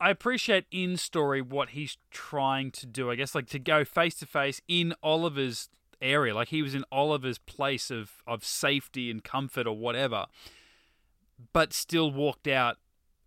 I 0.00 0.10
appreciate 0.10 0.64
in 0.70 0.96
story 0.96 1.42
what 1.42 1.70
he's 1.70 1.98
trying 2.10 2.70
to 2.72 2.86
do. 2.86 3.10
I 3.10 3.16
guess 3.16 3.34
like 3.34 3.48
to 3.48 3.58
go 3.58 3.84
face 3.84 4.14
to 4.16 4.26
face 4.26 4.62
in 4.66 4.94
Oliver's 5.02 5.68
area, 6.00 6.34
like 6.34 6.48
he 6.48 6.62
was 6.62 6.74
in 6.74 6.84
Oliver's 6.90 7.38
place 7.38 7.90
of 7.90 8.22
of 8.26 8.44
safety 8.44 9.10
and 9.10 9.22
comfort 9.22 9.66
or 9.66 9.76
whatever, 9.76 10.26
but 11.52 11.72
still 11.72 12.10
walked 12.10 12.48
out 12.48 12.78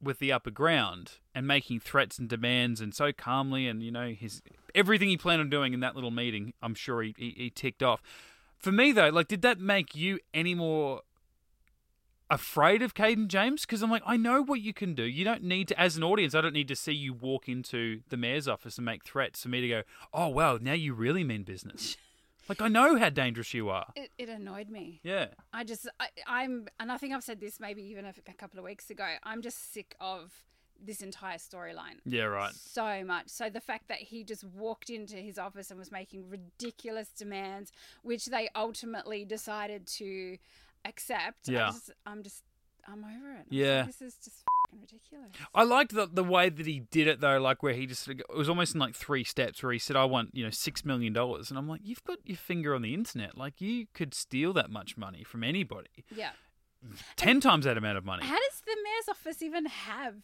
with 0.01 0.19
the 0.19 0.31
upper 0.31 0.51
ground 0.51 1.13
and 1.33 1.47
making 1.47 1.79
threats 1.79 2.19
and 2.19 2.27
demands 2.27 2.81
and 2.81 2.93
so 2.93 3.11
calmly 3.13 3.67
and 3.67 3.81
you 3.81 3.91
know 3.91 4.09
his 4.09 4.41
everything 4.75 5.07
he 5.07 5.17
planned 5.17 5.39
on 5.39 5.49
doing 5.49 5.73
in 5.73 5.79
that 5.79 5.95
little 5.95 6.11
meeting 6.11 6.53
i'm 6.61 6.75
sure 6.75 7.01
he, 7.01 7.15
he, 7.17 7.33
he 7.37 7.49
ticked 7.49 7.81
off 7.81 8.01
for 8.57 8.71
me 8.71 8.91
though 8.91 9.07
like 9.07 9.29
did 9.29 9.41
that 9.41 9.59
make 9.59 9.95
you 9.95 10.19
any 10.33 10.53
more 10.53 11.01
afraid 12.33 12.81
of 12.81 12.95
Cayden 12.95 13.27
James 13.27 13.61
because 13.61 13.81
I'm 13.81 13.91
like, 13.91 14.01
I 14.05 14.17
know 14.17 14.41
what 14.41 14.59
you 14.59 14.73
can 14.73 14.95
do. 14.95 15.03
You 15.03 15.23
don't 15.23 15.43
need 15.43 15.67
to, 15.69 15.79
as 15.79 15.95
an 15.95 16.03
audience, 16.03 16.33
I 16.33 16.41
don't 16.41 16.53
need 16.53 16.67
to 16.67 16.75
see 16.75 16.91
you 16.91 17.13
walk 17.13 17.47
into 17.47 18.01
the 18.09 18.17
mayor's 18.17 18.47
office 18.47 18.77
and 18.77 18.85
make 18.85 19.03
threats 19.05 19.43
for 19.43 19.49
me 19.49 19.61
to 19.61 19.67
go, 19.67 19.83
oh, 20.13 20.29
well, 20.29 20.57
now 20.59 20.73
you 20.73 20.93
really 20.93 21.23
mean 21.23 21.43
business. 21.43 21.95
like, 22.49 22.61
I 22.61 22.67
know 22.67 22.97
how 22.97 23.09
dangerous 23.09 23.53
you 23.53 23.69
are. 23.69 23.87
It, 23.95 24.09
it 24.17 24.29
annoyed 24.29 24.69
me. 24.69 24.99
Yeah. 25.03 25.27
I 25.53 25.63
just, 25.63 25.87
I, 25.99 26.07
I'm, 26.27 26.67
and 26.79 26.91
I 26.91 26.97
think 26.97 27.13
I've 27.13 27.23
said 27.23 27.39
this 27.39 27.59
maybe 27.59 27.83
even 27.83 28.05
a, 28.05 28.13
a 28.27 28.33
couple 28.33 28.57
of 28.57 28.65
weeks 28.65 28.89
ago. 28.89 29.07
I'm 29.23 29.41
just 29.41 29.71
sick 29.71 29.95
of 30.01 30.31
this 30.83 31.01
entire 31.01 31.37
storyline. 31.37 31.99
Yeah, 32.03 32.23
right. 32.23 32.53
So 32.53 33.03
much. 33.05 33.29
So 33.29 33.49
the 33.49 33.61
fact 33.61 33.87
that 33.87 33.99
he 33.99 34.23
just 34.23 34.43
walked 34.43 34.89
into 34.89 35.17
his 35.17 35.37
office 35.37 35.69
and 35.69 35.79
was 35.79 35.91
making 35.91 36.27
ridiculous 36.29 37.09
demands, 37.09 37.71
which 38.01 38.25
they 38.25 38.49
ultimately 38.55 39.23
decided 39.23 39.87
to 39.87 40.37
accept. 40.85 41.47
Yeah. 41.47 41.67
I 41.67 41.71
just, 41.71 41.91
I'm 42.05 42.23
just, 42.23 42.43
I'm 42.87 43.03
over 43.03 43.31
it. 43.33 43.39
I'm 43.39 43.45
Yeah. 43.49 43.77
like, 43.77 43.87
this 43.87 44.01
is 44.01 44.15
just 44.23 44.43
ridiculous. 44.71 45.29
I 45.55 45.63
liked 45.63 45.93
the, 45.93 46.07
the 46.11 46.23
way 46.23 46.49
that 46.49 46.65
he 46.65 46.81
did 46.91 47.07
it, 47.07 47.21
though, 47.21 47.39
like 47.39 47.63
where 47.63 47.73
he 47.73 47.85
just, 47.85 48.07
it 48.07 48.21
was 48.35 48.49
almost 48.49 48.73
in 48.73 48.79
like 48.79 48.95
three 48.95 49.23
steps 49.23 49.63
where 49.63 49.71
he 49.71 49.79
said, 49.79 49.95
I 49.95 50.05
want, 50.05 50.31
you 50.33 50.43
know, 50.43 50.49
$6 50.49 50.85
million. 50.85 51.15
And 51.15 51.57
I'm 51.57 51.67
like, 51.69 51.81
you've 51.83 52.03
got 52.03 52.17
your 52.25 52.37
finger 52.37 52.75
on 52.75 52.81
the 52.81 52.93
internet. 52.93 53.37
Like, 53.37 53.61
you 53.61 53.85
could 53.93 54.13
steal 54.13 54.51
that 54.53 54.69
much 54.69 54.97
money 54.97 55.23
from 55.23 55.43
anybody. 55.43 56.03
Yeah. 56.13 56.31
10 57.15 57.39
times 57.39 57.63
that 57.65 57.77
amount 57.77 57.97
of 57.97 58.03
money. 58.03 58.25
How 58.25 58.35
does 58.35 58.61
the 58.65 58.75
mayor's 58.83 59.07
office 59.09 59.41
even 59.41 59.65
have 59.67 60.15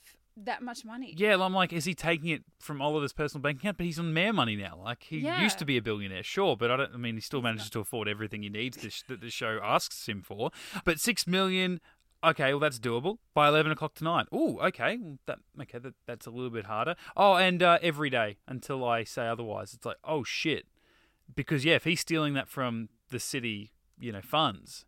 that 0.45 0.61
much 0.61 0.83
money? 0.85 1.13
Yeah, 1.17 1.41
I'm 1.41 1.53
like, 1.53 1.73
is 1.73 1.85
he 1.85 1.93
taking 1.93 2.29
it 2.29 2.43
from 2.59 2.81
Oliver's 2.81 3.13
personal 3.13 3.41
bank 3.41 3.59
account? 3.59 3.77
But 3.77 3.85
he's 3.85 3.99
on 3.99 4.13
mayor 4.13 4.33
money 4.33 4.55
now. 4.55 4.79
Like 4.83 5.03
he 5.03 5.19
Yeah. 5.19 5.41
used 5.41 5.59
to 5.59 5.65
be 5.65 5.77
a 5.77 5.81
billionaire, 5.81 6.23
sure, 6.23 6.55
but 6.57 6.71
I 6.71 6.77
don't. 6.77 6.93
I 6.93 6.97
mean, 6.97 7.15
he 7.15 7.21
still 7.21 7.41
manages 7.41 7.69
to 7.71 7.79
afford 7.79 8.07
everything 8.07 8.43
he 8.43 8.49
needs 8.49 8.77
this, 8.77 9.03
that 9.07 9.21
the 9.21 9.29
show 9.29 9.59
asks 9.63 10.07
him 10.07 10.21
for. 10.21 10.51
But 10.85 10.99
six 10.99 11.25
million, 11.27 11.79
okay, 12.23 12.53
well 12.53 12.59
that's 12.59 12.79
doable 12.79 13.17
by 13.33 13.47
eleven 13.47 13.71
o'clock 13.71 13.93
tonight. 13.95 14.27
Oh, 14.31 14.59
okay, 14.59 14.97
well, 15.01 15.17
that 15.25 15.39
okay, 15.61 15.79
that, 15.79 15.93
that's 16.05 16.25
a 16.25 16.31
little 16.31 16.49
bit 16.49 16.65
harder. 16.65 16.95
Oh, 17.15 17.35
and 17.35 17.61
uh, 17.63 17.79
every 17.81 18.09
day 18.09 18.37
until 18.47 18.83
I 18.85 19.03
say 19.03 19.27
otherwise. 19.27 19.73
It's 19.73 19.85
like, 19.85 19.97
oh 20.03 20.23
shit, 20.23 20.65
because 21.35 21.65
yeah, 21.65 21.75
if 21.75 21.83
he's 21.83 22.01
stealing 22.01 22.33
that 22.33 22.47
from 22.47 22.89
the 23.09 23.19
city, 23.19 23.71
you 23.99 24.11
know, 24.11 24.21
funds. 24.21 24.85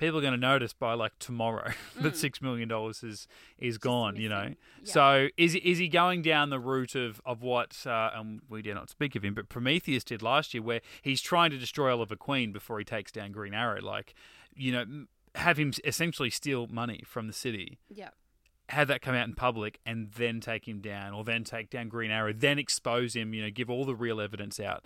People 0.00 0.18
are 0.18 0.22
going 0.22 0.32
to 0.32 0.40
notice 0.40 0.72
by 0.72 0.94
like 0.94 1.12
tomorrow 1.18 1.72
that 2.00 2.16
six 2.16 2.40
million 2.42 2.68
dollars 2.68 3.02
is 3.02 3.28
is 3.58 3.78
gone. 3.78 4.16
You 4.16 4.28
know. 4.30 4.54
Yeah. 4.82 4.92
so 4.92 5.28
is 5.36 5.54
is 5.54 5.78
he 5.78 5.88
going 5.88 6.22
down 6.22 6.50
the 6.50 6.58
route 6.58 6.94
of 6.94 7.20
of 7.24 7.42
what 7.42 7.86
uh, 7.86 8.10
and 8.14 8.40
we 8.48 8.62
dare 8.62 8.74
not 8.74 8.90
speak 8.90 9.14
of 9.14 9.24
him, 9.24 9.34
but 9.34 9.48
Prometheus 9.48 10.02
did 10.02 10.22
last 10.22 10.54
year, 10.54 10.62
where 10.62 10.80
he's 11.02 11.20
trying 11.20 11.50
to 11.50 11.58
destroy 11.58 11.92
Oliver 11.92 12.16
Queen 12.16 12.50
before 12.50 12.78
he 12.78 12.84
takes 12.84 13.12
down 13.12 13.30
Green 13.32 13.54
Arrow, 13.54 13.80
like 13.82 14.14
you 14.54 14.72
know, 14.72 15.04
have 15.36 15.58
him 15.58 15.72
essentially 15.84 16.30
steal 16.30 16.66
money 16.66 17.02
from 17.06 17.26
the 17.28 17.32
city, 17.32 17.78
Yeah. 17.88 18.08
have 18.70 18.88
that 18.88 19.00
come 19.02 19.14
out 19.14 19.28
in 19.28 19.34
public, 19.34 19.78
and 19.86 20.10
then 20.16 20.40
take 20.40 20.66
him 20.66 20.80
down, 20.80 21.12
or 21.12 21.22
then 21.24 21.44
take 21.44 21.70
down 21.70 21.88
Green 21.88 22.10
Arrow, 22.10 22.32
then 22.32 22.58
expose 22.58 23.14
him, 23.14 23.32
you 23.34 23.42
know, 23.42 23.50
give 23.50 23.70
all 23.70 23.84
the 23.84 23.94
real 23.94 24.20
evidence 24.20 24.58
out. 24.58 24.84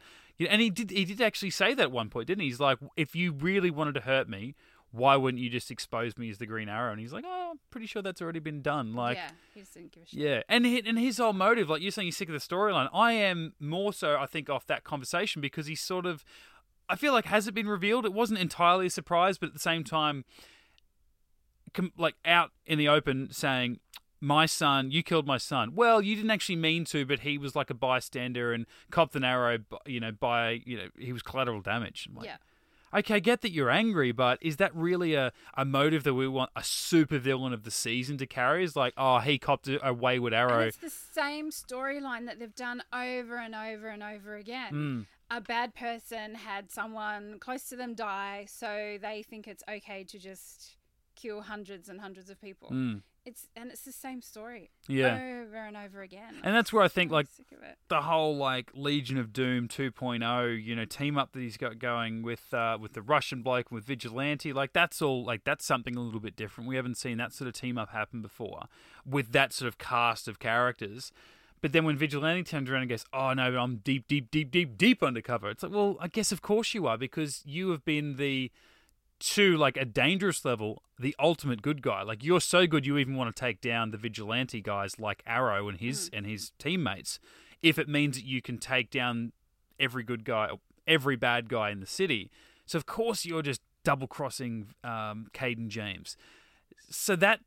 And 0.50 0.60
he 0.60 0.68
did 0.70 0.90
he 0.90 1.04
did 1.04 1.20
actually 1.20 1.50
say 1.50 1.72
that 1.74 1.82
at 1.84 1.92
one 1.92 2.10
point, 2.10 2.26
didn't 2.26 2.42
he? 2.42 2.48
He's 2.48 2.58
like, 2.60 2.78
if 2.96 3.14
you 3.14 3.32
really 3.32 3.70
wanted 3.70 3.94
to 3.94 4.00
hurt 4.00 4.28
me. 4.28 4.54
Why 4.94 5.16
wouldn't 5.16 5.42
you 5.42 5.50
just 5.50 5.72
expose 5.72 6.16
me 6.16 6.30
as 6.30 6.38
the 6.38 6.46
Green 6.46 6.68
Arrow? 6.68 6.92
And 6.92 7.00
he's 7.00 7.12
like, 7.12 7.24
"Oh, 7.26 7.48
I'm 7.52 7.60
pretty 7.70 7.86
sure 7.88 8.00
that's 8.00 8.22
already 8.22 8.38
been 8.38 8.62
done." 8.62 8.94
Like, 8.94 9.16
yeah. 9.16 9.30
He 9.52 9.60
just 9.60 9.74
didn't 9.74 9.90
give 9.92 10.04
a 10.04 10.06
shit. 10.06 10.20
yeah, 10.20 10.42
and 10.48 10.64
and 10.64 10.98
his 10.98 11.18
whole 11.18 11.32
motive, 11.32 11.68
like 11.68 11.82
you're 11.82 11.90
saying, 11.90 12.06
he's 12.06 12.16
sick 12.16 12.28
of 12.28 12.32
the 12.32 12.38
storyline. 12.38 12.88
I 12.94 13.12
am 13.14 13.54
more 13.58 13.92
so, 13.92 14.16
I 14.16 14.26
think, 14.26 14.48
off 14.48 14.66
that 14.68 14.84
conversation 14.84 15.42
because 15.42 15.66
he's 15.66 15.80
sort 15.80 16.06
of, 16.06 16.24
I 16.88 16.94
feel 16.94 17.12
like, 17.12 17.24
has 17.24 17.48
it 17.48 17.54
been 17.54 17.66
revealed? 17.68 18.06
It 18.06 18.12
wasn't 18.12 18.38
entirely 18.38 18.86
a 18.86 18.90
surprise, 18.90 19.36
but 19.36 19.48
at 19.48 19.52
the 19.52 19.58
same 19.58 19.82
time, 19.82 20.24
com- 21.72 21.92
like 21.98 22.14
out 22.24 22.52
in 22.66 22.78
the 22.78 22.88
open 22.88 23.32
saying, 23.32 23.80
"My 24.20 24.46
son, 24.46 24.90
you 24.90 25.02
killed 25.02 25.26
my 25.26 25.38
son." 25.38 25.74
Well, 25.74 26.00
you 26.02 26.14
didn't 26.14 26.30
actually 26.30 26.56
mean 26.56 26.84
to, 26.86 27.04
but 27.04 27.20
he 27.20 27.36
was 27.36 27.56
like 27.56 27.70
a 27.70 27.74
bystander 27.74 28.52
and 28.52 28.66
copped 28.90 29.16
an 29.16 29.24
arrow. 29.24 29.58
You 29.86 30.00
know, 30.00 30.12
by 30.12 30.62
you 30.64 30.76
know, 30.76 30.88
he 30.98 31.12
was 31.12 31.22
collateral 31.22 31.60
damage. 31.60 32.08
Like, 32.14 32.26
Yeah. 32.26 32.36
Okay, 32.94 33.14
I 33.14 33.18
get 33.18 33.40
that 33.40 33.50
you're 33.50 33.70
angry, 33.70 34.12
but 34.12 34.38
is 34.40 34.58
that 34.58 34.74
really 34.74 35.14
a, 35.14 35.32
a 35.56 35.64
motive 35.64 36.04
that 36.04 36.14
we 36.14 36.28
want 36.28 36.50
a 36.54 36.62
super 36.62 37.18
villain 37.18 37.52
of 37.52 37.64
the 37.64 37.70
season 37.70 38.18
to 38.18 38.26
carry? 38.26 38.62
Is 38.62 38.76
like, 38.76 38.94
oh, 38.96 39.18
he 39.18 39.38
copped 39.38 39.66
a, 39.66 39.84
a 39.86 39.92
wayward 39.92 40.32
And 40.32 40.50
arrow. 40.50 40.60
it's 40.60 40.76
the 40.76 40.90
same 40.90 41.50
storyline 41.50 42.26
that 42.26 42.38
they've 42.38 42.54
done 42.54 42.82
over 42.92 43.36
and 43.36 43.54
over 43.54 43.88
and 43.88 44.02
over 44.02 44.36
again. 44.36 44.72
Mm. 44.72 45.06
A 45.30 45.40
bad 45.40 45.74
person 45.74 46.34
had 46.36 46.70
someone 46.70 47.38
close 47.40 47.64
to 47.70 47.76
them 47.76 47.94
die, 47.94 48.46
so 48.48 48.98
they 49.00 49.24
think 49.28 49.48
it's 49.48 49.64
okay 49.68 50.04
to 50.04 50.18
just 50.18 50.76
kill 51.14 51.42
hundreds 51.42 51.88
and 51.88 52.00
hundreds 52.00 52.30
of 52.30 52.40
people. 52.40 52.70
Mm. 52.70 53.02
It's 53.26 53.48
and 53.56 53.70
it's 53.70 53.80
the 53.80 53.92
same 53.92 54.20
story 54.20 54.70
Yeah. 54.86 55.14
over 55.14 55.56
and 55.56 55.78
over 55.78 56.02
again. 56.02 56.40
And 56.44 56.54
that's 56.54 56.74
where 56.74 56.82
I 56.82 56.88
think, 56.88 57.10
like, 57.10 57.26
sick 57.26 57.52
of 57.52 57.62
it. 57.62 57.78
the 57.88 58.02
whole 58.02 58.36
like 58.36 58.70
Legion 58.74 59.16
of 59.16 59.32
Doom 59.32 59.66
2.0, 59.66 60.62
you 60.62 60.76
know, 60.76 60.84
team 60.84 61.16
up 61.16 61.32
that 61.32 61.40
he's 61.40 61.56
got 61.56 61.78
going 61.78 62.22
with 62.22 62.52
uh, 62.52 62.76
with 62.78 62.92
the 62.92 63.00
Russian 63.00 63.40
bloke 63.42 63.70
with 63.72 63.84
Vigilante, 63.84 64.52
like 64.52 64.74
that's 64.74 65.00
all 65.00 65.24
like 65.24 65.44
that's 65.44 65.64
something 65.64 65.96
a 65.96 66.00
little 66.00 66.20
bit 66.20 66.36
different. 66.36 66.68
We 66.68 66.76
haven't 66.76 66.96
seen 66.98 67.16
that 67.18 67.32
sort 67.32 67.48
of 67.48 67.54
team 67.54 67.78
up 67.78 67.90
happen 67.92 68.20
before 68.20 68.64
with 69.06 69.32
that 69.32 69.54
sort 69.54 69.68
of 69.68 69.78
cast 69.78 70.28
of 70.28 70.38
characters. 70.38 71.10
But 71.62 71.72
then 71.72 71.86
when 71.86 71.96
Vigilante 71.96 72.42
turns 72.42 72.68
around 72.68 72.82
and 72.82 72.90
goes, 72.90 73.06
"Oh 73.10 73.32
no, 73.32 73.50
but 73.50 73.56
I'm 73.58 73.76
deep, 73.76 74.06
deep, 74.06 74.30
deep, 74.30 74.50
deep, 74.50 74.76
deep 74.76 75.02
undercover," 75.02 75.48
it's 75.48 75.62
like, 75.62 75.72
well, 75.72 75.96
I 75.98 76.08
guess 76.08 76.30
of 76.30 76.42
course 76.42 76.74
you 76.74 76.86
are 76.86 76.98
because 76.98 77.40
you 77.46 77.70
have 77.70 77.86
been 77.86 78.16
the 78.16 78.50
to 79.20 79.56
like 79.56 79.76
a 79.76 79.84
dangerous 79.84 80.44
level, 80.44 80.82
the 80.98 81.14
ultimate 81.18 81.62
good 81.62 81.82
guy. 81.82 82.02
Like 82.02 82.24
you're 82.24 82.40
so 82.40 82.66
good, 82.66 82.86
you 82.86 82.98
even 82.98 83.16
want 83.16 83.34
to 83.34 83.40
take 83.40 83.60
down 83.60 83.90
the 83.90 83.96
vigilante 83.96 84.60
guys 84.60 84.98
like 84.98 85.22
Arrow 85.26 85.68
and 85.68 85.78
his 85.78 86.10
and 86.12 86.26
his 86.26 86.52
teammates. 86.58 87.18
If 87.62 87.78
it 87.78 87.88
means 87.88 88.16
that 88.16 88.26
you 88.26 88.42
can 88.42 88.58
take 88.58 88.90
down 88.90 89.32
every 89.80 90.02
good 90.04 90.24
guy, 90.24 90.50
every 90.86 91.16
bad 91.16 91.48
guy 91.48 91.70
in 91.70 91.80
the 91.80 91.86
city, 91.86 92.30
so 92.66 92.76
of 92.76 92.86
course 92.86 93.24
you're 93.24 93.42
just 93.42 93.60
double 93.84 94.06
crossing 94.06 94.68
um, 94.82 95.28
Cayden 95.32 95.70
James. 95.70 96.16
So 96.90 97.16
that 97.16 97.40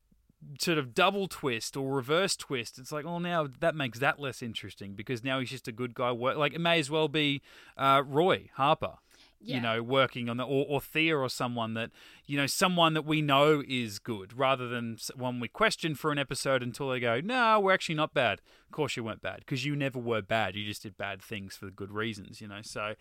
sort 0.59 0.77
of 0.77 0.93
double 0.93 1.27
twist 1.27 1.75
or 1.75 1.93
reverse 1.93 2.35
twist, 2.35 2.77
it's 2.77 2.91
like, 2.91 3.05
oh, 3.05 3.19
now 3.19 3.47
that 3.59 3.75
makes 3.75 3.99
that 3.99 4.19
less 4.19 4.41
interesting 4.41 4.93
because 4.93 5.23
now 5.23 5.39
he's 5.39 5.49
just 5.49 5.67
a 5.67 5.71
good 5.71 5.93
guy. 5.93 6.09
Like 6.09 6.53
it 6.53 6.61
may 6.61 6.79
as 6.79 6.89
well 6.89 7.07
be 7.07 7.41
uh, 7.75 8.03
Roy 8.05 8.49
Harper 8.55 8.97
you 9.39 9.61
know, 9.61 9.83
working 9.83 10.29
on 10.29 10.37
the 10.37 10.43
or, 10.43 10.65
or 10.67 10.81
Thea 10.81 11.17
or 11.17 11.29
someone 11.29 11.73
that 11.75 11.91
you 12.25 12.37
know, 12.37 12.47
someone 12.47 12.93
that 12.93 13.05
we 13.05 13.21
know 13.21 13.63
is 13.67 13.99
good, 13.99 14.37
rather 14.37 14.67
than 14.67 14.97
one 15.15 15.39
we 15.39 15.47
question 15.47 15.95
for 15.95 16.11
an 16.11 16.17
episode 16.17 16.61
until 16.61 16.89
they 16.89 16.99
go, 16.99 17.21
no, 17.21 17.59
we're 17.59 17.73
actually 17.73 17.95
not 17.95 18.13
bad. 18.13 18.41
Of 18.65 18.71
course, 18.71 18.97
you 18.97 19.03
weren't 19.03 19.21
bad 19.21 19.39
because 19.39 19.65
you 19.65 19.75
never 19.75 19.99
were 19.99 20.21
bad. 20.21 20.55
You 20.55 20.65
just 20.65 20.83
did 20.83 20.97
bad 20.97 21.21
things 21.21 21.55
for 21.55 21.69
good 21.69 21.91
reasons, 21.91 22.41
you 22.41 22.47
know. 22.47 22.61
So, 22.61 22.95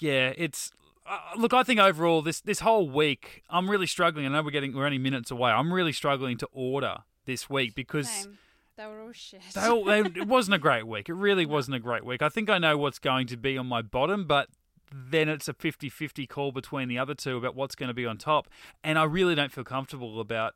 yeah, 0.00 0.32
it's. 0.36 0.72
Uh, 1.06 1.18
look, 1.36 1.54
I 1.54 1.62
think 1.62 1.80
overall 1.80 2.22
this 2.22 2.40
this 2.40 2.60
whole 2.60 2.88
week, 2.88 3.42
I'm 3.50 3.70
really 3.70 3.86
struggling. 3.86 4.26
I 4.26 4.28
know 4.28 4.42
we're 4.42 4.50
getting 4.50 4.74
we're 4.74 4.86
only 4.86 4.98
minutes 4.98 5.30
away. 5.30 5.50
I'm 5.50 5.72
really 5.72 5.92
struggling 5.92 6.36
to 6.38 6.48
order 6.52 6.98
this 7.26 7.48
week 7.48 7.74
because 7.74 8.08
Same. 8.08 8.38
They 8.76 8.86
were 8.86 9.02
all 9.02 9.12
shit. 9.12 9.42
they 9.54 9.66
all, 9.66 9.84
they, 9.84 10.00
it 10.00 10.26
wasn't 10.26 10.54
a 10.54 10.58
great 10.58 10.86
week. 10.86 11.10
It 11.10 11.14
really 11.14 11.44
wasn't 11.56 11.76
a 11.76 11.80
great 11.80 12.02
week. 12.02 12.22
I 12.22 12.30
think 12.30 12.48
I 12.48 12.56
know 12.56 12.78
what's 12.78 12.98
going 12.98 13.26
to 13.26 13.36
be 13.36 13.58
on 13.58 13.66
my 13.66 13.82
bottom, 13.82 14.26
but 14.26 14.48
then 14.92 15.28
it's 15.28 15.48
a 15.48 15.52
50 15.52 15.88
50 15.88 16.26
call 16.26 16.52
between 16.52 16.88
the 16.88 16.98
other 16.98 17.14
two 17.14 17.36
about 17.36 17.54
what's 17.54 17.74
going 17.74 17.88
to 17.88 17.94
be 17.94 18.06
on 18.06 18.18
top. 18.18 18.48
And 18.82 18.98
I 18.98 19.04
really 19.04 19.34
don't 19.34 19.52
feel 19.52 19.64
comfortable 19.64 20.20
about 20.20 20.54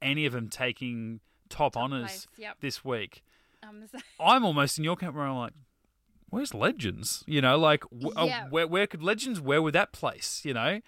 any 0.00 0.26
of 0.26 0.32
them 0.32 0.48
taking 0.48 1.20
top, 1.48 1.76
honours 1.76 2.26
yep. 2.36 2.56
this 2.60 2.84
week. 2.84 3.22
Um, 3.62 3.84
same. 3.90 4.00
I'm 4.20 4.44
almost 4.44 4.78
in 4.78 4.84
your 4.84 4.96
camp 4.96 5.14
where 5.14 5.24
I'm 5.24 5.36
like, 5.36 5.52
where's 6.30 6.54
Legends? 6.54 7.22
You 7.26 7.40
know, 7.40 7.58
like, 7.58 7.84
wh- 7.84 8.16
uh, 8.16 8.46
where, 8.50 8.66
where 8.66 8.86
could 8.86 9.02
Legends, 9.02 9.40
where 9.40 9.62
would 9.62 9.74
that 9.74 9.92
place, 9.92 10.40
you 10.44 10.54
know? 10.54 10.80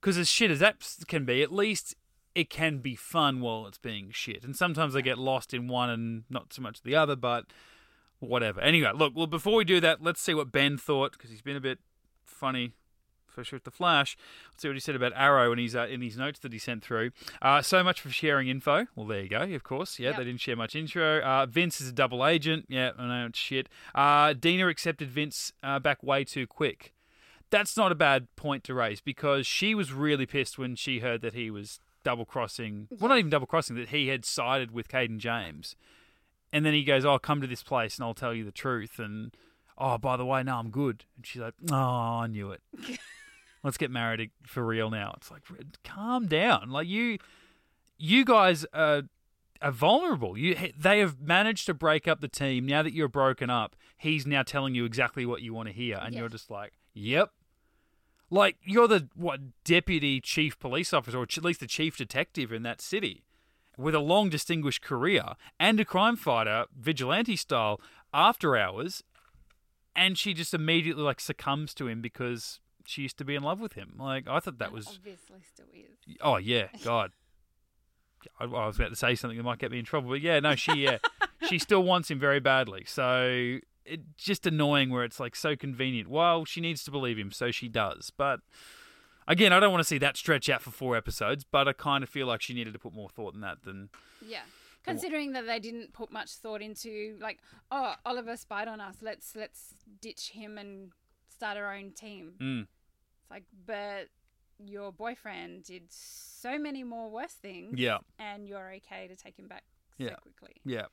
Because 0.00 0.16
as 0.16 0.28
shit 0.28 0.50
as 0.50 0.60
that 0.60 0.76
can 1.08 1.24
be, 1.24 1.42
at 1.42 1.52
least 1.52 1.96
it 2.34 2.50
can 2.50 2.78
be 2.78 2.94
fun 2.94 3.40
while 3.40 3.66
it's 3.66 3.78
being 3.78 4.10
shit. 4.12 4.44
And 4.44 4.56
sometimes 4.56 4.94
I 4.94 5.00
get 5.00 5.18
lost 5.18 5.54
in 5.54 5.68
one 5.68 5.90
and 5.90 6.24
not 6.28 6.52
so 6.52 6.62
much 6.62 6.82
the 6.82 6.94
other, 6.94 7.16
but 7.16 7.46
whatever. 8.18 8.60
Anyway, 8.60 8.90
look, 8.94 9.14
well, 9.14 9.26
before 9.26 9.54
we 9.56 9.64
do 9.64 9.80
that, 9.80 10.02
let's 10.02 10.20
see 10.20 10.34
what 10.34 10.52
Ben 10.52 10.76
thought, 10.76 11.12
because 11.12 11.30
he's 11.30 11.42
been 11.42 11.56
a 11.56 11.60
bit 11.60 11.78
funny 12.44 12.72
for 13.26 13.42
sure 13.42 13.56
with 13.56 13.64
the 13.64 13.70
Flash. 13.70 14.16
Let's 14.52 14.62
see 14.62 14.68
what 14.68 14.76
he 14.76 14.80
said 14.80 14.94
about 14.94 15.12
Arrow 15.16 15.50
in 15.52 15.58
his 15.58 15.74
uh, 15.74 15.86
in 15.90 16.02
his 16.02 16.16
notes 16.16 16.38
that 16.40 16.52
he 16.52 16.58
sent 16.58 16.84
through. 16.84 17.10
Uh, 17.42 17.62
so 17.62 17.82
much 17.82 18.00
for 18.00 18.10
sharing 18.10 18.48
info. 18.48 18.86
Well, 18.94 19.06
there 19.06 19.22
you 19.22 19.28
go. 19.28 19.42
Of 19.42 19.64
course, 19.64 19.98
yeah, 19.98 20.10
Yep. 20.10 20.18
they 20.18 20.24
didn't 20.24 20.40
share 20.40 20.56
much 20.56 20.76
intro. 20.76 21.20
Uh, 21.20 21.46
Vince 21.46 21.80
is 21.80 21.88
a 21.88 21.92
double 21.92 22.24
agent. 22.26 22.66
Yeah, 22.68 22.90
I 22.98 23.06
know 23.06 23.26
it's 23.26 23.38
shit. 23.38 23.68
Uh, 23.94 24.34
Dinah 24.34 24.68
accepted 24.68 25.08
Vince 25.10 25.52
uh, 25.62 25.78
back 25.80 26.02
way 26.02 26.22
too 26.24 26.46
quick. 26.46 26.92
That's 27.50 27.76
not 27.76 27.90
a 27.92 27.94
bad 27.96 28.28
point 28.36 28.62
to 28.64 28.74
raise 28.74 29.00
because 29.00 29.46
she 29.46 29.74
was 29.74 29.92
really 29.92 30.26
pissed 30.26 30.58
when 30.58 30.76
she 30.76 31.00
heard 31.00 31.20
that 31.22 31.34
he 31.34 31.50
was 31.50 31.80
double 32.04 32.24
crossing. 32.24 32.88
Well, 33.00 33.08
not 33.08 33.18
even 33.18 33.30
double 33.30 33.46
crossing. 33.46 33.74
That 33.76 33.88
he 33.88 34.08
had 34.08 34.24
sided 34.24 34.70
with 34.70 34.88
Cayden 34.88 35.18
James, 35.18 35.74
and 36.52 36.64
then 36.64 36.72
he 36.74 36.84
goes, 36.84 37.04
"Oh, 37.04 37.18
come 37.18 37.40
to 37.40 37.46
this 37.48 37.62
place 37.64 37.96
and 37.98 38.04
I'll 38.04 38.14
tell 38.14 38.34
you 38.34 38.44
the 38.44 38.52
truth." 38.52 38.98
And 39.00 39.34
oh, 39.78 39.98
by 39.98 40.16
the 40.16 40.24
way, 40.24 40.42
no, 40.42 40.56
I'm 40.56 40.70
good. 40.70 41.04
And 41.16 41.26
she's 41.26 41.42
like, 41.42 41.54
"Oh, 41.70 41.74
I 41.76 42.26
knew 42.26 42.50
it." 42.50 42.62
let's 43.62 43.76
get 43.78 43.90
married 43.90 44.30
for 44.46 44.64
real 44.64 44.90
now. 44.90 45.14
It's 45.16 45.30
like, 45.30 45.42
calm 45.84 46.26
down. 46.26 46.68
Like 46.70 46.86
you, 46.86 47.18
you 47.96 48.24
guys 48.24 48.66
are, 48.74 49.02
are 49.62 49.72
vulnerable. 49.72 50.36
You, 50.36 50.54
they 50.78 50.98
have 50.98 51.20
managed 51.20 51.66
to 51.66 51.74
break 51.74 52.06
up 52.06 52.20
the 52.20 52.28
team. 52.28 52.66
Now 52.66 52.82
that 52.82 52.92
you're 52.92 53.08
broken 53.08 53.48
up, 53.50 53.74
he's 53.96 54.26
now 54.26 54.42
telling 54.42 54.74
you 54.74 54.84
exactly 54.84 55.24
what 55.24 55.40
you 55.42 55.54
want 55.54 55.68
to 55.68 55.74
hear, 55.74 55.98
and 56.02 56.12
Yeah. 56.14 56.20
you're 56.20 56.28
just 56.28 56.50
like, 56.50 56.72
yep. 56.92 57.30
Like 58.30 58.56
you're 58.64 58.88
the 58.88 59.08
what 59.14 59.40
deputy 59.64 60.20
chief 60.20 60.58
police 60.58 60.92
officer, 60.92 61.18
or 61.18 61.26
ch- 61.26 61.38
at 61.38 61.44
least 61.44 61.60
the 61.60 61.66
chief 61.66 61.96
detective 61.96 62.52
in 62.52 62.62
that 62.64 62.80
city, 62.80 63.22
with 63.78 63.94
a 63.94 64.00
long 64.00 64.28
distinguished 64.28 64.82
career 64.82 65.22
and 65.60 65.78
a 65.78 65.84
crime 65.84 66.16
fighter, 66.16 66.64
vigilante 66.76 67.36
style, 67.36 67.80
after 68.12 68.56
hours, 68.56 69.02
and 69.96 70.16
she 70.18 70.34
just 70.34 70.54
immediately 70.54 71.02
like 71.02 71.20
succumbs 71.20 71.74
to 71.74 71.88
him 71.88 72.00
because 72.00 72.60
she 72.86 73.02
used 73.02 73.18
to 73.18 73.24
be 73.24 73.34
in 73.34 73.42
love 73.42 73.60
with 73.60 73.74
him. 73.74 73.94
Like 73.98 74.28
I 74.28 74.40
thought 74.40 74.58
that 74.58 74.72
was 74.72 74.86
obviously 74.86 75.40
still 75.42 75.66
is. 75.72 76.16
oh 76.20 76.36
yeah, 76.36 76.68
God. 76.84 77.12
I, 78.40 78.44
I 78.44 78.66
was 78.66 78.76
about 78.76 78.88
to 78.88 78.96
say 78.96 79.14
something 79.14 79.36
that 79.36 79.44
might 79.44 79.58
get 79.58 79.70
me 79.70 79.78
in 79.78 79.84
trouble, 79.84 80.08
but 80.08 80.20
yeah, 80.22 80.40
no, 80.40 80.54
she 80.54 80.72
yeah, 80.84 80.98
she 81.48 81.58
still 81.58 81.82
wants 81.82 82.10
him 82.10 82.18
very 82.18 82.40
badly. 82.40 82.84
So 82.86 83.58
it's 83.84 84.02
just 84.16 84.46
annoying 84.46 84.90
where 84.90 85.04
it's 85.04 85.20
like 85.20 85.36
so 85.36 85.56
convenient. 85.56 86.08
Well, 86.08 86.44
she 86.44 86.60
needs 86.60 86.84
to 86.84 86.90
believe 86.90 87.18
him, 87.18 87.32
so 87.32 87.50
she 87.50 87.68
does. 87.68 88.10
But 88.16 88.40
again, 89.28 89.52
I 89.52 89.60
don't 89.60 89.72
want 89.72 89.80
to 89.80 89.88
see 89.88 89.98
that 89.98 90.16
stretch 90.16 90.48
out 90.48 90.62
for 90.62 90.70
four 90.70 90.96
episodes. 90.96 91.44
But 91.44 91.68
I 91.68 91.74
kind 91.74 92.02
of 92.02 92.08
feel 92.08 92.26
like 92.26 92.40
she 92.40 92.54
needed 92.54 92.72
to 92.72 92.78
put 92.78 92.94
more 92.94 93.10
thought 93.10 93.34
in 93.34 93.40
that 93.42 93.64
than 93.64 93.90
Yeah. 94.26 94.40
Considering 94.84 95.32
that 95.32 95.46
they 95.46 95.58
didn't 95.58 95.92
put 95.92 96.12
much 96.12 96.32
thought 96.32 96.60
into 96.62 97.16
like, 97.20 97.38
oh, 97.70 97.94
Oliver 98.04 98.36
spied 98.36 98.68
on 98.68 98.80
us. 98.80 98.96
Let's 99.02 99.34
let's 99.34 99.74
ditch 100.00 100.30
him 100.30 100.58
and 100.58 100.90
start 101.28 101.56
our 101.56 101.74
own 101.74 101.92
team. 101.92 102.34
Mm. 102.40 102.62
It's 102.62 103.30
like, 103.30 103.44
but 103.66 104.08
your 104.64 104.92
boyfriend 104.92 105.64
did 105.64 105.84
so 105.88 106.58
many 106.58 106.84
more 106.84 107.10
worse 107.10 107.32
things. 107.32 107.78
Yeah. 107.78 107.98
And 108.18 108.46
you're 108.46 108.72
okay 108.74 109.08
to 109.08 109.16
take 109.16 109.38
him 109.38 109.48
back 109.48 109.64
so 109.98 110.04
Yeah. 110.04 110.16
quickly. 110.16 110.56
yeah. 110.64 110.86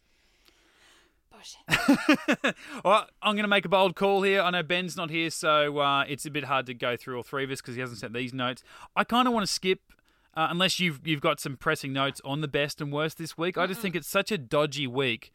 Well, 2.84 3.08
I'm 3.22 3.36
going 3.36 3.44
to 3.44 3.48
make 3.48 3.66
a 3.66 3.70
bold 3.70 3.96
call 3.96 4.22
here. 4.24 4.42
I 4.42 4.50
know 4.52 4.64
Ben's 4.64 4.98
not 4.98 5.10
here, 5.10 5.30
so 5.30 5.78
uh, 5.80 6.04
it's 6.08 6.26
a 6.26 6.30
bit 6.32 6.44
hard 6.46 6.66
to 6.66 6.74
go 6.74 6.98
through 6.98 7.18
all 7.18 7.24
three 7.24 7.44
of 7.44 7.52
us 7.52 7.62
because 7.62 7.76
he 7.76 7.82
hasn't 7.82 8.00
sent 8.00 8.14
these 8.14 8.34
notes. 8.34 8.64
I 8.96 9.04
kind 9.04 9.28
of 9.28 9.34
want 9.34 9.46
to 9.48 9.52
skip, 9.52 9.80
uh, 10.36 10.48
unless 10.50 10.80
you've 10.80 11.06
you've 11.06 11.22
got 11.22 11.40
some 11.40 11.58
pressing 11.58 11.94
notes 11.94 12.22
on 12.24 12.42
the 12.42 12.48
best 12.48 12.82
and 12.82 12.92
worst 12.92 13.18
this 13.18 13.38
week. 13.38 13.58
I 13.58 13.68
just 13.68 13.82
think 13.82 13.96
it's 13.96 14.08
such 14.08 14.32
a 14.32 14.38
dodgy 14.38 14.88
week. 14.88 15.34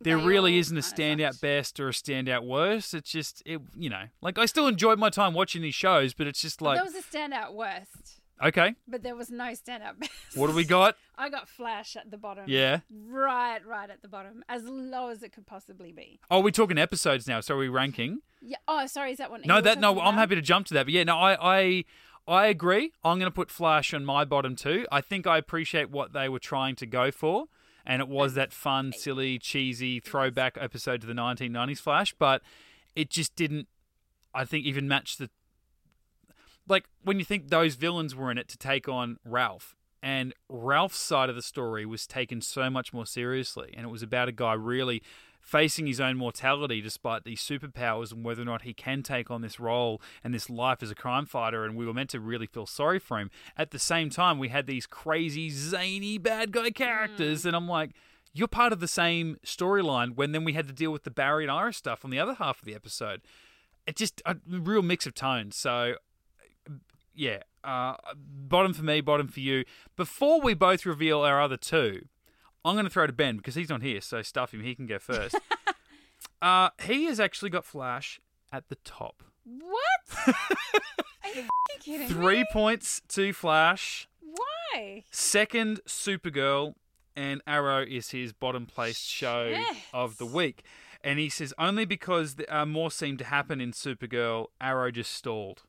There 0.00 0.16
They 0.16 0.24
really 0.24 0.58
isn't 0.58 0.76
a 0.76 0.80
standout 0.80 1.40
best 1.40 1.80
or 1.80 1.88
a 1.88 1.92
standout 1.92 2.46
worst. 2.46 2.94
It's 2.94 3.10
just 3.10 3.42
it, 3.44 3.60
you 3.76 3.90
know, 3.90 4.04
like 4.22 4.38
I 4.38 4.46
still 4.46 4.68
enjoyed 4.68 4.98
my 4.98 5.10
time 5.10 5.34
watching 5.34 5.60
these 5.60 5.74
shows, 5.74 6.14
but 6.14 6.26
it's 6.26 6.40
just 6.40 6.62
like 6.62 6.76
there 6.76 6.84
was 6.84 6.94
a 6.94 7.02
standout 7.02 7.52
worst, 7.52 8.20
okay, 8.42 8.76
but 8.86 9.02
there 9.02 9.16
was 9.16 9.28
no 9.28 9.46
standout 9.46 9.98
best. 9.98 10.12
what 10.36 10.46
do 10.46 10.54
we 10.54 10.64
got? 10.64 10.96
I 11.16 11.30
got 11.30 11.48
Flash 11.48 11.96
at 11.96 12.12
the 12.12 12.16
bottom. 12.16 12.44
Yeah. 12.46 12.80
Right, 12.88 13.64
right 13.66 13.90
at 13.90 14.02
the 14.02 14.08
bottom, 14.08 14.44
as 14.48 14.62
low 14.64 15.08
as 15.08 15.24
it 15.24 15.32
could 15.32 15.46
possibly 15.46 15.90
be. 15.90 16.20
Oh, 16.30 16.38
we're 16.40 16.52
talking 16.52 16.78
episodes 16.78 17.26
now, 17.26 17.40
so 17.40 17.56
are 17.56 17.58
we 17.58 17.68
ranking? 17.68 18.20
Yeah. 18.40 18.58
Oh, 18.68 18.86
sorry. 18.86 19.10
Is 19.10 19.18
that 19.18 19.32
one? 19.32 19.42
No, 19.44 19.60
that 19.60 19.80
no. 19.80 19.94
talking 19.94 20.06
I'm 20.06 20.14
happy 20.14 20.36
to 20.36 20.42
jump 20.42 20.68
to 20.68 20.74
that, 20.74 20.86
but 20.86 20.92
yeah, 20.92 21.02
no, 21.02 21.16
I 21.16 21.36
I 21.58 21.84
I 22.28 22.46
agree. 22.46 22.92
I'm 23.02 23.18
going 23.18 23.30
to 23.30 23.34
put 23.34 23.50
Flash 23.50 23.94
on 23.94 24.04
my 24.04 24.24
bottom 24.24 24.54
too. 24.54 24.86
I 24.92 25.00
think 25.00 25.26
I 25.26 25.38
appreciate 25.38 25.90
what 25.90 26.12
they 26.12 26.28
were 26.28 26.38
trying 26.38 26.76
to 26.76 26.86
go 26.86 27.10
for, 27.10 27.46
and 27.86 28.02
it 28.02 28.08
was 28.08 28.34
that 28.34 28.52
fun, 28.52 28.92
silly, 28.92 29.38
cheesy 29.38 29.98
throwback 29.98 30.58
episode 30.60 31.00
to 31.00 31.06
the 31.06 31.14
1990s 31.14 31.78
Flash, 31.78 32.14
but 32.18 32.42
it 32.94 33.08
just 33.08 33.34
didn't. 33.34 33.66
I 34.34 34.44
think 34.44 34.66
even 34.66 34.86
match 34.86 35.16
the 35.16 35.30
like 36.68 36.84
when 37.02 37.18
you 37.18 37.24
think 37.24 37.48
those 37.48 37.76
villains 37.76 38.14
were 38.14 38.30
in 38.30 38.36
it 38.36 38.48
to 38.48 38.58
take 38.58 38.88
on 38.88 39.16
Ralph. 39.24 39.74
And 40.00 40.32
Ralph's 40.48 41.00
side 41.00 41.28
of 41.28 41.34
the 41.34 41.42
story 41.42 41.84
was 41.84 42.06
taken 42.06 42.40
so 42.40 42.70
much 42.70 42.92
more 42.92 43.06
seriously, 43.06 43.74
and 43.76 43.84
it 43.84 43.88
was 43.88 44.02
about 44.02 44.28
a 44.28 44.32
guy 44.32 44.52
really 44.52 45.02
facing 45.48 45.86
his 45.86 45.98
own 45.98 46.14
mortality 46.14 46.82
despite 46.82 47.24
these 47.24 47.40
superpowers 47.40 48.12
and 48.12 48.22
whether 48.22 48.42
or 48.42 48.44
not 48.44 48.62
he 48.62 48.74
can 48.74 49.02
take 49.02 49.30
on 49.30 49.40
this 49.40 49.58
role 49.58 49.98
and 50.22 50.34
this 50.34 50.50
life 50.50 50.82
as 50.82 50.90
a 50.90 50.94
crime 50.94 51.24
fighter. 51.24 51.64
And 51.64 51.74
we 51.74 51.86
were 51.86 51.94
meant 51.94 52.10
to 52.10 52.20
really 52.20 52.46
feel 52.46 52.66
sorry 52.66 52.98
for 52.98 53.18
him. 53.18 53.30
At 53.56 53.70
the 53.70 53.78
same 53.78 54.10
time 54.10 54.38
we 54.38 54.48
had 54.48 54.66
these 54.66 54.84
crazy 54.84 55.48
zany 55.48 56.18
bad 56.18 56.52
guy 56.52 56.70
characters. 56.70 57.46
And 57.46 57.56
i'm 57.56 57.66
like 57.66 57.92
you're 58.34 58.46
part 58.46 58.74
of 58.74 58.80
the 58.80 58.88
same 58.88 59.38
storyline 59.42 60.16
when 60.16 60.32
then 60.32 60.44
we 60.44 60.52
had 60.52 60.68
to 60.68 60.74
deal 60.74 60.92
with 60.92 61.04
the 61.04 61.10
barry 61.10 61.44
and 61.44 61.50
iris 61.50 61.78
stuff 61.78 62.04
on 62.04 62.10
the 62.10 62.18
other 62.18 62.34
half 62.34 62.58
of 62.58 62.66
the 62.66 62.74
episode. 62.74 63.22
It 63.86 63.96
just 63.96 64.20
a 64.26 64.36
real 64.46 64.82
mix 64.82 65.06
of 65.06 65.14
tones. 65.14 65.56
So 65.56 65.94
yeah, 67.14 67.38
uh, 67.64 67.94
bottom 68.14 68.74
for 68.74 68.82
me, 68.82 69.00
bottom 69.00 69.28
for 69.28 69.40
you. 69.40 69.64
Before 69.96 70.42
we 70.42 70.52
both 70.52 70.84
reveal 70.84 71.22
our 71.22 71.40
other 71.40 71.56
two, 71.56 72.02
I'm 72.68 72.74
going 72.74 72.84
to 72.84 72.90
throw 72.90 73.06
to 73.06 73.12
Ben 73.12 73.36
because 73.36 73.54
he's 73.54 73.68
not 73.68 73.82
here, 73.82 74.00
so 74.00 74.22
stuff 74.22 74.52
him. 74.52 74.62
He 74.62 74.74
can 74.74 74.86
go 74.86 74.98
first. 74.98 75.34
uh, 76.42 76.70
he 76.82 77.04
has 77.06 77.18
actually 77.18 77.50
got 77.50 77.64
Flash 77.64 78.20
at 78.52 78.68
the 78.68 78.76
top. 78.76 79.22
What? 79.44 80.34
Are 81.24 81.30
you 81.34 81.44
kidding 81.80 82.08
Three 82.08 82.40
me? 82.40 82.46
points 82.52 83.02
to 83.08 83.32
Flash. 83.32 84.08
Why? 84.20 85.04
Second, 85.10 85.80
Supergirl, 85.86 86.74
and 87.16 87.40
Arrow 87.46 87.82
is 87.82 88.10
his 88.10 88.32
bottom 88.32 88.66
placed 88.66 89.08
show 89.08 89.54
of 89.92 90.18
the 90.18 90.26
week. 90.26 90.62
And 91.02 91.18
he 91.18 91.28
says 91.28 91.54
only 91.58 91.84
because 91.84 92.34
the, 92.34 92.54
uh, 92.54 92.66
more 92.66 92.90
seemed 92.90 93.18
to 93.20 93.24
happen 93.24 93.60
in 93.60 93.72
Supergirl, 93.72 94.46
Arrow 94.60 94.90
just 94.90 95.12
stalled. 95.12 95.62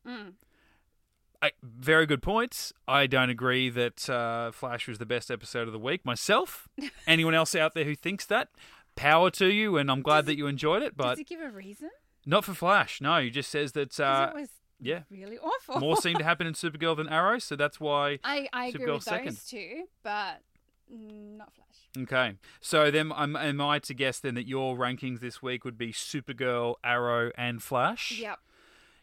I, 1.41 1.51
very 1.63 2.05
good 2.05 2.21
points. 2.21 2.73
I 2.87 3.07
don't 3.07 3.29
agree 3.29 3.69
that 3.69 4.09
uh, 4.09 4.51
Flash 4.51 4.87
was 4.87 4.97
the 4.97 5.05
best 5.05 5.31
episode 5.31 5.67
of 5.67 5.73
the 5.73 5.79
week 5.79 6.05
myself. 6.05 6.67
Anyone 7.07 7.33
else 7.33 7.55
out 7.55 7.73
there 7.73 7.85
who 7.85 7.95
thinks 7.95 8.25
that, 8.25 8.49
power 8.95 9.29
to 9.31 9.47
you, 9.47 9.77
and 9.77 9.89
I'm 9.89 10.01
glad 10.01 10.25
that 10.25 10.37
you 10.37 10.47
enjoyed 10.47 10.83
it. 10.83 10.97
But 10.97 11.11
Does 11.11 11.19
he 11.19 11.23
give 11.23 11.41
a 11.41 11.49
reason? 11.49 11.89
not 12.25 12.43
for 12.43 12.53
Flash. 12.53 12.99
No, 12.99 13.21
he 13.21 13.29
just 13.29 13.49
says 13.49 13.71
that. 13.71 13.97
uh, 13.99 14.31
it 14.35 14.39
was 14.41 14.49
yeah, 14.81 15.01
really 15.09 15.37
awful. 15.37 15.79
more 15.79 15.97
seemed 15.97 16.19
to 16.19 16.23
happen 16.25 16.47
in 16.47 16.53
Supergirl 16.53 16.95
than 16.95 17.07
Arrow, 17.09 17.39
so 17.39 17.55
that's 17.55 17.79
why 17.79 18.19
I, 18.23 18.47
I 18.53 18.67
agree 18.67 18.91
with 18.91 19.03
second. 19.03 19.27
those 19.27 19.45
two, 19.45 19.85
but 20.03 20.41
not 20.89 21.53
Flash. 21.53 22.03
Okay, 22.03 22.35
so 22.61 22.91
then 22.91 23.11
am, 23.15 23.35
am 23.35 23.61
I 23.61 23.79
to 23.79 23.93
guess 23.93 24.19
then 24.19 24.35
that 24.35 24.47
your 24.47 24.77
rankings 24.77 25.21
this 25.21 25.41
week 25.41 25.65
would 25.65 25.77
be 25.77 25.91
Supergirl, 25.91 26.75
Arrow, 26.83 27.31
and 27.37 27.63
Flash? 27.63 28.19
Yep. 28.19 28.39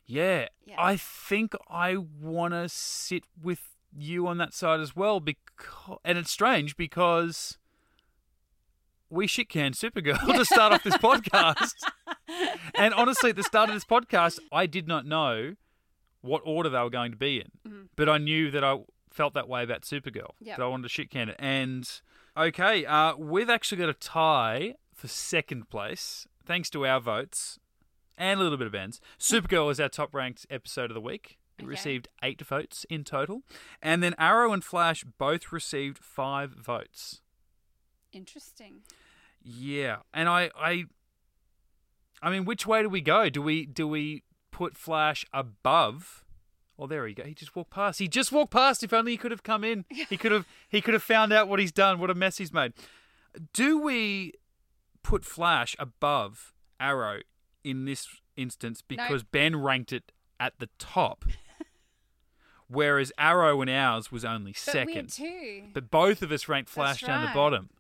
Yeah, 0.07 0.49
Yeah. 0.65 0.77
I 0.79 0.97
think 0.97 1.55
I 1.69 1.97
want 1.97 2.55
to 2.55 2.69
sit 2.69 3.25
with 3.43 3.61
you 3.97 4.27
on 4.27 4.39
that 4.39 4.55
side 4.55 4.81
as 4.81 4.95
well. 4.95 5.21
Because 5.21 5.99
and 6.05 6.17
it's 6.17 6.31
strange 6.31 6.77
because 6.77 7.59
we 9.11 9.27
shit 9.27 9.49
can 9.49 9.73
Supergirl 9.73 10.25
to 10.37 10.45
start 10.45 10.73
off 10.73 10.85
this 10.85 10.97
podcast. 10.97 11.73
and 12.75 12.95
honestly, 12.95 13.31
at 13.31 13.37
the 13.37 13.43
start 13.43 13.69
of 13.69 13.75
this 13.75 13.85
podcast, 13.85 14.39
I 14.53 14.67
did 14.67 14.87
not 14.89 15.07
know 15.07 15.55
what 16.21 16.43
order 16.45 16.69
they 16.69 16.79
were 16.79 16.91
going 16.91 17.13
to 17.13 17.17
be 17.17 17.41
in, 17.41 17.89
but 17.95 18.09
I 18.09 18.19
knew 18.19 18.51
that 18.51 18.65
I 18.65 18.79
felt 19.13 19.35
that 19.35 19.49
way 19.49 19.63
about 19.63 19.83
Supergirl. 19.83 20.31
Yep. 20.41 20.57
That 20.57 20.63
I 20.63 20.67
wanted 20.67 20.85
to 20.85 20.89
shit 20.89 21.11
can 21.11 21.29
it. 21.29 21.37
And 21.39 21.89
okay, 22.37 22.85
uh, 22.85 23.17
we've 23.17 23.51
actually 23.51 23.79
got 23.79 23.89
a 23.89 23.95
tie 23.95 24.75
for 24.93 25.09
second 25.09 25.71
place, 25.71 26.27
thanks 26.45 26.69
to 26.71 26.87
our 26.87 27.01
votes 27.01 27.59
and 28.19 28.41
a 28.41 28.43
little 28.43 28.59
bit 28.59 28.67
of 28.67 28.73
Ben's. 28.73 29.01
Supergirl 29.19 29.71
is 29.71 29.79
our 29.81 29.89
top 29.89 30.15
ranked 30.15 30.47
episode 30.51 30.91
of 30.91 30.95
the 30.95 31.01
week. 31.01 31.39
It 31.59 31.63
Okay. 31.63 31.69
received 31.71 32.09
eight 32.23 32.41
votes 32.43 32.85
in 32.91 33.03
total. 33.05 33.43
And 33.81 34.03
then 34.03 34.15
Arrow 34.19 34.53
and 34.53 34.63
Flash 34.63 35.05
both 35.05 35.53
received 35.53 35.99
five 35.99 36.51
votes. 36.53 37.23
Interesting. 38.13 38.83
Yeah. 39.43 39.99
And 40.13 40.29
I 40.29 40.51
I 40.57 40.85
I 42.23 42.31
mean, 42.31 42.45
which 42.45 42.67
way 42.67 42.83
do 42.83 42.89
we 42.89 43.01
go? 43.01 43.29
Do 43.29 43.43
we 43.43 43.67
do 43.67 43.87
we 43.87 44.23
put 44.51 44.77
Flash 44.77 45.25
above 45.33 46.23
Oh, 46.79 46.87
there 46.87 47.07
he 47.07 47.15
go. 47.15 47.25
He 47.25 47.33
just 47.33 47.57
walked 47.57 47.71
past. 47.71 47.99
He 48.01 48.07
just 48.07 48.31
walked 48.33 48.53
past. 48.53 48.83
If 48.83 48.93
only 48.93 49.13
he 49.13 49.17
could 49.17 49.31
have 49.31 49.43
come 49.43 49.65
in. 49.65 49.87
He 50.11 50.19
could 50.19 50.31
have. 50.33 50.47
He 50.69 50.83
could 50.83 50.93
have 50.93 51.03
found 51.03 51.33
out 51.33 51.49
what 51.49 51.59
he's 51.59 51.73
done. 51.73 51.99
What 51.99 52.11
a 52.11 52.15
mess 52.15 52.37
he's 52.37 52.53
made. 52.53 52.75
Do 53.55 53.79
we 53.79 54.35
put 55.03 55.25
Flash 55.25 55.75
above 55.79 56.53
Arrow 56.79 57.21
in 57.67 57.85
this 57.85 58.07
instance 58.37 58.83
because 58.83 59.23
Ben 59.25 59.57
ranked 59.57 59.93
it 59.93 60.13
at 60.39 60.59
the 60.59 60.69
top, 60.79 61.25
whereas 62.69 63.13
Arrow 63.19 63.61
and 63.61 63.71
ours 63.71 64.11
was 64.13 64.25
only 64.25 64.53
But 64.53 64.59
second. 64.59 65.09
two. 65.11 65.65
But 65.73 65.91
both 65.91 66.23
of 66.23 66.33
us 66.33 66.49
ranked 66.49 66.71
Flash 66.71 67.01
That's 67.01 67.09
down 67.09 67.25
the 67.27 67.33
bottom. 67.35 67.71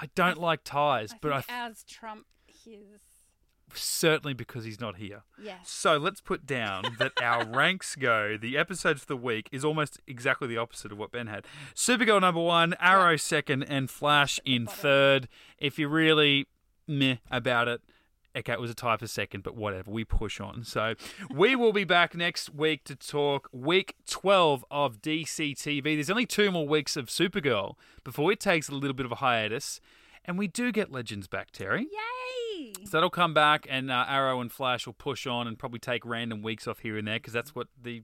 I 0.00 0.08
don't 0.14 0.38
like 0.38 0.60
ties, 0.64 1.12
I 1.12 1.16
but 1.20 1.32
I 1.32 1.40
think 1.42 1.58
ours 1.58 1.84
trump 1.88 2.26
his. 2.46 3.00
certainly 3.74 4.34
because 4.34 4.64
he's 4.64 4.80
not 4.80 4.96
here. 4.96 5.22
Yes. 5.40 5.68
So 5.70 5.96
let's 5.98 6.20
put 6.20 6.46
down 6.46 6.84
that 6.98 7.12
our 7.22 7.44
ranks 7.44 7.94
go. 7.96 8.36
The 8.36 8.56
episodes 8.56 9.00
for 9.00 9.06
the 9.06 9.16
week 9.16 9.48
is 9.52 9.64
almost 9.64 10.00
exactly 10.06 10.48
the 10.48 10.56
opposite 10.58 10.92
of 10.92 10.98
what 10.98 11.12
Ben 11.12 11.26
had. 11.28 11.46
Supergirl 11.74 12.20
number 12.20 12.40
one, 12.40 12.74
Arrow 12.80 13.16
second, 13.16 13.64
and 13.64 13.88
Flash 13.90 14.40
in 14.44 14.66
third. 14.66 15.28
If 15.58 15.78
you're 15.78 15.88
really 15.88 16.46
meh 16.88 17.16
about 17.30 17.68
it, 17.68 17.80
okay, 18.36 18.52
it 18.52 18.60
was 18.60 18.70
a 18.70 18.74
tie 18.74 18.96
for 18.96 19.06
second, 19.06 19.42
but 19.42 19.54
whatever. 19.54 19.90
We 19.90 20.04
push 20.04 20.40
on. 20.40 20.64
So 20.64 20.94
we 21.30 21.56
will 21.56 21.72
be 21.72 21.84
back 21.84 22.14
next 22.14 22.54
week 22.54 22.84
to 22.84 22.96
talk 22.96 23.48
week 23.52 23.96
12 24.06 24.64
of 24.70 25.00
DCTV. 25.00 25.82
There's 25.82 26.10
only 26.10 26.26
two 26.26 26.50
more 26.50 26.66
weeks 26.66 26.96
of 26.96 27.06
Supergirl 27.06 27.74
before 28.02 28.32
it 28.32 28.40
takes 28.40 28.68
a 28.68 28.74
little 28.74 28.94
bit 28.94 29.06
of 29.06 29.12
a 29.12 29.16
hiatus. 29.16 29.80
And 30.24 30.38
we 30.38 30.46
do 30.46 30.72
get 30.72 30.90
Legends 30.90 31.26
back, 31.26 31.50
Terry. 31.50 31.82
Yay! 31.82 32.72
So 32.84 32.90
that'll 32.92 33.10
come 33.10 33.34
back, 33.34 33.66
and 33.68 33.90
uh, 33.90 34.06
Arrow 34.08 34.40
and 34.40 34.50
Flash 34.50 34.86
will 34.86 34.94
push 34.94 35.26
on 35.26 35.46
and 35.46 35.58
probably 35.58 35.78
take 35.78 36.04
random 36.04 36.42
weeks 36.42 36.66
off 36.66 36.78
here 36.80 36.96
and 36.96 37.06
there 37.06 37.16
because 37.16 37.32
that's 37.32 37.54
what 37.54 37.68
the 37.80 38.02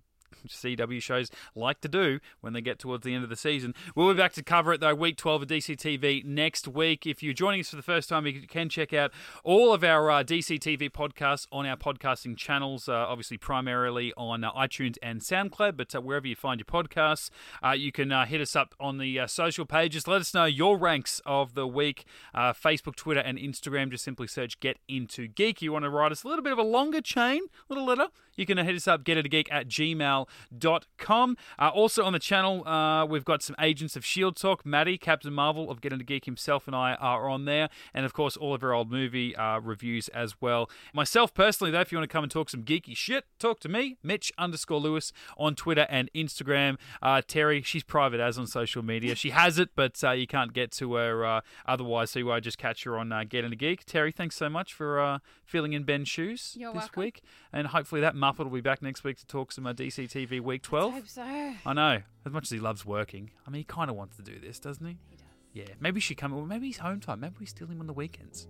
CW 0.48 1.02
shows 1.02 1.30
like 1.54 1.80
to 1.80 1.88
do 1.88 2.20
when 2.40 2.52
they 2.52 2.60
get 2.60 2.78
towards 2.78 3.04
the 3.04 3.14
end 3.14 3.24
of 3.24 3.30
the 3.30 3.36
season. 3.36 3.74
We'll 3.94 4.12
be 4.12 4.18
back 4.18 4.32
to 4.34 4.42
cover 4.42 4.72
it 4.72 4.80
though, 4.80 4.94
week 4.94 5.16
12 5.16 5.42
of 5.42 5.48
DCTV 5.48 6.24
next 6.24 6.68
week. 6.68 7.06
If 7.06 7.22
you're 7.22 7.34
joining 7.34 7.60
us 7.60 7.70
for 7.70 7.76
the 7.76 7.82
first 7.82 8.08
time, 8.08 8.26
you 8.26 8.46
can 8.46 8.68
check 8.68 8.92
out 8.92 9.12
all 9.44 9.72
of 9.72 9.84
our 9.84 10.10
uh, 10.10 10.22
DCTV 10.22 10.90
podcasts 10.90 11.46
on 11.52 11.66
our 11.66 11.76
podcasting 11.76 12.36
channels, 12.36 12.88
uh, 12.88 12.92
obviously 12.92 13.36
primarily 13.36 14.12
on 14.16 14.44
uh, 14.44 14.52
iTunes 14.52 14.96
and 15.02 15.20
SoundCloud, 15.20 15.76
but 15.76 15.94
uh, 15.94 16.00
wherever 16.00 16.26
you 16.26 16.36
find 16.36 16.60
your 16.60 16.66
podcasts, 16.66 17.30
uh, 17.64 17.70
you 17.70 17.92
can 17.92 18.12
uh, 18.12 18.26
hit 18.26 18.40
us 18.40 18.54
up 18.56 18.74
on 18.80 18.98
the 18.98 19.20
social 19.26 19.64
pages. 19.64 20.06
Let 20.06 20.20
us 20.20 20.34
know 20.34 20.44
your 20.44 20.76
ranks 20.76 21.20
of 21.26 21.54
the 21.54 21.66
week. 21.66 22.04
Facebook, 22.34 22.96
Twitter, 22.96 23.20
and 23.20 23.38
Instagram. 23.38 23.90
Just 23.90 24.04
simply 24.04 24.26
search 24.26 24.60
Get 24.60 24.78
Into 24.88 25.26
Geek. 25.28 25.62
You 25.62 25.72
want 25.72 25.84
to 25.84 25.90
write 25.90 26.12
us 26.12 26.24
a 26.24 26.28
little 26.28 26.42
bit 26.42 26.52
of 26.52 26.58
a 26.58 26.62
longer 26.62 27.00
chain, 27.00 27.42
little 27.68 27.84
letter, 27.84 28.08
you 28.40 28.46
can 28.46 28.58
hit 28.58 28.74
us 28.74 28.88
up, 28.88 29.04
getintogeek 29.04 29.48
at 29.50 29.68
gmail.com. 29.68 31.36
Uh, 31.58 31.68
also 31.68 32.04
on 32.04 32.12
the 32.12 32.18
channel, 32.18 32.66
uh, 32.66 33.04
we've 33.04 33.24
got 33.24 33.42
some 33.42 33.54
Agents 33.60 33.96
of 33.96 34.02
S.H.I.E.L.D. 34.02 34.36
talk. 34.40 34.64
Maddie, 34.64 34.98
Captain 34.98 35.32
Marvel 35.32 35.70
of 35.70 35.80
Get 35.80 35.92
Into 35.92 36.04
Geek 36.04 36.24
himself, 36.24 36.66
and 36.66 36.74
I 36.74 36.94
are 36.94 37.28
on 37.28 37.44
there. 37.44 37.68
And 37.94 38.04
of 38.04 38.12
course, 38.12 38.36
all 38.36 38.54
of 38.54 38.62
our 38.64 38.72
old 38.72 38.90
movie 38.90 39.36
uh, 39.36 39.60
reviews 39.60 40.08
as 40.08 40.40
well. 40.40 40.70
Myself 40.94 41.34
personally, 41.34 41.70
though, 41.70 41.80
if 41.80 41.92
you 41.92 41.98
want 41.98 42.08
to 42.08 42.12
come 42.12 42.24
and 42.24 42.30
talk 42.30 42.50
some 42.50 42.62
geeky 42.62 42.96
shit, 42.96 43.24
talk 43.38 43.60
to 43.60 43.68
me, 43.68 43.98
Mitch 44.02 44.32
underscore 44.38 44.80
Lewis 44.80 45.12
on 45.36 45.54
Twitter 45.54 45.86
and 45.90 46.10
Instagram. 46.14 46.78
Uh, 47.02 47.22
Terry, 47.26 47.62
she's 47.62 47.84
private 47.84 48.20
as 48.20 48.38
on 48.38 48.46
social 48.46 48.82
media. 48.82 49.14
She 49.14 49.30
has 49.30 49.58
it, 49.58 49.70
but 49.76 50.02
uh, 50.02 50.12
you 50.12 50.26
can't 50.26 50.52
get 50.52 50.70
to 50.72 50.94
her 50.94 51.24
uh, 51.24 51.40
otherwise, 51.66 52.10
so 52.10 52.30
I 52.30 52.40
just 52.40 52.58
catch 52.58 52.84
her 52.84 52.98
on 52.98 53.12
uh, 53.12 53.24
Get 53.28 53.44
Into 53.44 53.56
Geek. 53.56 53.84
Terry, 53.84 54.12
thanks 54.12 54.36
so 54.36 54.48
much 54.48 54.72
for 54.72 55.00
uh, 55.00 55.18
filling 55.44 55.72
in 55.72 55.82
Ben's 55.84 56.08
shoes 56.08 56.54
You're 56.58 56.72
this 56.72 56.82
welcome. 56.82 57.02
week. 57.02 57.22
And 57.52 57.68
hopefully 57.68 58.00
that 58.00 58.14
Will 58.38 58.46
be 58.46 58.60
back 58.60 58.80
next 58.82 59.04
week 59.04 59.18
to 59.18 59.26
talk 59.26 59.52
some 59.52 59.66
uh, 59.66 59.72
DCTV 59.72 60.40
Week 60.40 60.62
12. 60.62 60.92
I 60.92 60.96
hope 60.96 61.08
so. 61.08 61.22
I 61.22 61.72
know. 61.72 62.02
As 62.24 62.32
much 62.32 62.44
as 62.44 62.50
he 62.50 62.58
loves 62.58 62.84
working, 62.86 63.30
I 63.46 63.50
mean, 63.50 63.60
he 63.60 63.64
kind 63.64 63.90
of 63.90 63.96
wants 63.96 64.16
to 64.16 64.22
do 64.22 64.38
this, 64.38 64.58
doesn't 64.58 64.84
he? 64.86 64.96
He 65.08 65.16
does. 65.16 65.24
Yeah. 65.52 65.74
Maybe 65.80 66.00
she 66.00 66.14
come. 66.14 66.32
Well, 66.32 66.44
maybe 66.46 66.66
he's 66.66 66.78
home 66.78 67.00
time. 67.00 67.20
Maybe 67.20 67.34
we 67.40 67.46
steal 67.46 67.66
him 67.66 67.80
on 67.80 67.86
the 67.86 67.92
weekends. 67.92 68.46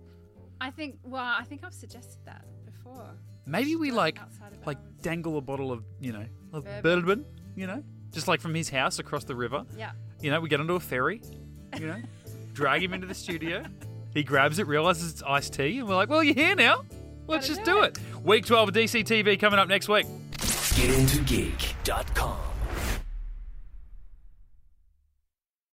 I 0.59 0.69
think. 0.71 0.99
Well, 1.03 1.23
I 1.23 1.43
think 1.43 1.63
I've 1.63 1.73
suggested 1.73 2.19
that 2.25 2.45
before. 2.65 3.09
Maybe 3.45 3.75
we 3.75 3.91
like 3.91 4.19
like 4.65 4.77
hours. 4.77 4.85
dangle 5.01 5.37
a 5.37 5.41
bottle 5.41 5.71
of 5.71 5.83
you 5.99 6.13
know 6.13 6.25
of 6.53 6.63
Bourbon. 6.65 6.81
bourbon, 6.83 7.25
you 7.55 7.65
know, 7.65 7.83
just 8.11 8.27
like 8.27 8.39
from 8.39 8.53
his 8.53 8.69
house 8.69 8.99
across 8.99 9.23
the 9.23 9.35
river. 9.35 9.65
Yeah. 9.75 9.91
You 10.21 10.29
know, 10.29 10.39
we 10.39 10.47
get 10.49 10.59
onto 10.59 10.75
a 10.75 10.79
ferry, 10.79 11.21
you 11.79 11.87
know, 11.87 11.97
drag 12.53 12.83
him 12.83 12.93
into 12.93 13.07
the 13.07 13.15
studio. 13.15 13.63
He 14.13 14.23
grabs 14.23 14.59
it, 14.59 14.67
realizes 14.67 15.13
it's 15.13 15.23
iced 15.23 15.53
tea, 15.53 15.79
and 15.79 15.87
we're 15.87 15.95
like, 15.95 16.09
"Well, 16.09 16.23
you're 16.23 16.35
here 16.35 16.53
now. 16.55 16.83
Let's 17.27 17.47
just 17.47 17.63
do 17.63 17.73
do 17.73 17.83
it." 17.83 17.97
it." 17.97 18.25
Week 18.25 18.45
12 18.45 18.69
of 18.69 18.75
DCTV 18.75 19.39
coming 19.39 19.59
up 19.59 19.67
next 19.67 19.87
week. 19.87 20.05
GetIntoGeek.com. 20.37 22.50